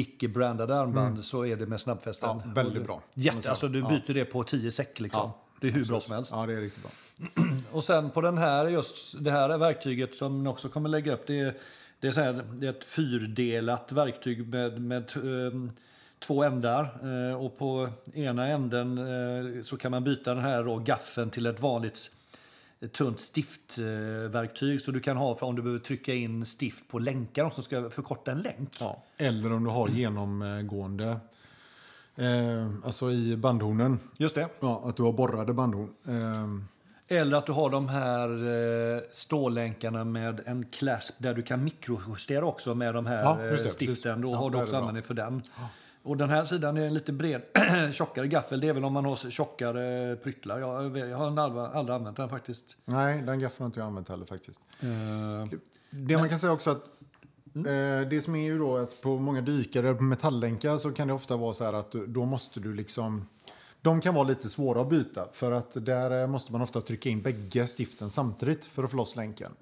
icke-brandade 0.00 0.76
armband 0.76 1.24
så 1.24 1.46
är 1.46 1.56
det 1.56 1.66
med 1.66 1.80
snabbfästen. 1.80 2.28
Ja, 2.28 2.42
väldigt 2.54 2.84
bra. 2.84 3.02
Jätte, 3.14 3.50
alltså 3.50 3.68
du 3.68 3.82
byter 3.82 4.14
det 4.14 4.24
på 4.24 4.42
10 4.42 4.70
säck 4.70 5.00
liksom. 5.00 5.22
Ja. 5.24 5.42
Det 5.60 5.68
är 5.68 5.72
hur 5.72 5.84
bra 5.84 6.00
som 6.00 6.14
helst. 6.14 6.32
Ja, 6.34 6.46
det 6.46 6.52
är 6.52 6.60
riktigt 6.60 6.82
bra. 6.82 6.90
Och 7.72 7.84
sen 7.84 8.10
på 8.10 8.20
den 8.20 8.38
här, 8.38 8.68
just 8.68 9.24
det 9.24 9.30
här 9.30 9.58
verktyget 9.58 10.14
som 10.14 10.44
ni 10.44 10.48
också 10.48 10.68
kommer 10.68 10.88
lägga 10.88 11.14
upp. 11.14 11.26
Det 11.26 11.40
är, 11.40 11.54
det 12.00 12.06
är, 12.06 12.12
så 12.12 12.20
här, 12.20 12.44
det 12.52 12.66
är 12.66 12.70
ett 12.70 12.84
fyrdelat 12.84 13.92
verktyg 13.92 14.48
med, 14.48 14.80
med 14.80 15.02
eh, 15.16 15.72
två 16.18 16.42
ändar. 16.42 16.98
Eh, 17.02 17.44
och 17.44 17.58
på 17.58 17.88
ena 18.14 18.46
änden 18.46 18.98
eh, 18.98 19.62
så 19.62 19.76
kan 19.76 19.90
man 19.90 20.04
byta 20.04 20.34
den 20.34 20.44
här 20.44 20.64
då, 20.64 20.78
gaffeln 20.78 21.30
till 21.30 21.46
ett 21.46 21.60
vanligt 21.60 21.96
ett 22.80 22.92
tunt 22.92 23.20
stiftverktyg. 23.20 24.80
Så 24.80 24.90
du 24.90 25.00
kan 25.00 25.16
ha 25.16 25.34
för 25.34 25.46
om 25.46 25.56
du 25.56 25.62
behöver 25.62 25.80
trycka 25.84 26.14
in 26.14 26.46
stift 26.46 26.88
på 26.88 26.98
länkar 26.98 27.50
som 27.50 27.62
ska 27.64 27.90
förkorta 27.90 28.30
en 28.32 28.38
länk. 28.40 28.76
Ja. 28.80 29.02
Eller 29.16 29.52
om 29.52 29.64
du 29.64 29.70
har 29.70 29.88
genomgående... 29.88 31.16
Eh, 32.18 32.68
alltså 32.84 33.10
i 33.10 33.36
bandhornen. 33.36 33.98
Just 34.16 34.34
det. 34.34 34.48
Ja, 34.60 34.82
att 34.84 34.96
du 34.96 35.02
har 35.02 35.12
borrade 35.12 35.52
bandhorn. 35.52 35.88
Eh, 37.08 37.16
Eller 37.18 37.36
att 37.36 37.46
du 37.46 37.52
har 37.52 37.70
de 37.70 37.88
här 37.88 38.28
eh, 38.96 39.02
stålänkarna 39.12 40.04
med 40.04 40.40
en 40.46 40.64
clasp 40.70 41.14
där 41.22 41.34
du 41.34 41.42
kan 41.42 41.64
mikrojustera 41.64 42.44
också 42.44 42.74
med 42.74 42.94
de 42.94 43.06
här 43.06 43.20
Ja, 43.24 43.44
just 43.44 43.62
det, 43.62 43.68
eh, 43.68 43.72
stiften. 43.72 43.86
precis. 43.86 44.22
Då 44.22 44.30
Ja, 44.30 44.36
har 44.36 44.50
du 44.50 44.62
också 44.62 44.76
användning 44.76 45.02
för 45.02 45.14
den. 45.14 45.42
Och 46.06 46.16
den 46.16 46.30
här 46.30 46.44
sidan 46.44 46.76
är 46.76 46.86
en 46.86 46.94
lite 46.94 47.12
bred, 47.12 47.42
tjockare 47.92 48.26
gaffel. 48.26 48.60
Det 48.60 48.68
är 48.68 48.74
väl 48.74 48.84
om 48.84 48.92
man 48.92 49.04
har 49.04 49.30
tjockare 49.30 50.16
pryttlar. 50.16 50.58
Jag, 50.58 50.98
jag 50.98 51.16
har 51.16 51.26
aldrig, 51.26 51.64
aldrig 51.64 51.96
använt 51.96 52.16
den 52.16 52.28
faktiskt. 52.28 52.78
nej, 52.84 53.22
den 53.22 53.38
gaffeln 53.40 53.62
har 53.62 53.66
inte 53.66 53.80
jag 53.80 53.86
använt 53.86 54.08
heller 54.08 54.26
faktiskt. 54.26 54.60
Eh, 54.82 55.58
Det 55.90 56.18
man 56.18 56.28
kan 56.28 56.38
säga 56.38 56.52
också 56.52 56.70
att 56.70 56.84
eh, 57.54 58.08
det 58.10 58.24
som 58.24 58.34
är 58.34 58.44
ju 58.44 58.58
då 58.58 58.76
att 58.76 59.02
på 59.02 59.18
många 59.18 59.40
dykare, 59.40 59.94
på 59.94 60.02
metalllänkar 60.02 60.76
så 60.76 60.92
kan 60.92 61.08
det 61.08 61.14
ofta 61.14 61.36
vara 61.36 61.54
så 61.54 61.64
här 61.64 61.72
att 61.72 61.92
då 61.92 62.24
måste 62.24 62.60
du 62.60 62.74
liksom 62.74 63.26
de 63.82 64.00
kan 64.00 64.14
vara 64.14 64.24
lite 64.28 64.48
svåra 64.48 64.80
att 64.80 64.88
byta 64.90 65.28
för 65.32 65.52
att 65.52 65.84
där 65.86 66.20
eh, 66.22 66.26
måste 66.26 66.52
man 66.52 66.62
ofta 66.62 66.80
trycka 66.80 67.08
in 67.08 67.22
bägge 67.22 67.66
stiften 67.66 68.10
samtidigt 68.10 68.64
för 68.64 68.84
att 68.84 68.90
få 68.90 68.96
loss 68.96 69.16
länken. 69.16 69.52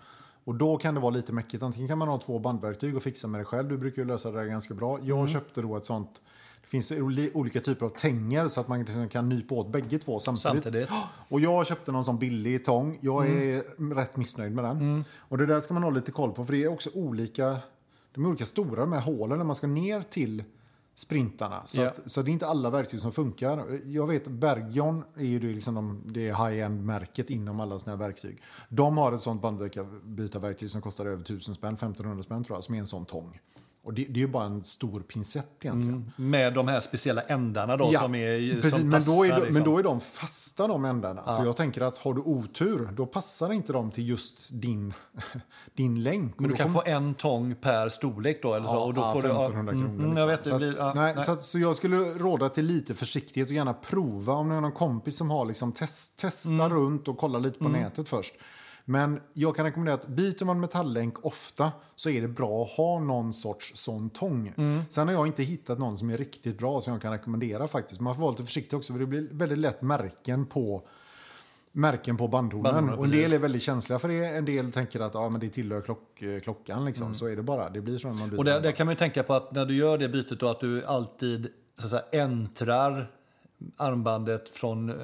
Och 0.44 0.54
då 0.54 0.76
kan 0.76 0.94
det 0.94 1.00
vara 1.00 1.10
lite 1.10 1.32
mäckigt. 1.32 1.62
Antingen 1.62 1.88
kan 1.88 1.98
man 1.98 2.08
ha 2.08 2.18
två 2.18 2.38
bandverktyg 2.38 2.96
och 2.96 3.02
fixa 3.02 3.28
med 3.28 3.40
det 3.40 3.44
själv. 3.44 3.68
Du 3.68 3.78
brukar 3.78 4.02
ju 4.02 4.08
lösa 4.08 4.30
det 4.30 4.46
ganska 4.46 4.74
bra. 4.74 4.98
Jag 5.02 5.28
köpte 5.28 5.62
då 5.62 5.76
ett 5.76 5.86
sånt 5.86 6.22
det 6.64 6.68
finns 6.68 6.92
oli- 6.92 7.30
olika 7.34 7.60
typer 7.60 7.86
av 7.86 7.90
tänger 7.90 8.48
så 8.48 8.60
att 8.60 8.68
man 8.68 8.78
liksom 8.78 9.08
kan 9.08 9.28
nypa 9.28 9.54
åt 9.54 9.72
bägge 9.72 9.98
två 9.98 10.20
samtidigt. 10.20 10.62
Samtidigt. 10.62 10.88
Och 11.28 11.40
jag 11.40 11.66
köpte 11.66 11.92
någon 11.92 12.04
sån 12.04 12.18
billig 12.18 12.64
tång. 12.64 12.98
Jag 13.00 13.26
är 13.26 13.94
rätt 13.94 14.16
missnöjd 14.16 14.54
med 14.54 14.64
den. 14.64 15.04
Och 15.18 15.38
det 15.38 15.46
där 15.46 15.60
ska 15.60 15.74
man 15.74 15.82
ha 15.82 15.90
lite 15.90 16.12
koll 16.12 16.32
på 16.32 16.44
för 16.44 16.52
det 16.52 16.64
är 16.64 16.72
också 16.72 16.90
olika. 16.94 17.56
De 18.14 18.24
är 18.24 18.28
olika 18.28 18.46
stora 18.46 18.80
de 18.80 18.92
här 18.92 19.00
hålen 19.00 19.38
när 19.38 19.44
man 19.44 19.56
ska 19.56 19.66
ner 19.66 20.02
till 20.02 20.44
sprintarna. 20.94 21.62
Så, 21.66 21.80
Ja. 21.80 21.88
att, 21.88 22.00
så 22.06 22.22
det 22.22 22.30
är 22.30 22.32
inte 22.32 22.46
alla 22.46 22.70
verktyg 22.70 23.00
som 23.00 23.12
funkar. 23.12 23.80
Jag 23.84 24.06
vet 24.06 24.28
Bergion 24.28 25.04
är 25.16 25.24
ju 25.24 25.38
det, 25.40 25.46
liksom 25.46 25.74
de, 25.74 26.02
det 26.06 26.20
high-end-märket 26.26 27.30
inom 27.30 27.60
alla 27.60 27.78
såna 27.78 27.96
här 27.96 28.04
verktyg. 28.06 28.42
De 28.68 28.98
har 28.98 29.12
ett 29.12 29.20
sånt 29.20 29.42
bandbytarverktyg 29.42 30.70
som 30.70 30.80
kostar 30.82 31.06
över 31.06 31.22
1000 31.22 31.54
spänn, 31.54 31.74
1500 31.74 32.22
spänn 32.22 32.44
tror 32.44 32.56
jag, 32.56 32.64
som 32.64 32.74
är 32.74 32.78
en 32.78 32.86
sån 32.86 33.04
tång. 33.06 33.40
Och 33.84 33.94
det, 33.94 34.04
det 34.04 34.14
är 34.20 34.20
ju 34.20 34.26
bara 34.28 34.44
en 34.44 34.64
stor 34.64 35.00
pincett 35.00 35.64
egentligen. 35.64 36.12
Med 36.16 36.54
de 36.54 36.68
här 36.68 36.80
speciella 36.80 37.20
ändarna 37.22 37.76
då 37.76 37.92
som 37.92 38.14
är 38.14 38.54
precis, 38.62 38.78
som 38.80 38.88
men, 38.88 39.02
då 39.04 39.24
är, 39.24 39.28
passar, 39.28 39.40
de- 39.40 39.46
liksom. 39.46 39.54
men 39.54 39.62
då 39.64 39.78
är 39.78 39.82
de 39.82 40.00
fasta 40.00 40.66
de 40.66 40.84
ändarna. 40.84 41.22
Så 41.22 41.44
jag 41.44 41.56
tänker 41.56 41.80
att 41.80 41.98
har 41.98 42.14
du 42.14 42.20
otur, 42.20 42.88
då 42.96 43.06
passar 43.06 43.52
inte 43.52 43.72
de 43.72 43.90
till 43.90 44.08
just 44.08 44.50
din, 44.60 44.94
din 45.74 46.02
länk. 46.02 46.38
Men 46.38 46.50
du 46.50 46.56
kan 46.56 46.66
kommer- 46.66 46.80
få 46.84 46.90
en 46.90 47.14
tång 47.14 47.54
per 47.60 47.88
storlek 47.88 48.42
då? 48.42 48.54
Eller 48.54 48.66
så, 48.66 48.78
och 48.78 48.94
då 48.94 49.00
ja, 49.00 49.12
får 49.12 49.22
du, 49.22 49.28
ja, 49.28 49.42
1500 49.44 49.72
kronor. 49.72 50.04
mm, 50.04 50.16
jag 50.16 50.26
vet, 50.26 50.46
så, 50.46 50.52
att, 50.52 50.58
blir, 50.58 50.76
ja, 50.76 50.92
nej, 50.94 51.14
nej. 51.14 51.24
Så, 51.24 51.32
att, 51.32 51.42
så 51.42 51.58
jag 51.58 51.76
skulle 51.76 51.96
råda 51.98 52.48
till 52.48 52.64
lite 52.64 52.94
försiktighet 52.94 53.48
och 53.48 53.54
gärna 53.54 53.74
prova 53.74 54.32
om 54.32 54.48
ni 54.48 54.54
har 54.54 54.60
någon 54.60 54.72
kompis 54.72 55.16
som 55.16 55.30
har 55.30 55.44
liksom 55.46 55.72
test, 55.72 56.18
testa 56.18 56.48
Mm. 56.54 56.70
runt 56.70 57.08
och 57.08 57.18
kolla 57.18 57.38
lite 57.38 57.58
på 57.58 57.68
nätet 57.68 58.08
först. 58.08 58.34
Men 58.84 59.20
jag 59.32 59.56
kan 59.56 59.64
rekommendera 59.64 59.94
att 59.94 60.06
byter 60.06 60.44
man 60.44 60.60
metalllänk 60.60 61.24
ofta 61.24 61.72
så 61.96 62.10
är 62.10 62.22
det 62.22 62.28
bra 62.28 62.62
att 62.62 62.70
ha 62.70 63.00
någon 63.00 63.34
sorts 63.34 63.72
sån 63.74 64.10
tång. 64.10 64.52
Mm. 64.56 64.82
Sen 64.88 65.08
har 65.08 65.14
jag 65.14 65.26
inte 65.26 65.42
hittat 65.42 65.78
någon 65.78 65.96
som 65.96 66.10
är 66.10 66.18
riktigt 66.18 66.58
bra 66.58 66.80
som 66.80 66.92
jag 66.92 67.02
kan 67.02 67.12
rekommendera 67.12 67.68
faktiskt. 67.68 68.00
Man 68.00 68.14
får 68.14 68.22
vara 68.22 68.30
lite 68.30 68.42
försiktig 68.42 68.76
också 68.76 68.92
för 68.92 69.00
det 69.00 69.06
blir 69.06 69.28
väldigt 69.30 69.58
lätt 69.58 69.82
märken 69.82 70.46
på 70.46 70.82
märken 71.72 72.16
på 72.16 72.28
bandhornen. 72.28 72.74
Bandhornen, 72.74 72.98
och 72.98 73.04
en 73.04 73.10
del 73.10 73.32
är 73.32 73.38
väldigt 73.38 73.62
känsliga 73.62 73.98
för 73.98 74.08
det. 74.08 74.26
En 74.26 74.44
del 74.44 74.72
tänker 74.72 75.00
att 75.00 75.14
ja, 75.14 75.28
men 75.28 75.40
det 75.40 75.48
tillhör 75.48 75.80
klock, 75.80 76.22
eh, 76.22 76.40
klockan. 76.40 76.84
Liksom. 76.84 77.14
Så 77.14 77.26
är 77.26 77.36
det 77.36 77.42
bara. 77.42 77.70
Det 77.70 77.80
blir 77.80 77.98
så 77.98 78.08
när 78.08 78.14
man 78.14 78.30
byter. 78.30 78.34
Mm. 78.34 78.38
Och 78.38 78.44
där, 78.44 78.60
där 78.60 78.72
kan 78.72 78.86
man 78.86 78.92
ju 78.92 78.98
tänka 78.98 79.22
på 79.22 79.34
att 79.34 79.52
när 79.52 79.66
du 79.66 79.74
gör 79.74 79.98
det 79.98 80.08
bytet 80.08 80.40
då 80.40 80.48
att 80.48 80.60
du 80.60 80.84
alltid 80.84 81.48
så 81.78 81.84
att 81.84 81.90
säga, 81.90 82.24
äntrar 82.24 83.10
armbandet 83.76 84.48
från 84.50 84.90
eh, 84.90 84.96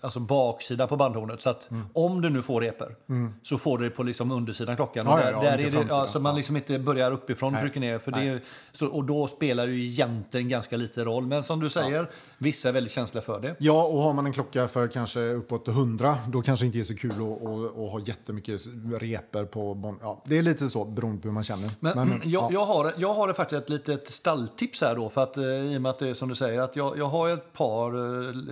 alltså 0.00 0.20
baksidan 0.20 0.88
på 0.88 0.96
bandhornet. 0.96 1.40
Så 1.42 1.50
att 1.50 1.68
om 1.92 2.20
du 2.22 2.30
nu 2.30 2.42
får 2.42 2.60
repor 2.60 2.96
så 3.42 3.58
får 3.58 3.78
du 3.78 3.84
det 3.84 3.90
på 3.90 4.02
liksom 4.02 4.30
undersidan 4.32 4.72
av 4.72 4.76
klockan. 4.76 5.06
Mm. 5.06 5.18
Ja, 5.20 5.36
Och 5.38 5.42
där, 5.44 5.50
ja, 5.50 5.56
där 5.56 5.66
är 5.66 5.70
det, 5.70 5.86
ja, 5.88 6.06
så 6.06 6.20
man 6.20 6.36
liksom 6.36 6.56
inte 6.56 6.78
börjar 6.78 7.10
uppifrån 7.10 7.54
och 7.54 7.60
trycker 7.60 7.80
ner. 7.80 7.98
För 7.98 8.12
det, 8.12 8.40
så, 8.72 8.86
och 8.86 9.04
då 9.04 9.26
spelar 9.26 9.66
det 9.66 9.72
ju 9.72 9.84
egentligen 9.86 10.48
ganska 10.48 10.76
lite 10.76 11.04
roll. 11.04 11.26
Men 11.26 11.44
som 11.44 11.60
du 11.60 11.68
säger, 11.68 12.10
vissa 12.38 12.68
är 12.68 12.72
väldigt 12.72 12.92
känsliga 12.92 13.22
för 13.22 13.40
det. 13.40 13.54
Ja, 13.58 13.84
och 13.84 14.02
har 14.02 14.12
man 14.12 14.26
en 14.26 14.32
klocka 14.32 14.68
för 14.68 14.88
kanske 14.88 15.20
uppåt 15.20 15.68
100 15.68 16.16
då 16.28 16.42
kanske 16.42 16.64
det 16.64 16.66
inte 16.66 16.78
är 16.78 16.84
så 16.84 16.96
kul 16.96 17.10
att, 17.10 17.20
att, 17.20 17.78
att 17.78 17.90
ha 17.92 18.00
jättemycket 18.04 18.60
reper 19.00 19.44
på... 19.44 19.74
bon- 19.74 19.98
Ja, 20.02 20.22
det 20.26 20.38
är 20.38 20.42
lite 20.42 20.68
så 20.68 20.84
beroende 20.84 21.22
på 21.22 21.28
hur 21.28 21.32
man 21.34 21.44
känner. 21.44 21.70
Men, 21.80 22.22
jag, 22.24 22.42
ja. 22.42 22.48
jag, 22.52 22.66
har, 22.66 22.92
jag 22.96 23.14
har 23.14 23.32
faktiskt 23.32 23.62
ett 23.62 23.70
litet 23.70 24.12
stalltips 24.12 24.80
här 24.82 24.96
då. 24.96 25.08
För 25.08 25.22
att, 25.22 25.36
eh, 25.36 25.44
I 25.44 25.76
och 25.78 25.82
med 25.82 25.90
att 25.90 25.98
det 25.98 26.08
är 26.08 26.14
som 26.14 26.28
du 26.28 26.34
säger, 26.34 26.60
att 26.60 26.76
jag, 26.76 26.98
jag 26.98 27.06
har 27.08 27.28
ett 27.28 27.52
par 27.52 27.97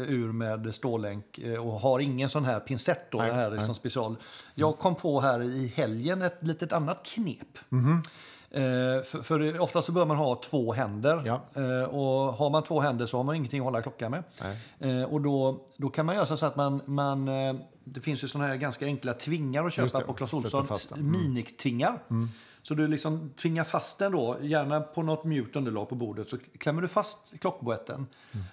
ur 0.09 0.33
med 0.33 0.75
stålänk 0.75 1.39
eh, 1.39 1.67
och 1.67 1.81
har 1.81 2.01
ingen 2.01 2.29
sån 2.29 2.45
här 2.45 2.61
pincett 2.61 3.11
då, 3.11 3.19
Nej, 3.19 3.33
här 3.33 3.47
är 3.47 3.57
nej. 3.57 3.65
som 3.65 3.75
special. 3.75 4.17
Jag 4.55 4.79
kom 4.79 4.95
på 4.95 5.21
här 5.21 5.43
i 5.43 5.73
helgen 5.77 6.23
ett 6.23 6.39
litet 6.41 6.73
annat 6.73 7.07
knep. 7.07 7.59
Eh, 8.51 8.63
för, 9.05 9.23
för 9.23 9.61
oftast 9.61 9.87
så 9.87 9.93
bör 9.93 10.07
man 10.07 10.17
ha 10.17 10.41
två 10.41 10.73
händer. 10.73 11.23
Ja. 11.27 11.41
Eh, 11.63 11.85
och 11.85 12.35
har 12.35 12.51
man 12.51 12.63
två 12.63 12.81
händer 12.81 13.07
så 13.07 13.17
har 13.17 13.25
man 13.25 13.35
ingenting 13.35 13.61
att 13.61 13.65
hålla 13.65 13.83
klockan 13.83 14.11
med. 14.11 14.23
Eh, 14.79 15.03
och 15.03 15.21
då, 15.21 15.65
då 15.77 15.89
kan 15.89 16.07
man 16.07 16.15
göra 16.15 16.37
så 16.37 16.47
att 16.47 16.57
man, 16.57 16.81
man 16.87 17.29
eh, 17.29 17.55
det 17.85 18.01
finns 18.01 18.25
ju 18.25 18.29
såna 18.29 18.47
här 18.47 18.57
ganska 18.57 18.85
enkla 18.87 19.15
tvingar 19.15 19.65
att 19.65 19.73
köpa 19.73 19.99
det, 19.99 20.05
på 20.05 20.15
Clas 20.15 20.35
Ohlson. 20.35 20.67
den. 20.95 21.11
Miniktingar. 21.11 21.99
Så 22.69 22.75
du 22.75 22.89
liksom 22.89 23.31
tvingar 23.37 23.65
fast 23.65 23.99
den 23.99 24.13
då, 24.13 24.37
gärna 24.41 24.81
på 24.81 25.03
något 25.03 25.25
mjukt 25.25 25.57
underlag 25.57 25.89
på 25.89 25.95
bordet. 25.95 26.29
Så 26.29 26.37
klämmer 26.59 26.83
du 26.83 26.89
fast 26.89 27.41
klockboetten. 27.41 28.07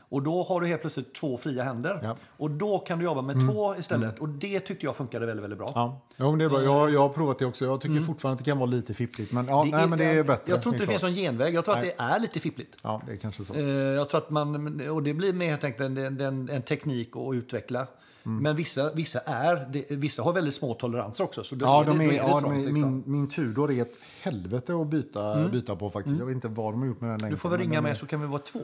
Och 0.10 0.24
då 0.24 0.44
har 0.44 0.62
du 0.62 0.68
helt 0.68 0.82
plötsligt 0.82 1.14
två 1.14 1.38
fria 1.38 1.64
händer. 1.64 2.00
Ja. 2.04 2.16
Och 2.38 2.52
då 2.52 2.80
kan 2.80 3.00
du 3.00 3.06
jobba 3.06 3.22
med 3.22 3.48
två 3.48 3.76
istället. 3.76 4.20
Och 4.20 4.30
det 4.30 4.60
tyckte 4.60 4.86
jag 4.86 4.96
funkade 4.96 5.26
väldigt, 5.26 5.44
väldigt 5.44 5.60
bra. 5.60 5.72
Ja, 5.76 6.30
men 6.30 6.38
det 6.38 6.46
är 6.46 6.50
bra. 6.50 6.64
Jag, 6.64 6.94
jag 6.94 7.00
har 7.00 7.10
provat 7.10 7.40
det 7.40 7.46
också. 7.46 7.66
Jag 7.66 7.82
tycker 7.82 8.00
fortfarande 8.00 8.34
att 8.40 8.46
det 8.46 8.52
kan 8.52 8.58
vara 8.58 8.70
lite 8.70 8.94
fippligt. 8.94 9.32
Men, 9.32 9.48
ja, 9.48 9.64
nej, 9.72 9.88
men 9.88 10.00
det 10.00 10.06
är 10.06 10.24
bättre. 10.24 10.54
Jag 10.54 10.64
tror 10.64 10.76
inte 10.76 10.86
det 10.86 10.92
helt 10.92 11.02
finns 11.02 11.16
någon 11.18 11.24
genväg. 11.24 11.54
Jag 11.54 11.66
tror 11.66 11.76
Nej. 11.76 11.92
att 11.92 11.98
det 11.98 12.04
är 12.04 12.20
lite 12.20 12.40
fippligt. 12.40 12.78
Ja, 12.84 13.02
det 13.06 13.12
är 13.12 13.16
kanske 13.16 13.44
så. 13.44 13.54
Eh, 13.54 13.64
Jag 13.70 14.10
tror 14.10 14.22
att 14.22 14.30
man, 14.30 14.90
och 14.90 15.04
det 15.04 15.14
blir 15.14 15.34
mer 15.34 15.50
helt 15.50 15.64
enkelt 15.64 15.82
en, 15.82 15.98
en, 15.98 16.22
en, 16.22 16.50
en 16.50 16.62
teknik 16.62 17.10
att 17.16 17.34
utveckla. 17.36 17.88
Men 18.24 18.56
vissa, 18.56 18.94
vissa, 18.94 19.20
är, 19.20 19.68
det, 19.72 19.86
vissa 19.90 20.24
har 20.24 20.34
väldigt 20.34 20.54
små 20.54 20.74
toleranser 20.74 21.24
också. 21.24 21.44
Så 21.44 21.56
Ja, 21.60 21.84
de 21.88 22.02
är, 22.02 22.08
det 22.08 22.14
ja, 22.16 22.40
trångt, 22.40 22.56
liksom. 22.66 22.74
min, 22.74 23.04
min 23.06 23.30
Tudor 23.30 23.72
är 23.72 23.82
ett 23.82 23.98
helvete 24.22 24.74
att 24.82 24.88
byta, 24.88 25.50
byta 25.50 25.76
på 25.76 25.90
faktiskt. 25.90 26.20
Jag 26.20 26.26
vet 26.26 26.36
inte 26.36 26.48
vad 26.48 26.74
de 26.74 26.80
har 26.80 26.88
gjort 26.88 27.02
med 27.02 27.10
den 27.10 27.18
Du 27.18 27.24
länken, 27.24 27.38
får 27.38 27.50
väl 27.50 27.60
ringa 27.60 27.80
är- 27.90 27.94
så 27.96 28.06
kan 28.06 28.22
vi 28.22 28.28
vara 28.28 28.42
två. 28.42 28.60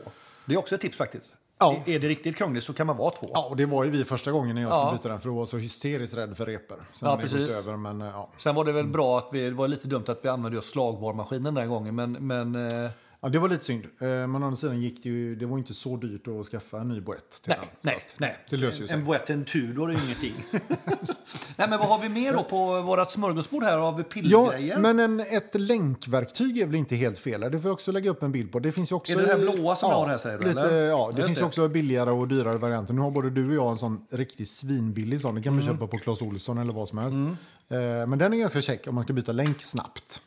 Det 0.46 0.54
är 0.54 0.58
också 0.58 0.74
ett 0.74 0.80
tips 0.80 0.96
faktiskt. 0.98 1.34
Ja. 1.58 1.76
Är 1.86 1.98
det 1.98 2.08
riktigt 2.08 2.36
krångligt 2.36 2.64
så 2.64 2.72
kan 2.72 2.86
man 2.86 2.96
vara 2.96 3.10
två. 3.10 3.30
Ja, 3.34 3.46
och 3.50 3.56
det 3.56 3.66
var 3.66 3.84
ju 3.84 3.90
vi 3.90 4.04
första 4.04 4.32
gången 4.32 4.54
när 4.54 4.62
jag 4.62 4.72
skulle 4.72 4.86
Ja. 4.86 4.92
byta 4.92 5.08
den 5.08 5.18
för 5.18 5.28
att 5.28 5.34
vara 5.34 5.46
så 5.46 5.56
hysteriskt 5.56 6.16
rädd 6.16 6.36
för 6.36 6.46
repor. 6.46 6.76
Sen 6.94 7.08
Ja, 7.10 7.16
precis. 7.16 7.66
över, 7.66 7.76
men 7.76 8.00
ja. 8.00 8.28
Sen 8.36 8.54
var 8.54 8.64
det 8.64 8.72
väl 8.72 8.86
bra 8.86 9.18
att 9.18 9.28
vi, 9.32 9.44
det 9.44 9.50
var 9.50 9.68
lite 9.68 9.88
dumt 9.88 10.04
att 10.08 10.18
vi 10.22 10.28
använde 10.28 10.56
just 10.56 10.70
slagborrmaskinen 10.70 11.54
den 11.54 11.68
gången. 11.68 11.94
Men, 11.94 12.12
men 12.12 12.54
eh, 12.54 12.90
Ja, 13.22 13.28
det 13.28 13.38
var 13.38 13.48
lite 13.48 13.64
synd. 13.64 13.84
Eh, 14.00 14.08
Men 14.08 14.34
å 14.42 14.46
andra 14.46 14.56
sidan 14.56 14.80
gick 14.80 15.02
det 15.02 15.08
ju, 15.08 15.34
det 15.36 15.46
var 15.46 15.58
inte 15.58 15.74
så 15.74 15.96
dyrt 15.96 16.28
att 16.28 16.46
skaffa 16.46 16.80
en 16.80 16.88
ny 16.88 17.00
boett 17.00 17.30
till 17.42 17.54
nej, 17.56 17.58
den. 17.60 17.68
Så 17.68 17.80
nej, 17.82 17.96
att, 18.06 18.20
nej. 18.20 18.36
Det 18.50 18.56
löser 18.56 18.80
ju 18.82 18.88
sig. 18.88 18.98
en 18.98 19.04
boett, 19.04 19.30
en 19.30 19.44
Tudor 19.44 19.90
är 19.90 19.94
ju 19.94 20.04
ingenting. 20.04 20.32
nej, 21.56 21.68
men 21.68 21.78
vad 21.78 21.88
har 21.88 21.98
vi 21.98 22.08
mer 22.08 22.32
då 22.32 22.42
på 22.44 22.82
vårt 22.82 23.10
smörgåsbord 23.10 23.62
här 23.62 23.78
av 23.78 23.98
Ja, 23.98 24.04
pillgrejer? 24.04 24.78
men 24.78 24.98
en, 24.98 25.20
ett 25.20 25.60
länkverktyg 25.60 26.58
är 26.58 26.66
väl 26.66 26.74
inte 26.74 26.96
helt 26.96 27.18
fel? 27.18 27.40
Det 27.40 27.50
får 27.50 27.60
jag 27.68 27.72
också 27.72 27.92
lägga 27.92 28.10
upp 28.10 28.22
en 28.22 28.32
bild 28.32 28.52
på. 28.52 28.58
Det 28.58 28.72
finns 28.72 28.92
också 28.92 29.12
Är 29.12 29.16
det 29.16 29.22
det 29.22 29.32
här 29.32 29.38
blåa 29.56 29.76
som 29.76 29.88
ja, 29.90 29.94
jag 29.94 29.98
har 30.00 30.06
här, 30.08 30.18
säger 30.18 30.38
du, 30.38 30.48
Lite, 30.48 30.60
eller? 30.60 30.82
ja, 30.88 31.10
det 31.16 31.22
finns 31.22 31.38
det. 31.38 31.44
också 31.44 31.68
billigare 31.68 32.10
och 32.10 32.28
dyrare 32.28 32.56
varianter. 32.56 32.94
Nu 32.94 33.00
har 33.00 33.10
både 33.10 33.30
du 33.30 33.48
och 33.48 33.54
jag 33.54 33.70
en 33.70 33.78
sån 33.78 34.06
riktigt 34.10 34.48
svinbillig 34.48 35.20
sån. 35.20 35.34
Det 35.34 35.42
kan 35.42 35.52
man 35.54 35.62
Mm. 35.62 35.74
köpa 35.74 35.86
på 35.86 35.98
Clas 35.98 36.22
Ohlson 36.22 36.58
eller 36.58 36.72
vad 36.72 36.88
som 36.88 36.98
helst. 36.98 37.16
Eh, 37.16 37.78
Men 38.06 38.18
den 38.18 38.34
är 38.34 38.38
ganska 38.38 38.60
check 38.60 38.86
om 38.88 38.94
man 38.94 39.04
ska 39.04 39.12
byta 39.12 39.32
länk 39.32 39.62
snabbt. 39.62 40.22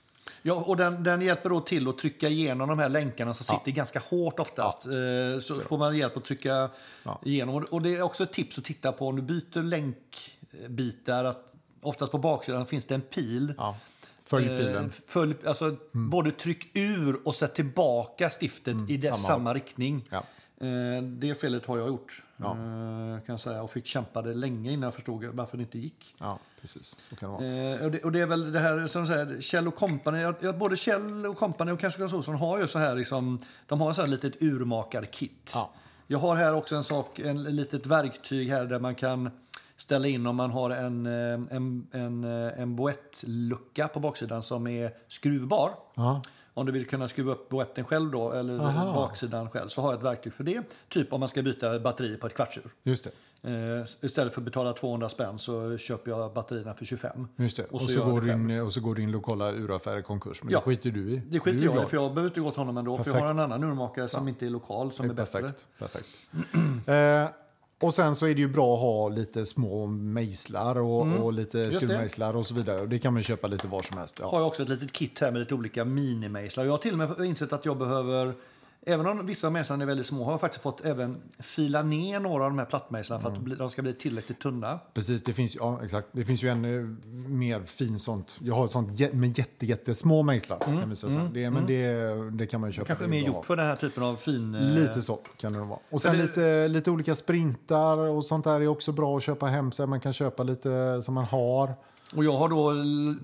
Ja, 0.45 0.53
och 0.53 0.77
den, 0.77 1.03
den 1.03 1.21
hjälper 1.21 1.49
då 1.49 1.61
till 1.61 1.87
att 1.87 1.97
trycka 1.97 2.27
igenom 2.29 2.69
de 2.69 2.79
här 2.79 2.89
länkarna 2.89 3.33
som 3.33 3.45
sitter 3.45 3.71
ganska 3.71 3.99
hårt 3.99 4.39
oftast. 4.39 4.85
Eh, 4.85 5.39
Så 5.41 5.59
får 5.59 5.77
man 5.77 5.97
hjälp 5.97 6.17
att 6.17 6.25
trycka 6.25 6.69
igenom. 7.23 7.65
Och- 7.71 7.81
det 7.81 7.95
är 7.95 8.01
också 8.01 8.23
ett 8.23 8.33
tips 8.33 8.57
att 8.57 8.63
titta 8.63 8.91
på 8.91 9.07
om 9.07 9.15
du 9.15 9.21
byter 9.21 9.63
länkbitar. 9.63 11.23
Att 11.25 11.55
oftast 11.81 12.11
på 12.11 12.17
baksidan 12.17 12.65
finns 12.65 12.85
det 12.85 12.95
en 12.95 13.01
pil. 13.01 13.53
Ja. 13.57 13.77
Följ 14.21 14.45
Eh, 14.51 14.57
pilen. 14.57 14.91
Följ, 15.07 15.35
alltså, 15.45 15.75
Både 15.91 16.31
tryck 16.31 16.69
ur 16.73 17.19
och 17.27 17.35
sätt 17.35 17.55
tillbaka 17.55 18.29
stiftet 18.29 18.75
i 18.89 18.97
det, 18.97 19.07
samma 19.07 19.17
samma, 19.17 19.53
riktning. 19.53 20.03
Ja. 20.11 20.23
Eh, 20.63 21.03
Det 21.03 21.41
felet 21.41 21.65
har 21.65 21.77
jag 21.77 21.87
gjort. 21.87 22.23
Ja. 22.37 22.45
eh, 22.51 22.55
Kan 23.25 23.33
jag 23.33 23.39
säga, 23.39 23.63
och 23.63 23.71
fick 23.71 23.85
kämpa 23.85 24.21
det 24.21 24.33
länge 24.33 24.71
innan 24.71 24.83
jag 24.83 24.93
förstod 24.93 25.25
varför 25.25 25.57
det 25.57 25.63
inte 25.63 25.79
gick. 25.79 26.15
Ja, 26.19 26.39
precis. 26.61 26.97
Så 27.09 27.15
kan 27.15 27.29
det 27.31 27.35
vara. 27.37 27.73
Eh, 27.75 27.85
och, 27.85 27.91
det, 27.91 28.03
och 28.03 28.11
det 28.11 28.21
är 28.21 28.27
väl 28.27 28.51
det 28.51 28.59
här 28.59 28.87
som 28.87 29.07
säger, 29.07 29.41
Kjell 29.41 29.67
och 29.67 29.75
Company, 29.75 30.19
ja, 30.41 30.53
både 30.53 30.77
Kjell 30.77 31.25
och 31.25 31.37
Company 31.37 31.71
och 31.71 31.79
kanske 31.79 31.97
Clas 31.97 32.13
Ohlson 32.13 32.35
har 32.35 32.59
ju 32.59 32.67
så 32.67 32.79
här 32.79 32.95
liksom, 32.95 33.39
de 33.67 33.81
har 33.81 33.87
en 33.89 33.95
sån 33.95 34.03
här 34.05 34.11
litet 34.11 34.41
urmakarkit. 34.41 35.51
Ja. 35.55 35.71
Jag 36.07 36.19
har 36.19 36.35
här 36.35 36.53
också 36.55 36.75
en 36.75 36.83
sak, 36.83 37.19
en 37.19 37.43
litet 37.43 37.85
verktyg 37.85 38.49
här 38.49 38.65
där 38.65 38.79
man 38.79 38.95
kan 38.95 39.29
ställa 39.77 40.07
in 40.07 40.27
om 40.27 40.35
man 40.35 40.51
har 40.51 40.69
en, 40.69 41.05
en, 41.05 41.87
en, 41.91 42.23
en 42.23 42.75
boettlucka 42.75 43.87
på 43.87 43.99
baksidan 43.99 44.41
som 44.43 44.67
är 44.67 44.91
skruvbar. 45.07 45.71
Ja. 45.95 46.21
Om 46.53 46.65
du 46.65 46.71
vill 46.71 46.87
kunna 46.87 47.07
skruva 47.07 47.31
upp 47.31 47.49
boetten 47.49 47.85
själv 47.85 48.11
då, 48.11 48.31
eller 48.31 48.59
Aha. 48.59 48.95
baksidan 48.95 49.49
själv, 49.49 49.69
så 49.69 49.81
har 49.81 49.91
jag 49.91 49.97
ett 49.97 50.05
verktyg 50.05 50.33
för 50.33 50.43
det. 50.43 50.63
Typ 50.89 51.13
om 51.13 51.19
man 51.19 51.29
ska 51.29 51.41
byta 51.41 51.79
batteri 51.79 52.17
på 52.17 52.27
ett 52.27 52.33
kvartsur. 52.33 52.63
Just 52.83 53.03
det. 53.03 53.11
Eh, 53.49 53.85
istället 54.01 54.33
för 54.33 54.41
att 54.41 54.45
betala 54.45 54.73
200 54.73 55.09
spänn 55.09 55.37
så 55.39 55.77
köper 55.77 56.11
jag 56.11 56.33
batterierna 56.33 56.73
för 56.73 56.85
25. 56.85 57.27
Just 57.35 57.57
det. 57.57 57.65
Och, 57.65 57.81
så, 57.81 57.91
gör 57.91 57.99
jag 58.01 58.11
går 58.11 58.21
din, 58.21 58.61
och 58.61 58.73
så 58.73 58.81
går 58.81 58.95
din 58.95 59.11
lokala 59.11 59.51
uraffär 59.51 59.97
i 59.97 60.01
konkurs. 60.01 60.43
Men 60.43 60.51
Ja. 60.51 60.59
det 60.59 60.63
skiter 60.65 60.91
du 60.91 61.11
i. 61.11 61.21
Det 61.29 61.39
skiter 61.39 61.59
du 61.59 61.65
jag 61.65 61.83
i, 61.83 61.87
för 61.87 61.97
jag 61.97 62.13
behöver 62.13 62.29
inte 62.29 62.39
gå 62.39 62.51
till 62.51 62.59
honom 62.59 62.77
ändå. 62.77 62.97
För 62.97 63.05
jag 63.05 63.13
Perfekt. 63.13 63.23
har 63.37 63.43
en 63.45 63.51
annan 63.51 63.63
urmakare 63.63 64.07
som 64.07 64.27
inte 64.27 64.45
är 64.45 64.49
lokal, 64.49 64.91
som 64.91 65.05
är, 65.05 65.09
är 65.09 65.13
bättre. 65.13 65.41
perfekt. 65.41 65.65
perfekt. 65.79 66.07
eh, 66.87 67.42
och 67.83 67.93
sen 67.93 68.15
så 68.15 68.25
är 68.27 68.35
det 68.35 68.41
ju 68.41 68.47
bra 68.47 68.73
att 68.75 68.81
ha 68.81 69.09
lite 69.09 69.45
små 69.45 69.85
mejslar 69.85 70.79
och, 70.79 71.07
och 71.23 71.33
lite 71.33 71.59
Mm. 71.59 71.71
skruvmejslar 71.71 72.35
och 72.37 72.45
så 72.45 72.53
vidare. 72.53 72.81
Och 72.81 72.89
det 72.89 72.99
kan 72.99 73.13
man 73.13 73.23
köpa 73.23 73.47
lite 73.47 73.67
var 73.67 73.81
som 73.81 73.97
helst. 73.97 74.19
har 74.19 74.31
Ja. 74.31 74.39
jag 74.39 74.47
också 74.47 74.63
ett 74.63 74.69
litet 74.69 74.91
kit 74.93 75.19
här 75.21 75.31
med 75.31 75.39
lite 75.39 75.55
olika 75.55 75.85
minimejslar. 75.85 76.63
Jag 76.65 76.71
har 76.71 76.77
till 76.77 76.91
och 76.91 76.97
med 76.97 77.25
insett 77.25 77.53
att 77.53 77.65
jag 77.65 77.77
behöver, 77.77 78.33
även 78.85 79.05
om 79.07 79.25
vissa 79.25 79.47
av 79.47 79.53
mejslarna 79.53 79.83
är 79.83 79.87
väldigt 79.87 80.05
små, 80.05 80.23
har 80.23 80.31
jag 80.31 80.41
faktiskt 80.41 80.63
fått 80.63 80.85
även 80.85 81.17
fila 81.39 81.83
ner 81.83 82.19
några 82.19 82.43
av 82.43 82.49
de 82.49 82.57
här 82.59 82.65
plattmejslarna 82.65 83.21
för 83.21 83.29
att 83.29 83.37
Mm. 83.37 83.57
de 83.57 83.69
ska 83.69 83.81
bli 83.81 83.93
tillräckligt 83.93 84.39
tunna. 84.39 84.79
Precis, 84.93 85.23
det 85.23 85.33
finns, 85.33 85.55
ja, 85.55 85.79
exakt. 85.83 86.07
det 86.11 86.23
finns 86.23 86.43
ju 86.43 86.49
ännu 86.49 86.95
mer 87.27 87.61
fin 87.65 87.99
sånt. 87.99 88.39
Jag 88.41 88.55
har 88.55 88.67
sånt 88.67 88.99
med 89.13 89.37
jätte, 89.37 89.65
jättesmå 89.65 90.23
mejslar. 90.23 90.57
kan 90.59 90.95
säga 90.95 91.11
så. 91.11 91.19
det, 91.33 91.49
men 91.49 91.65
det, 91.65 91.93
det 92.31 92.45
kan 92.45 92.61
man 92.61 92.69
ju 92.69 92.73
köpa. 92.73 92.87
Kanske 92.87 93.07
mer 93.07 93.19
gjort 93.27 93.45
för 93.45 93.55
den 93.55 93.65
här 93.65 93.75
typen 93.75 94.03
av 94.03 94.15
fin... 94.15 94.55
eh, 94.55 94.61
Lite 94.61 95.01
så 95.01 95.19
kan 95.37 95.53
det 95.53 95.59
nog 95.59 95.67
vara. 95.67 95.79
Och 95.89 96.01
sen 96.01 96.15
det- 96.17 96.21
lite, 96.21 96.67
lite 96.67 96.91
olika 96.91 97.15
sprintar 97.15 97.97
och 97.97 98.25
sånt 98.25 98.43
där 98.43 98.61
är 98.61 98.67
också 98.67 98.91
bra 98.91 99.17
att 99.17 99.23
köpa 99.23 99.45
hem. 99.45 99.71
Så 99.71 99.87
man 99.87 99.99
kan 99.99 100.13
köpa 100.13 100.43
lite 100.43 101.01
som 101.01 101.13
man 101.13 101.25
har. 101.25 101.73
Och 102.15 102.23
jag 102.25 102.37
har 102.37 102.49
då 102.49 102.73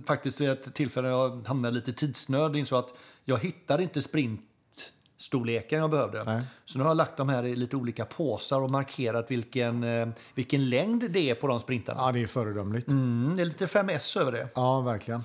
faktiskt 0.08 0.41
vid 0.41 0.50
ett 0.50 0.74
tillfälle 0.74 1.08
jag 1.08 1.48
hamnade 1.48 1.74
lite 1.76 1.91
i 1.91 1.93
tidsnöd 1.93 2.56
insåg 2.56 2.80
att 2.80 2.93
jag 3.26 3.38
hittade 3.38 3.84
inte 3.84 4.02
sprintstorleken 5.30 5.80
jag 5.80 5.89
behövde. 5.92 6.24
Nej. 6.24 6.42
Så 6.65 6.78
nu 6.78 6.84
har 6.84 6.89
jag 6.92 6.98
lagt 6.98 7.18
dem 7.18 7.30
här 7.30 7.46
i 7.46 7.56
lite 7.56 7.76
olika 7.76 8.06
påsar 8.06 8.62
och 8.62 8.72
markerat 8.72 9.32
vilken, 9.32 9.84
eh, 9.84 10.08
vilken 10.36 10.70
längd 10.70 11.12
det 11.12 11.30
är 11.30 11.36
på 11.36 11.48
de 11.48 11.60
sprintarna. 11.60 12.00
Ja, 12.02 12.12
det 12.12 12.24
är 12.24 12.28
föredömligt. 12.28 12.88
Mm, 12.92 13.34
det 13.36 13.44
är 13.44 13.46
lite 13.46 13.68
5S 13.68 14.18
över 14.20 14.32
det. 14.32 14.48
Ja, 14.56 14.82
verkligen. 14.82 15.24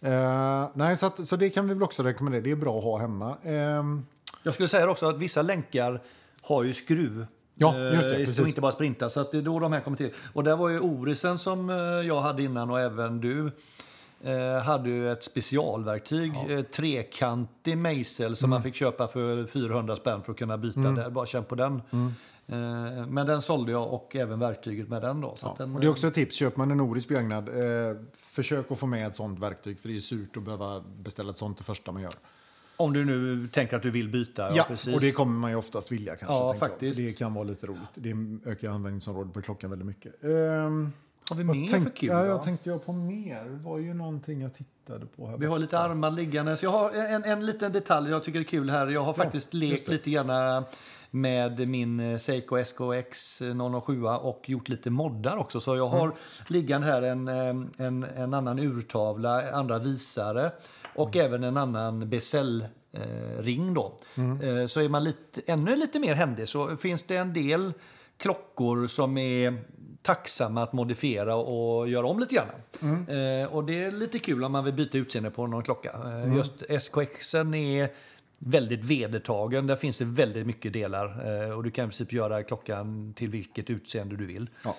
Eh, 0.00 0.68
nej, 0.74 0.96
så, 0.96 1.06
att, 1.06 1.26
så 1.26 1.36
det 1.36 1.50
kan 1.50 1.68
vi 1.68 1.74
väl 1.74 1.82
också 1.82 2.02
rekommendera. 2.02 2.42
Det 2.42 2.50
är 2.50 2.56
bra 2.56 2.78
att 2.78 2.84
ha 2.84 2.98
hemma. 2.98 3.36
Ehm, 3.42 4.06
Jag 4.42 4.54
skulle 4.54 4.68
säga 4.68 4.90
också 4.90 5.08
att 5.08 5.18
vissa 5.18 5.42
länkar 5.42 6.00
har 6.42 6.62
ju 6.62 6.72
skruv. 6.72 7.26
Ja, 7.54 7.78
just 7.78 8.08
det, 8.10 8.20
Eh. 8.20 8.24
Som 8.26 8.46
inte 8.46 8.60
bara 8.60 8.72
sprintar. 8.72 9.08
Så 9.08 9.20
att 9.20 9.32
det 9.32 9.38
är 9.38 9.42
då 9.42 9.58
de 9.58 9.72
här 9.72 9.80
kommer 9.80 9.96
till. 9.96 10.10
Och 10.32 10.44
där 10.44 10.56
var 10.56 10.68
ju 10.68 10.80
Orisen 10.80 11.38
som 11.38 11.68
jag 12.06 12.20
hade 12.20 12.42
innan 12.42 12.70
och 12.70 12.80
även 12.80 13.20
du. 13.20 13.52
Eh, 14.24 14.62
hade 14.62 14.88
ju 14.90 15.12
ett 15.12 15.24
specialverktyg, 15.24 16.32
eh, 16.48 16.62
trekantig 16.62 17.78
mejsel 17.78 18.36
som 18.36 18.46
Mm. 18.50 18.56
man 18.56 18.62
fick 18.62 18.74
köpa 18.74 19.08
för 19.08 19.46
400 19.46 19.96
spänn 19.96 20.22
för 20.22 20.32
att 20.32 20.38
kunna 20.38 20.58
byta 20.58 20.80
där. 20.80 21.10
Bara 21.10 21.26
känn 21.26 21.44
på 21.44 21.54
den. 21.54 21.82
Mm. 21.90 22.12
Eh, 22.46 23.06
men 23.06 23.26
den 23.26 23.42
sålde 23.42 23.72
jag 23.72 23.92
och 23.92 24.16
även 24.16 24.38
verktyget 24.38 24.88
med 24.88 25.02
den. 25.02 25.20
Då, 25.20 25.36
så 25.36 25.48
att 25.48 25.56
den, 25.58 25.74
och 25.74 25.80
det 25.80 25.86
är 25.86 25.90
också 25.90 26.06
ett 26.06 26.14
tips. 26.14 26.36
Köper 26.36 26.58
man 26.58 26.70
en 26.70 26.80
Oris 26.80 27.08
begagnad, 27.08 27.48
eh, 27.48 27.96
försök 28.16 28.70
att 28.72 28.78
få 28.78 28.86
med 28.86 29.06
ett 29.06 29.14
sånt 29.14 29.38
verktyg. 29.38 29.80
För 29.80 29.88
det 29.88 29.96
är 29.96 30.00
surt 30.00 30.36
att 30.36 30.42
behöva 30.42 30.80
beställa 30.98 31.30
ett 31.30 31.36
sånt 31.36 31.58
det 31.58 31.64
första 31.64 31.92
man 31.92 32.02
gör. 32.02 32.14
Om 32.76 32.92
du 32.92 33.04
nu 33.04 33.48
tänker 33.48 33.76
att 33.76 33.82
du 33.82 33.90
vill 33.90 34.08
byta. 34.08 34.48
Ja, 34.56 34.64
precis. 34.68 34.94
och 34.94 35.00
det 35.00 35.12
kommer 35.12 35.38
man 35.38 35.50
ju 35.50 35.56
oftast 35.56 35.92
vilja 35.92 36.16
kanske. 36.16 36.34
Ja, 36.34 36.54
faktiskt. 36.54 36.98
Jag. 36.98 37.08
Det 37.08 37.12
kan 37.12 37.34
vara 37.34 37.44
lite 37.44 37.66
roligt. 37.66 37.90
Det 37.94 38.14
ökar 38.50 38.70
användningsområdet 38.70 39.32
på 39.32 39.42
klockan 39.42 39.70
väldigt 39.70 39.86
mycket. 39.86 40.24
Ehm, 40.24 40.90
har 41.30 41.36
vi 41.36 41.44
mer 41.44 41.68
tänk- 41.70 41.84
för 41.84 41.90
kul? 41.90 42.08
Ja, 42.08 42.26
jag 42.26 42.42
tänkte 42.42 42.68
jag 42.70 42.86
på 42.86 42.92
mer. 42.92 43.44
Det 43.44 43.56
var 43.64 43.78
ju 43.78 43.94
någonting 43.94 44.40
jag 44.42 44.54
tittade 44.54 45.06
på 45.06 45.26
här 45.26 45.36
Vi 45.38 45.46
har 45.46 45.58
lite 45.58 45.78
armband 45.78 46.16
liggande. 46.16 46.56
Så 46.56 46.64
jag 46.66 46.70
har 46.70 46.90
en, 46.90 47.24
en 47.24 47.46
liten 47.46 47.72
detalj 47.72 48.10
jag 48.10 48.24
tycker 48.24 48.40
är 48.40 48.44
kul 48.44 48.70
här. 48.70 48.86
Jag 48.86 49.04
har 49.04 49.12
faktiskt 49.14 49.54
just 49.54 49.70
lekt 49.70 49.88
lite 49.88 50.10
grann 50.10 50.64
med 51.10 51.68
min 51.68 52.00
eh, 52.00 52.16
Seiko 52.16 52.56
SKX 52.64 53.42
007 53.86 54.04
och 54.06 54.42
gjort 54.48 54.68
lite 54.68 54.90
moddar 54.90 55.36
också. 55.36 55.60
Så 55.60 55.76
jag 55.76 55.88
har 55.88 56.04
Mm. 56.04 56.16
liggande 56.48 56.86
här 56.86 57.02
en, 57.02 57.28
eh, 57.28 57.86
en, 57.86 58.04
en 58.16 58.34
annan 58.34 58.58
urtavla, 58.58 59.50
andra 59.52 59.78
visare 59.78 60.50
och 60.94 61.16
Mm. 61.16 61.26
även 61.26 61.44
en 61.44 61.56
annan 61.56 62.08
bezel 62.10 62.64
eh, 62.92 63.42
ring 63.42 63.74
då. 63.74 63.92
Mm. 64.16 64.58
Eh, 64.60 64.66
Så 64.66 64.80
är 64.80 64.88
man 64.88 65.04
lite, 65.04 65.40
ännu 65.46 65.76
lite 65.76 65.98
mer 65.98 66.14
händig 66.14 66.48
så 66.48 66.76
finns 66.76 67.02
det 67.02 67.16
en 67.16 67.32
del 67.32 67.72
klockor 68.16 68.86
som 68.86 69.18
är 69.18 69.64
tacksamma 70.02 70.62
att 70.62 70.72
modifiera 70.72 71.34
och 71.36 71.88
göra 71.88 72.06
om 72.06 72.18
lite 72.18 72.34
grann. 72.34 72.46
Mm. 72.82 73.42
Eh, 73.42 73.52
och 73.54 73.64
det 73.64 73.84
är 73.84 73.90
lite 73.92 74.18
kul 74.18 74.44
om 74.44 74.52
man 74.52 74.64
vill 74.64 74.74
byta 74.74 74.98
utseende 74.98 75.30
på 75.30 75.46
någon 75.46 75.62
klocka. 75.62 75.90
Eh, 76.04 76.12
Mm. 76.22 76.36
Just 76.36 76.62
SKXen 76.68 77.54
är 77.54 77.88
väldigt 78.38 78.84
vedertagen. 78.84 79.66
Där 79.66 79.76
finns 79.76 79.98
det 79.98 80.04
väldigt 80.04 80.46
mycket 80.46 80.72
delar 80.72 81.06
eh, 81.46 81.50
och 81.56 81.64
du 81.64 81.70
kan 81.70 81.84
i 81.84 81.88
princip 81.88 82.12
göra 82.12 82.42
klockan 82.42 83.12
till 83.16 83.28
vilket 83.28 83.70
utseende 83.70 84.16
du 84.16 84.26
vill. 84.26 84.50
Ja. 84.64 84.76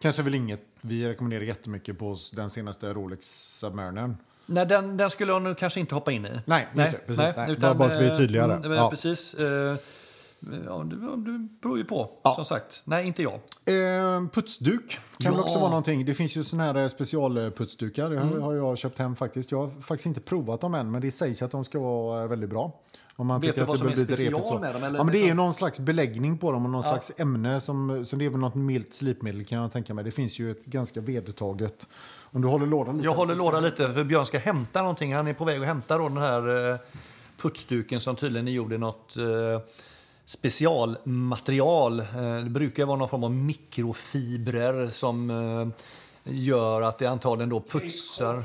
Kanske 0.00 0.22
väl 0.22 0.34
inget 0.34 0.60
vi 0.80 1.08
rekommenderar 1.08 1.42
jättemycket 1.44 1.98
på 1.98 2.16
den 2.32 2.50
senaste 2.50 2.92
Rolex 2.92 3.26
Submarinern. 3.58 4.16
Nej, 4.46 4.66
den, 4.66 4.96
den 4.96 5.10
skulle 5.10 5.32
jag 5.32 5.42
nu 5.42 5.54
kanske 5.54 5.80
inte 5.80 5.94
hoppa 5.94 6.12
in 6.12 6.26
i. 6.26 6.40
Nej, 6.44 6.66
just 6.76 6.90
det, 6.92 6.98
precis. 7.06 7.36
Nej, 7.36 7.56
bara- 7.56 7.74
bara 7.74 7.90
så 7.90 7.98
vi 7.98 8.06
är 8.06 8.16
tydliga 8.16 8.42
eh, 8.42 8.48
där. 8.48 8.56
mm, 8.56 8.72
Ja. 8.72 8.90
Precis. 8.90 9.36
Ja, 10.66 10.84
du, 10.86 10.96
du 11.16 11.48
beror 11.62 11.78
ju 11.78 11.84
på, 11.84 12.10
Ja. 12.24 12.34
som 12.34 12.44
sagt. 12.44 12.82
Nej, 12.84 13.06
inte 13.06 13.22
jag. 13.22 13.34
Eh, 13.34 14.28
putsduk 14.32 14.98
kan 15.18 15.34
Ja. 15.34 15.40
också 15.40 15.58
vara 15.58 15.68
någonting. 15.68 16.04
Det 16.04 16.14
finns 16.14 16.36
ju 16.36 16.44
såna 16.44 16.62
här 16.64 16.74
eh, 16.74 16.88
specialputsdukar. 16.88 18.10
Det 18.10 18.18
har, 18.18 18.26
Mm. 18.26 18.42
har 18.42 18.54
jag 18.54 18.78
köpt 18.78 18.98
hem 18.98 19.16
faktiskt. 19.16 19.50
Jag 19.50 19.58
har 19.58 19.80
faktiskt 19.80 20.06
inte 20.06 20.20
provat 20.20 20.60
dem 20.60 20.74
än, 20.74 20.90
men 20.90 21.00
det 21.02 21.10
sägs 21.10 21.42
att 21.42 21.50
de 21.50 21.64
ska 21.64 21.78
vara 21.78 22.22
eh, 22.22 22.28
väldigt 22.28 22.50
bra. 22.50 22.80
Om 23.16 23.26
man 23.26 23.40
Vet 23.40 23.48
tycker 23.50 23.56
du 23.56 23.62
att 23.62 23.68
vad 23.68 23.76
det 23.90 23.96
som 23.96 24.02
är 24.02 24.16
special 24.16 24.60
med 24.60 24.74
dem, 24.74 24.82
eller 24.84 24.98
Ja, 24.98 25.04
men 25.04 25.12
det 25.12 25.18
är 25.18 25.22
liksom- 25.22 25.36
någon 25.36 25.54
slags 25.54 25.80
beläggning 25.80 26.38
på 26.38 26.52
dem 26.52 26.64
och 26.64 26.70
någon 26.70 26.82
slags 26.82 27.12
ämne 27.20 27.60
som, 27.60 28.04
som 28.04 28.18
det 28.18 28.24
är 28.24 28.30
väl 28.30 28.40
något 28.40 28.54
milt 28.54 28.94
slipmedel 28.94 29.44
kan 29.44 29.58
jag 29.58 29.72
tänka 29.72 29.94
mig. 29.94 30.04
Det 30.04 30.10
finns 30.10 30.38
ju 30.38 30.50
ett 30.50 30.64
ganska 30.64 31.00
vedertaget. 31.00 31.88
Om 32.30 32.42
du 32.42 32.48
håller 32.48 32.66
lådan 32.66 32.94
lite. 32.96 33.04
Jag 33.04 33.14
håller 33.14 33.34
lådan 33.34 33.62
lite 33.62 33.92
för 33.92 34.04
Björn 34.04 34.26
ska 34.26 34.38
hämta 34.38 34.80
någonting. 34.80 35.14
Han 35.14 35.26
är 35.26 35.34
på 35.34 35.44
väg 35.44 35.60
att 35.60 35.66
hämta 35.66 35.98
då 35.98 36.08
den 36.08 36.16
här 36.18 36.70
eh, 36.72 36.78
putsduken 37.42 38.00
som 38.00 38.16
tydligen 38.16 38.48
är 38.48 38.52
gjord 38.52 38.72
i 38.72 38.78
något 38.78 39.16
eh, 39.16 39.24
specialmaterial. 40.26 42.00
Eh, 42.00 42.36
det 42.44 42.50
brukar 42.50 42.84
vara 42.86 42.96
någon 42.96 43.08
form 43.08 43.24
av 43.24 43.30
mikrofibrer 43.30 44.88
som 44.88 45.30
eh, 45.30 45.68
gör 46.34 46.82
att 46.82 46.98
det 46.98 47.06
antagligen 47.06 47.48
då 47.48 47.60
putsar. 47.60 48.44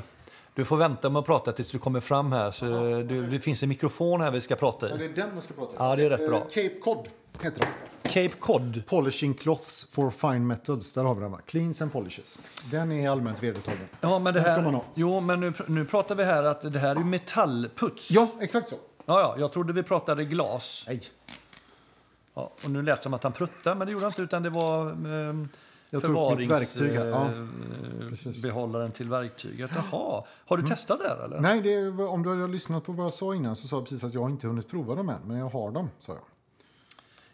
Du 0.54 0.64
får 0.64 0.76
vänta 0.76 1.10
med 1.10 1.20
att 1.20 1.26
prata 1.26 1.52
tills 1.52 1.70
du 1.70 1.78
kommer 1.78 2.00
fram 2.00 2.32
här. 2.32 2.50
Så 2.50 2.64
det, 3.08 3.26
det 3.26 3.40
finns 3.40 3.62
en 3.62 3.68
mikrofon 3.68 4.20
här 4.20 4.30
vi 4.30 4.40
ska 4.40 4.54
prata 4.56 4.88
Ja, 4.88 4.94
i. 4.94 4.98
det 4.98 5.04
är 5.04 5.08
den 5.08 5.32
man 5.32 5.42
ska 5.42 5.54
prata 5.54 5.72
Ja, 5.78 5.96
det 5.96 6.04
är 6.04 6.10
rätt 6.10 6.28
bra. 6.28 6.36
Eh, 6.38 6.42
Cape 6.42 6.80
Cod 6.80 7.08
heter 7.42 7.60
de. 7.60 8.08
Cape 8.08 8.28
Cod. 8.40 8.82
Polishing 8.86 9.34
cloths 9.34 9.88
for 9.90 10.10
fine 10.10 10.46
metals. 10.46 10.92
Där 10.92 11.04
har 11.04 11.14
vi 11.14 11.20
den 11.20 11.30
va? 11.32 11.38
Cleans 11.46 11.82
and 11.82 11.92
polishes. 11.92 12.38
Den 12.70 12.92
är 12.92 13.10
allmänt 13.10 13.42
vedertagen. 13.42 13.78
Ja, 14.00 14.18
men 14.18 14.34
det 14.34 14.40
Den 14.40 14.52
ska 14.54 14.62
man 14.62 14.64
här, 14.64 14.72
ha. 14.72 14.84
jo, 14.94 15.20
men 15.20 15.40
nu, 15.40 15.52
nu 15.66 15.84
pratar 15.84 16.14
vi 16.14 16.24
här 16.24 16.42
att 16.42 16.72
det 16.72 16.78
här 16.78 16.96
är 16.96 17.04
metallputs. 17.04 18.10
Ja, 18.10 18.28
exakt 18.40 18.68
så. 18.68 18.74
ja, 19.06 19.20
ja, 19.20 19.34
jag 19.38 19.52
trodde 19.52 19.72
vi 19.72 19.82
pratade 19.82 20.24
glas. 20.24 20.84
Nej. 20.88 21.00
Ja, 22.34 22.52
och 22.64 22.70
nu 22.70 22.82
lät 22.82 22.96
det 22.96 23.02
som 23.02 23.14
att 23.14 23.22
han 23.22 23.32
pruttade, 23.32 23.76
men 23.76 23.86
det 23.86 23.92
gjorde 23.92 24.04
han 24.04 24.10
inte. 24.12 24.22
Utan 24.22 24.42
det 24.42 24.50
var 24.50 24.86
eh, 24.90 24.94
här. 24.96 25.46
Ja, 25.90 26.00
till 28.90 29.08
verktyget. 29.08 29.70
Jaha, 29.74 30.24
har 30.46 30.56
du 30.56 30.62
testat 30.62 30.98
det 30.98 31.24
eller? 31.24 31.40
Nej, 31.40 31.60
det 31.60 31.90
var, 31.90 32.08
om 32.08 32.22
du 32.22 32.28
har 32.28 32.48
lyssnat 32.48 32.84
på 32.84 32.92
vad 32.92 33.06
jag 33.06 33.12
sa 33.12 33.34
innan 33.34 33.56
så 33.56 33.68
sa 33.68 33.76
jag 33.76 33.84
precis 33.84 34.04
att 34.04 34.14
jag 34.14 34.30
inte 34.30 34.46
hunnit 34.46 34.68
prova 34.68 34.94
dem 34.94 35.08
än, 35.08 35.20
men 35.24 35.36
jag 35.36 35.48
har 35.48 35.70
dem, 35.70 35.90
sa 35.98 36.12
jag. 36.12 36.22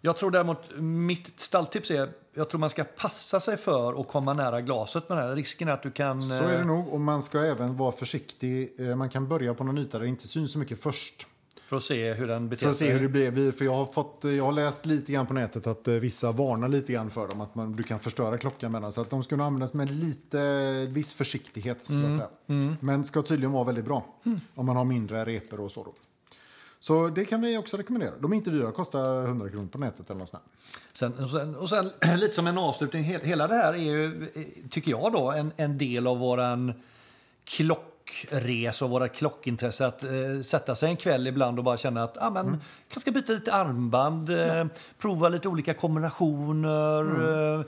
Jag 0.00 0.16
tror 0.16 0.30
däremot, 0.30 0.70
mitt 0.80 1.40
stalltips 1.40 1.90
är, 1.90 2.10
jag 2.34 2.50
tror 2.50 2.60
man 2.60 2.70
ska 2.70 2.84
passa 2.84 3.40
sig 3.40 3.56
för 3.56 4.00
att 4.00 4.08
komma 4.08 4.32
nära 4.32 4.60
glaset 4.60 5.08
med 5.08 5.18
det 5.18 5.22
här. 5.22 5.34
Risken 5.36 5.68
är 5.68 5.72
att 5.72 5.82
du 5.82 5.90
kan... 5.90 6.22
Så 6.22 6.44
är 6.44 6.48
det 6.48 6.58
eh, 6.58 6.66
nog, 6.66 6.88
och 6.88 7.00
man 7.00 7.22
ska 7.22 7.40
även 7.40 7.76
vara 7.76 7.92
försiktig. 7.92 8.74
Eh, 8.78 8.96
Man 8.96 9.08
kan 9.08 9.28
börja 9.28 9.54
på 9.54 9.64
någon 9.64 9.78
yta 9.78 9.98
där 9.98 10.04
det 10.04 10.08
inte 10.08 10.28
syns 10.28 10.52
så 10.52 10.58
mycket 10.58 10.82
först. 10.82 11.26
För 11.68 11.76
att 11.76 11.82
se 11.82 12.12
hur 12.12 12.28
den 12.28 12.48
beter 12.48 12.68
att 12.68 12.76
se 12.76 12.84
sig. 12.84 12.94
hur 12.94 13.00
det 13.00 13.08
blir. 13.30 13.52
För 13.52 13.64
jag 13.64 13.74
har, 13.74 13.86
fått, 13.86 14.24
jag 14.24 14.44
har 14.44 14.52
läst 14.52 14.86
lite 14.86 15.12
grann 15.12 15.26
på 15.26 15.34
nätet 15.34 15.66
att 15.66 15.88
eh, 15.88 15.94
vissa 15.94 16.32
varnar 16.32 16.68
lite 16.68 16.92
grann 16.92 17.10
för 17.10 17.28
dem. 17.28 17.40
Att 17.40 17.54
man, 17.54 17.72
du 17.72 17.82
kan 17.82 17.98
förstöra 17.98 18.38
klockan 18.38 18.72
med 18.72 18.82
dem. 18.82 18.92
Så 18.92 19.00
att 19.00 19.10
de 19.10 19.22
ska 19.22 19.36
nog 19.36 19.46
användas 19.46 19.74
med 19.74 19.90
lite 19.90 20.86
viss 20.90 21.14
försiktighet. 21.14 21.84
Skulle 21.84 22.04
jag 22.04 22.12
säga. 22.12 22.28
Men 22.80 23.04
ska 23.04 23.22
tydligen 23.22 23.52
vara 23.52 23.64
väldigt 23.64 23.84
bra. 23.84 24.06
Om 24.54 24.66
man 24.66 24.76
har 24.76 24.84
mindre 24.84 25.24
repor 25.24 25.60
och 25.60 25.72
så. 25.72 25.84
Då. 25.84 25.94
Så 26.80 27.08
det 27.08 27.24
kan 27.24 27.40
vi 27.40 27.58
också 27.58 27.76
rekommendera. 27.76 28.12
De 28.20 28.32
är 28.32 28.36
inte 28.36 28.50
dyra, 28.50 28.72
kostar 28.72 29.22
100 29.24 29.48
kronor 29.50 29.66
på 29.66 29.78
nätet 29.78 30.10
eller 30.10 30.18
något 30.18 30.28
sånt. 30.28 30.42
Sen, 30.92 31.12
och, 31.14 31.30
sen, 31.30 31.56
och 31.56 31.68
sen 31.68 31.90
lite 32.16 32.34
som 32.34 32.46
en 32.46 32.58
avslutning, 32.58 33.04
he- 33.04 33.24
hela 33.24 33.46
det 33.48 33.54
här 33.54 33.72
är 33.72 33.76
ju, 33.76 34.22
eh, 34.34 34.42
tycker 34.70 34.90
jag 34.90 35.12
då, 35.12 35.30
en, 35.30 35.52
en 35.56 35.78
del 35.78 36.06
av 36.06 36.18
våran 36.18 36.72
klockresa 38.08 38.84
och 38.84 38.90
våra 38.90 39.08
klockintresse. 39.08 39.86
Att 39.86 40.02
eh, 40.04 40.10
sätta 40.42 40.74
sig 40.74 40.90
en 40.90 40.96
kväll 40.96 41.26
ibland 41.26 41.58
och 41.58 41.64
bara 41.64 41.76
känna 41.76 42.02
att 42.02 42.18
ah, 42.20 42.30
men, 42.30 42.46
Mm. 42.46 42.60
kanske 42.88 43.10
byta 43.12 43.32
lite 43.32 43.52
armband, 43.52 44.30
eh, 44.30 44.66
prova 44.98 45.28
lite 45.28 45.48
olika 45.48 45.74
kombinationer. 45.74 47.00
Mm. 47.00 47.64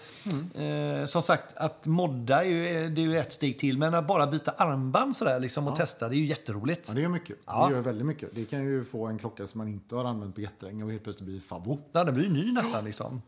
Eh, 0.55 1.01
eh, 1.01 1.07
som 1.07 1.23
sagt, 1.23 1.57
att 1.57 1.87
modda 1.87 2.45
är 2.45 2.49
ju, 2.49 2.89
det 2.89 3.01
är 3.01 3.07
ju 3.07 3.19
ett 3.19 3.33
steg 3.33 3.59
till, 3.59 3.79
men 3.79 3.95
att 3.95 4.07
bara 4.07 4.27
byta 4.27 4.51
armband 4.51 5.17
sådär, 5.17 5.41
liksom, 5.41 5.69
och 5.69 5.77
testa, 5.77 6.09
det 6.09 6.17
är 6.17 6.19
ju 6.19 6.27
jätteroligt. 6.27 6.85
Ja, 6.89 6.95
det 6.95 7.01
gör 7.01 7.09
mycket. 7.09 7.37
Ja. 7.47 7.67
Det 7.69 7.75
gör 7.75 7.83
väldigt 7.83 8.07
mycket. 8.07 8.29
Det 8.35 8.45
kan 8.45 8.65
ju 8.65 8.85
få 8.85 9.07
en 9.07 9.19
klocka 9.19 9.47
som 9.47 9.59
man 9.59 9.69
inte 9.69 9.97
har 9.97 10.05
använt 10.05 10.35
på 10.35 10.41
jättelänge 10.41 10.85
och 10.85 10.91
helt 10.91 11.05
plötsligt 11.05 11.27
bli 11.29 11.41
favvo. 11.41 11.79
Ja, 11.93 12.05
den 12.05 12.15
blir 12.15 12.25
ju 12.25 12.33
ny 12.33 12.53
nästan. 12.53 12.85
Liksom. 12.85 13.23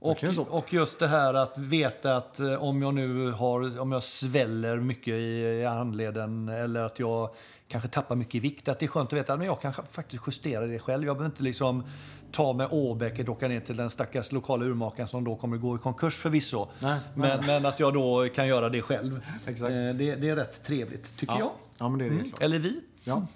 Och, 0.00 0.18
och 0.50 0.72
just 0.72 0.98
det 0.98 1.08
här 1.08 1.34
att 1.34 1.58
veta 1.58 2.16
att 2.16 2.40
eh, 2.40 2.54
om 2.62 2.82
jag 2.82 2.94
nu 2.94 3.30
har, 3.30 3.80
om 3.80 3.92
jag 3.92 4.02
sväller 4.02 4.76
mycket 4.76 5.14
i, 5.14 5.64
handleden 5.64 6.48
eller 6.48 6.82
att 6.82 6.98
jag 6.98 7.30
kanske 7.68 7.88
tappar 7.88 8.16
mycket 8.16 8.34
i 8.34 8.40
vikt, 8.40 8.68
att 8.68 8.78
det 8.78 8.86
är 8.86 8.88
skönt 8.88 9.12
att 9.12 9.18
veta 9.18 9.32
att 9.34 9.44
jag 9.44 9.60
kan 9.60 9.72
faktiskt 9.72 10.22
justera 10.26 10.66
det 10.66 10.78
själv. 10.78 11.06
Jag 11.06 11.16
behöver 11.16 11.32
inte 11.32 11.42
liksom 11.42 11.84
ta 12.32 12.52
med 12.52 12.68
åbäcket 12.70 13.28
och 13.28 13.36
åka 13.36 13.48
ner 13.48 13.60
till 13.60 13.76
den 13.76 13.90
stackars 13.90 14.32
lokala 14.32 14.64
urmakaren 14.64 15.08
som 15.08 15.24
då 15.24 15.36
kommer 15.36 15.56
gå 15.56 15.76
i 15.76 15.78
konkurs 15.78 16.14
förvisso. 16.14 16.66
Nej, 16.78 17.00
nej. 17.14 17.36
men, 17.36 17.46
men 17.46 17.66
att 17.66 17.80
jag 17.80 17.94
då 17.94 18.28
kan 18.34 18.46
göra 18.48 18.68
det 18.68 18.82
själv. 18.82 19.26
Exakt. 19.46 19.70
Eh, 19.70 19.76
Det, 19.76 20.14
det 20.14 20.28
är 20.28 20.36
rätt 20.36 20.64
trevligt, 20.64 21.16
tycker 21.16 21.38
jag. 21.38 21.50
Ja, 21.78 21.88
men 21.88 21.98
det 21.98 22.04
är 22.04 22.10
det 22.10 22.24
klart. 22.24 22.42
Eller 22.42 22.58
vi. 22.58 22.80
Ja. 23.04 23.26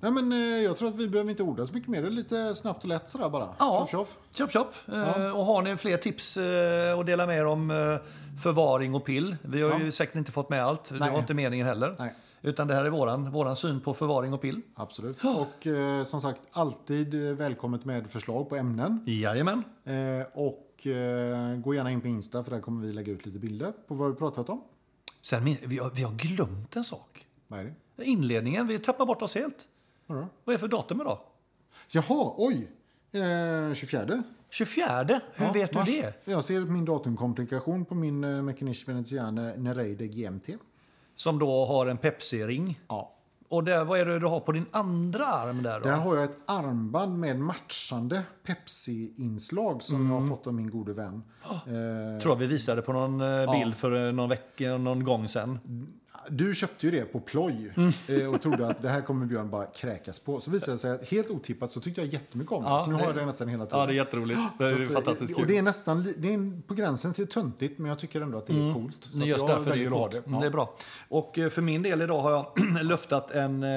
Nej, 0.00 0.12
men 0.12 0.32
eh, 0.32 0.38
jag 0.38 0.76
tror 0.76 0.88
att 0.88 0.94
vi 0.96 1.08
behöver 1.08 1.30
inte 1.30 1.42
orda 1.42 1.66
så 1.66 1.72
mycket 1.74 1.88
mer. 1.88 2.02
Det 2.02 2.08
är 2.08 2.10
lite 2.10 2.54
snabbt 2.54 2.82
och 2.82 2.88
lätt 2.88 3.10
sådär 3.10 3.28
bara. 3.28 3.48
Ja. 3.58 3.86
Tjoff, 3.90 4.16
tjoff. 4.34 4.52
Chop. 4.52 4.74
Eh, 4.92 5.36
Och 5.36 5.44
har 5.46 5.62
ni 5.62 5.76
fler 5.76 5.96
tips 5.96 6.36
eh, 6.36 6.98
att 6.98 7.06
dela 7.06 7.26
med 7.26 7.38
er 7.38 7.46
om 7.46 7.98
förvaring 8.42 8.94
och 8.94 9.04
pill? 9.04 9.36
Vi 9.42 9.62
har 9.62 9.78
ju 9.78 9.92
säkert 9.92 10.14
inte 10.16 10.32
fått 10.32 10.50
med 10.50 10.64
allt. 10.64 10.84
Det 10.88 10.98
Nej. 10.98 11.10
var 11.12 11.18
inte 11.18 11.34
meningen 11.34 11.66
heller. 11.66 11.94
Nej. 11.98 12.14
Utan 12.42 12.68
det 12.68 12.74
här 12.74 12.84
är 12.84 12.90
våran, 12.90 13.30
våran 13.30 13.56
syn 13.56 13.80
på 13.80 13.94
förvaring 13.94 14.32
och 14.32 14.40
pill. 14.40 14.60
Absolut. 14.74 15.18
Och 15.24 15.66
eh, 15.66 16.04
som 16.04 16.20
sagt, 16.20 16.40
alltid 16.52 17.14
välkommet 17.14 17.84
med 17.84 18.06
förslag 18.06 18.48
på 18.48 18.56
ämnen. 18.56 19.00
Jajamän. 19.06 19.62
Eh, 19.84 20.26
och 20.34 20.86
eh, 20.86 21.56
gå 21.56 21.74
gärna 21.74 21.90
in 21.90 22.00
på 22.00 22.08
Insta 22.08 22.42
för 22.44 22.50
där 22.50 22.60
kommer 22.60 22.86
vi 22.86 22.92
lägga 22.92 23.12
ut 23.12 23.26
lite 23.26 23.38
bilder 23.38 23.72
på 23.88 23.94
vad 23.94 24.10
vi 24.10 24.16
pratat 24.16 24.48
om. 24.48 24.62
Sen, 25.22 25.56
vi, 25.64 25.78
har, 25.78 25.90
vi 25.90 26.02
har 26.02 26.12
glömt 26.12 26.76
en 26.76 26.84
sak. 26.84 27.26
Vad 27.48 27.60
är 27.60 27.64
det? 27.96 28.04
Inledningen, 28.04 28.66
vi 28.66 28.78
tappar 28.78 29.06
bort 29.06 29.22
oss 29.22 29.34
helt. 29.34 29.68
Vadå? 30.06 30.28
Vad 30.44 30.52
är 30.54 30.56
det 30.56 30.58
för 30.58 30.68
datum 30.68 31.00
idag? 31.00 31.18
Jaha, 31.92 32.32
oj! 32.36 32.70
Eh, 33.12 33.74
24. 33.74 34.22
24. 34.50 35.20
Hur 35.34 35.46
Ja, 35.46 35.52
vet 35.52 35.74
mars. 35.74 35.88
du 35.88 36.00
det? 36.00 36.14
Jag 36.32 36.44
ser 36.44 36.60
min 36.60 36.84
datumkomplikation 36.84 37.84
på 37.84 37.94
min 37.94 38.24
eh, 38.24 38.42
Mechanisch 38.42 38.88
Veneziane 38.88 39.56
Nereide 39.56 40.06
GMT. 40.06 40.48
som 41.14 41.38
då 41.38 41.66
har 41.66 41.86
en 41.86 41.98
Pepsi-ring. 41.98 42.80
Ja. 42.88 43.12
Och 43.48 43.64
där, 43.64 43.84
vad 43.84 44.00
är 44.00 44.04
det 44.06 44.18
du 44.18 44.26
har 44.26 44.40
på 44.40 44.52
din 44.52 44.66
andra 44.70 45.26
arm 45.26 45.62
där 45.62 45.80
då? 45.80 45.88
Där 45.88 45.96
har 45.96 46.14
jag 46.16 46.24
ett 46.24 46.36
armband 46.46 47.18
med 47.18 47.38
matchande 47.40 48.22
Pepsi-inslag 48.46 49.82
som 49.82 50.10
jag 50.10 50.20
har 50.20 50.26
fått 50.28 50.46
av 50.46 50.54
min 50.54 50.70
gode 50.70 50.92
vän. 50.92 51.22
Eh, 51.44 52.22
tror 52.22 52.34
jag 52.34 52.36
vi 52.36 52.46
visade 52.46 52.82
på 52.82 52.92
någon 52.92 53.20
eh, 53.20 53.52
bild 53.52 53.76
för 53.76 54.06
eh, 54.06 54.12
någon 54.12 54.28
vecka, 54.28 54.76
någon 54.78 55.04
gång 55.04 55.28
sen. 55.28 55.58
Du 56.30 56.54
köpte 56.54 56.86
ju 56.86 56.92
det 56.92 57.04
på 57.04 57.20
ploj 57.20 57.72
Mm. 57.76 57.92
eh, 58.08 58.34
och 58.34 58.42
trodde 58.42 58.68
att 58.68 58.82
det 58.82 58.88
här 58.88 59.00
kommer 59.00 59.26
Björn 59.26 59.50
bara 59.50 59.64
kräkas 59.66 60.18
på. 60.18 60.40
Så 60.40 60.50
visade 60.50 60.72
det 60.72 60.78
sig 60.78 60.90
att 60.92 61.08
helt 61.08 61.30
otippat 61.30 61.70
så 61.70 61.80
tyckte 61.80 62.00
jag 62.00 62.12
jättemycket 62.12 62.52
om 62.52 62.62
det. 62.62 62.68
Ja, 62.68 62.78
så 62.78 62.86
nu 62.86 62.92
det- 62.92 62.98
har 62.98 63.06
jag 63.06 63.16
det 63.16 63.26
nästan 63.26 63.48
hela 63.48 63.66
tiden. 63.66 63.80
Ja, 63.80 63.86
det 63.86 63.92
är 63.92 63.96
jätteroligt. 63.96 64.40
Det 64.58 64.64
är 64.68 64.84
att, 64.84 64.92
fantastiskt 64.92 65.38
Och 65.38 65.46
det 65.46 65.58
är 65.58 65.62
nästan 65.62 66.02
det 66.18 66.34
är 66.34 66.62
på 66.62 66.74
gränsen 66.74 67.12
till 67.12 67.26
töntigt, 67.26 67.78
men 67.78 67.88
jag 67.88 67.98
tycker 67.98 68.20
ändå 68.20 68.38
att 68.38 68.46
det 68.46 68.52
är 68.52 68.74
coolt. 68.74 68.98
Så 69.00 69.22
att 69.22 69.28
Just 69.28 69.40
jag 69.40 69.58
därför 69.58 69.76
det 69.76 69.84
är 69.84 69.86
att 69.86 69.92
coolt. 69.92 70.12
det. 70.12 70.26
Mm, 70.26 70.40
Det 70.40 70.46
är 70.46 70.50
bra. 70.50 70.74
Och 71.08 71.38
för 71.50 71.62
min 71.62 71.82
del 71.82 72.02
idag 72.02 72.22
har 72.22 72.30
jag 72.30 72.46
luftat 72.84 73.30
en, 73.30 73.62
eh, 73.62 73.68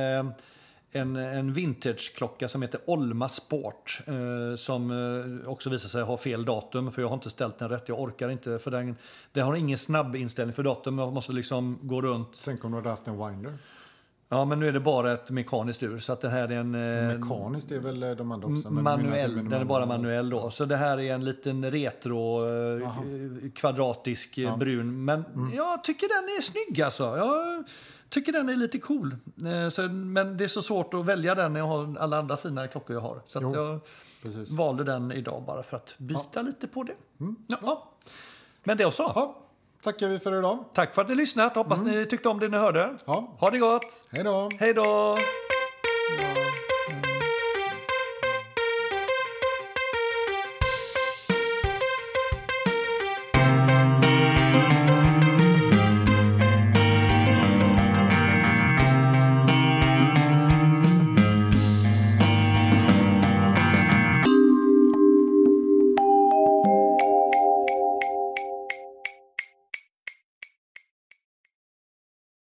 en, 0.91 1.15
en 1.15 1.53
vintageklocka 1.53 2.47
som 2.47 2.61
heter 2.61 2.79
Olma 2.85 3.29
Sport. 3.29 3.99
eh, 4.07 4.55
Som 4.55 4.91
eh, 5.43 5.49
också 5.49 5.69
visar 5.69 5.87
sig 5.89 6.03
ha 6.03 6.17
fel 6.17 6.45
datum, 6.45 6.91
för 6.91 7.01
jag 7.01 7.09
har 7.09 7.15
inte 7.15 7.29
ställt 7.29 7.57
den 7.59 7.69
rätt. 7.69 7.89
Jag 7.89 7.99
orkar 8.01 8.29
inte, 8.29 8.59
för 8.59 8.71
den, 8.71 8.95
den 9.31 9.45
har 9.45 9.55
ingen 9.55 9.77
snabb 9.77 10.15
inställning 10.15 10.53
för 10.53 10.63
datum. 10.63 10.97
Jag 10.99 11.13
måste 11.13 11.33
liksom 11.33 11.79
gå 11.81 12.01
runt. 12.01 12.41
Tänk 12.45 12.65
om 12.65 12.71
du 12.71 12.77
hade 12.77 12.89
haft 12.89 13.07
en 13.07 13.17
winder. 13.27 13.53
Ja, 14.31 14.45
men 14.45 14.59
nu 14.59 14.67
är 14.67 14.71
det 14.71 14.79
bara 14.79 15.13
ett 15.13 15.31
mekaniskt 15.31 15.83
ur, 15.83 15.99
så 15.99 16.13
att 16.13 16.21
det 16.21 16.29
här 16.29 16.51
är 16.51 16.57
en... 16.59 16.75
eh, 16.75 17.17
Mekaniskt 17.19 17.71
är 17.71 17.79
väl 17.79 18.03
eh, 18.03 18.11
de 18.11 18.31
andra 18.31 18.47
också. 18.47 18.69
manuell, 18.71 19.35
den 19.35 19.53
är 19.61 19.65
bara 19.65 19.85
manuell 19.85 20.29
då. 20.29 20.49
Så 20.49 20.65
det 20.65 20.77
här 20.77 20.99
är 20.99 21.13
en 21.13 21.25
liten 21.25 21.71
retro, 21.71 22.47
eh, 22.81 22.89
kvadratisk, 23.55 24.37
eh, 24.37 24.57
brun. 24.57 25.05
Men 25.05 25.25
Mm. 25.35 25.53
jag 25.55 25.83
tycker 25.83 26.07
den 26.07 26.37
är 26.37 26.41
snygg 26.41 26.81
alltså. 26.81 27.03
Jag 27.17 27.63
tycker 28.09 28.31
den 28.31 28.49
är 28.49 28.55
lite 28.55 28.79
cool. 28.79 29.15
Eh, 29.45 29.69
Så, 29.69 29.81
men 29.89 30.37
det 30.37 30.43
är 30.43 30.47
så 30.47 30.61
svårt 30.61 30.93
att 30.93 31.05
välja 31.05 31.35
den 31.35 31.53
när 31.53 31.59
jag 31.59 31.67
har 31.67 31.97
alla 31.99 32.17
andra 32.17 32.37
fina 32.37 32.67
klockor 32.67 32.95
jag 32.95 33.01
har. 33.01 33.21
Så 33.25 33.39
Jo, 33.41 33.55
jag 33.55 33.79
precis. 34.23 34.57
valde 34.57 34.83
den 34.83 35.11
idag 35.11 35.43
bara 35.47 35.63
för 35.63 35.77
att 35.77 35.95
byta 35.97 36.41
lite 36.41 36.67
på 36.67 36.83
det. 36.83 36.93
Ja, 37.47 37.57
ja. 37.61 37.91
Men 38.63 38.77
det 38.77 38.91
så. 38.91 39.03
Mm. 39.03 39.13
Ja, 39.15 39.35
tackar 39.81 40.07
vi 40.07 40.19
för 40.19 40.39
idag. 40.39 40.63
Tack 40.73 40.95
för 40.95 41.01
att 41.01 41.09
ni 41.09 41.15
lyssnat. 41.15 41.55
Hoppas 41.55 41.79
ni 41.81 42.05
tyckte 42.05 42.29
om 42.29 42.39
det 42.39 42.47
ni 42.47 42.57
hörde. 42.57 42.95
Ja. 43.05 43.35
Ha 43.39 43.49
det 43.49 43.57
gott. 43.59 44.07
Hej 44.11 44.23
då! 44.23 44.49
Hej 44.59 44.73
då! 44.73 44.83
Ja. 44.83 45.17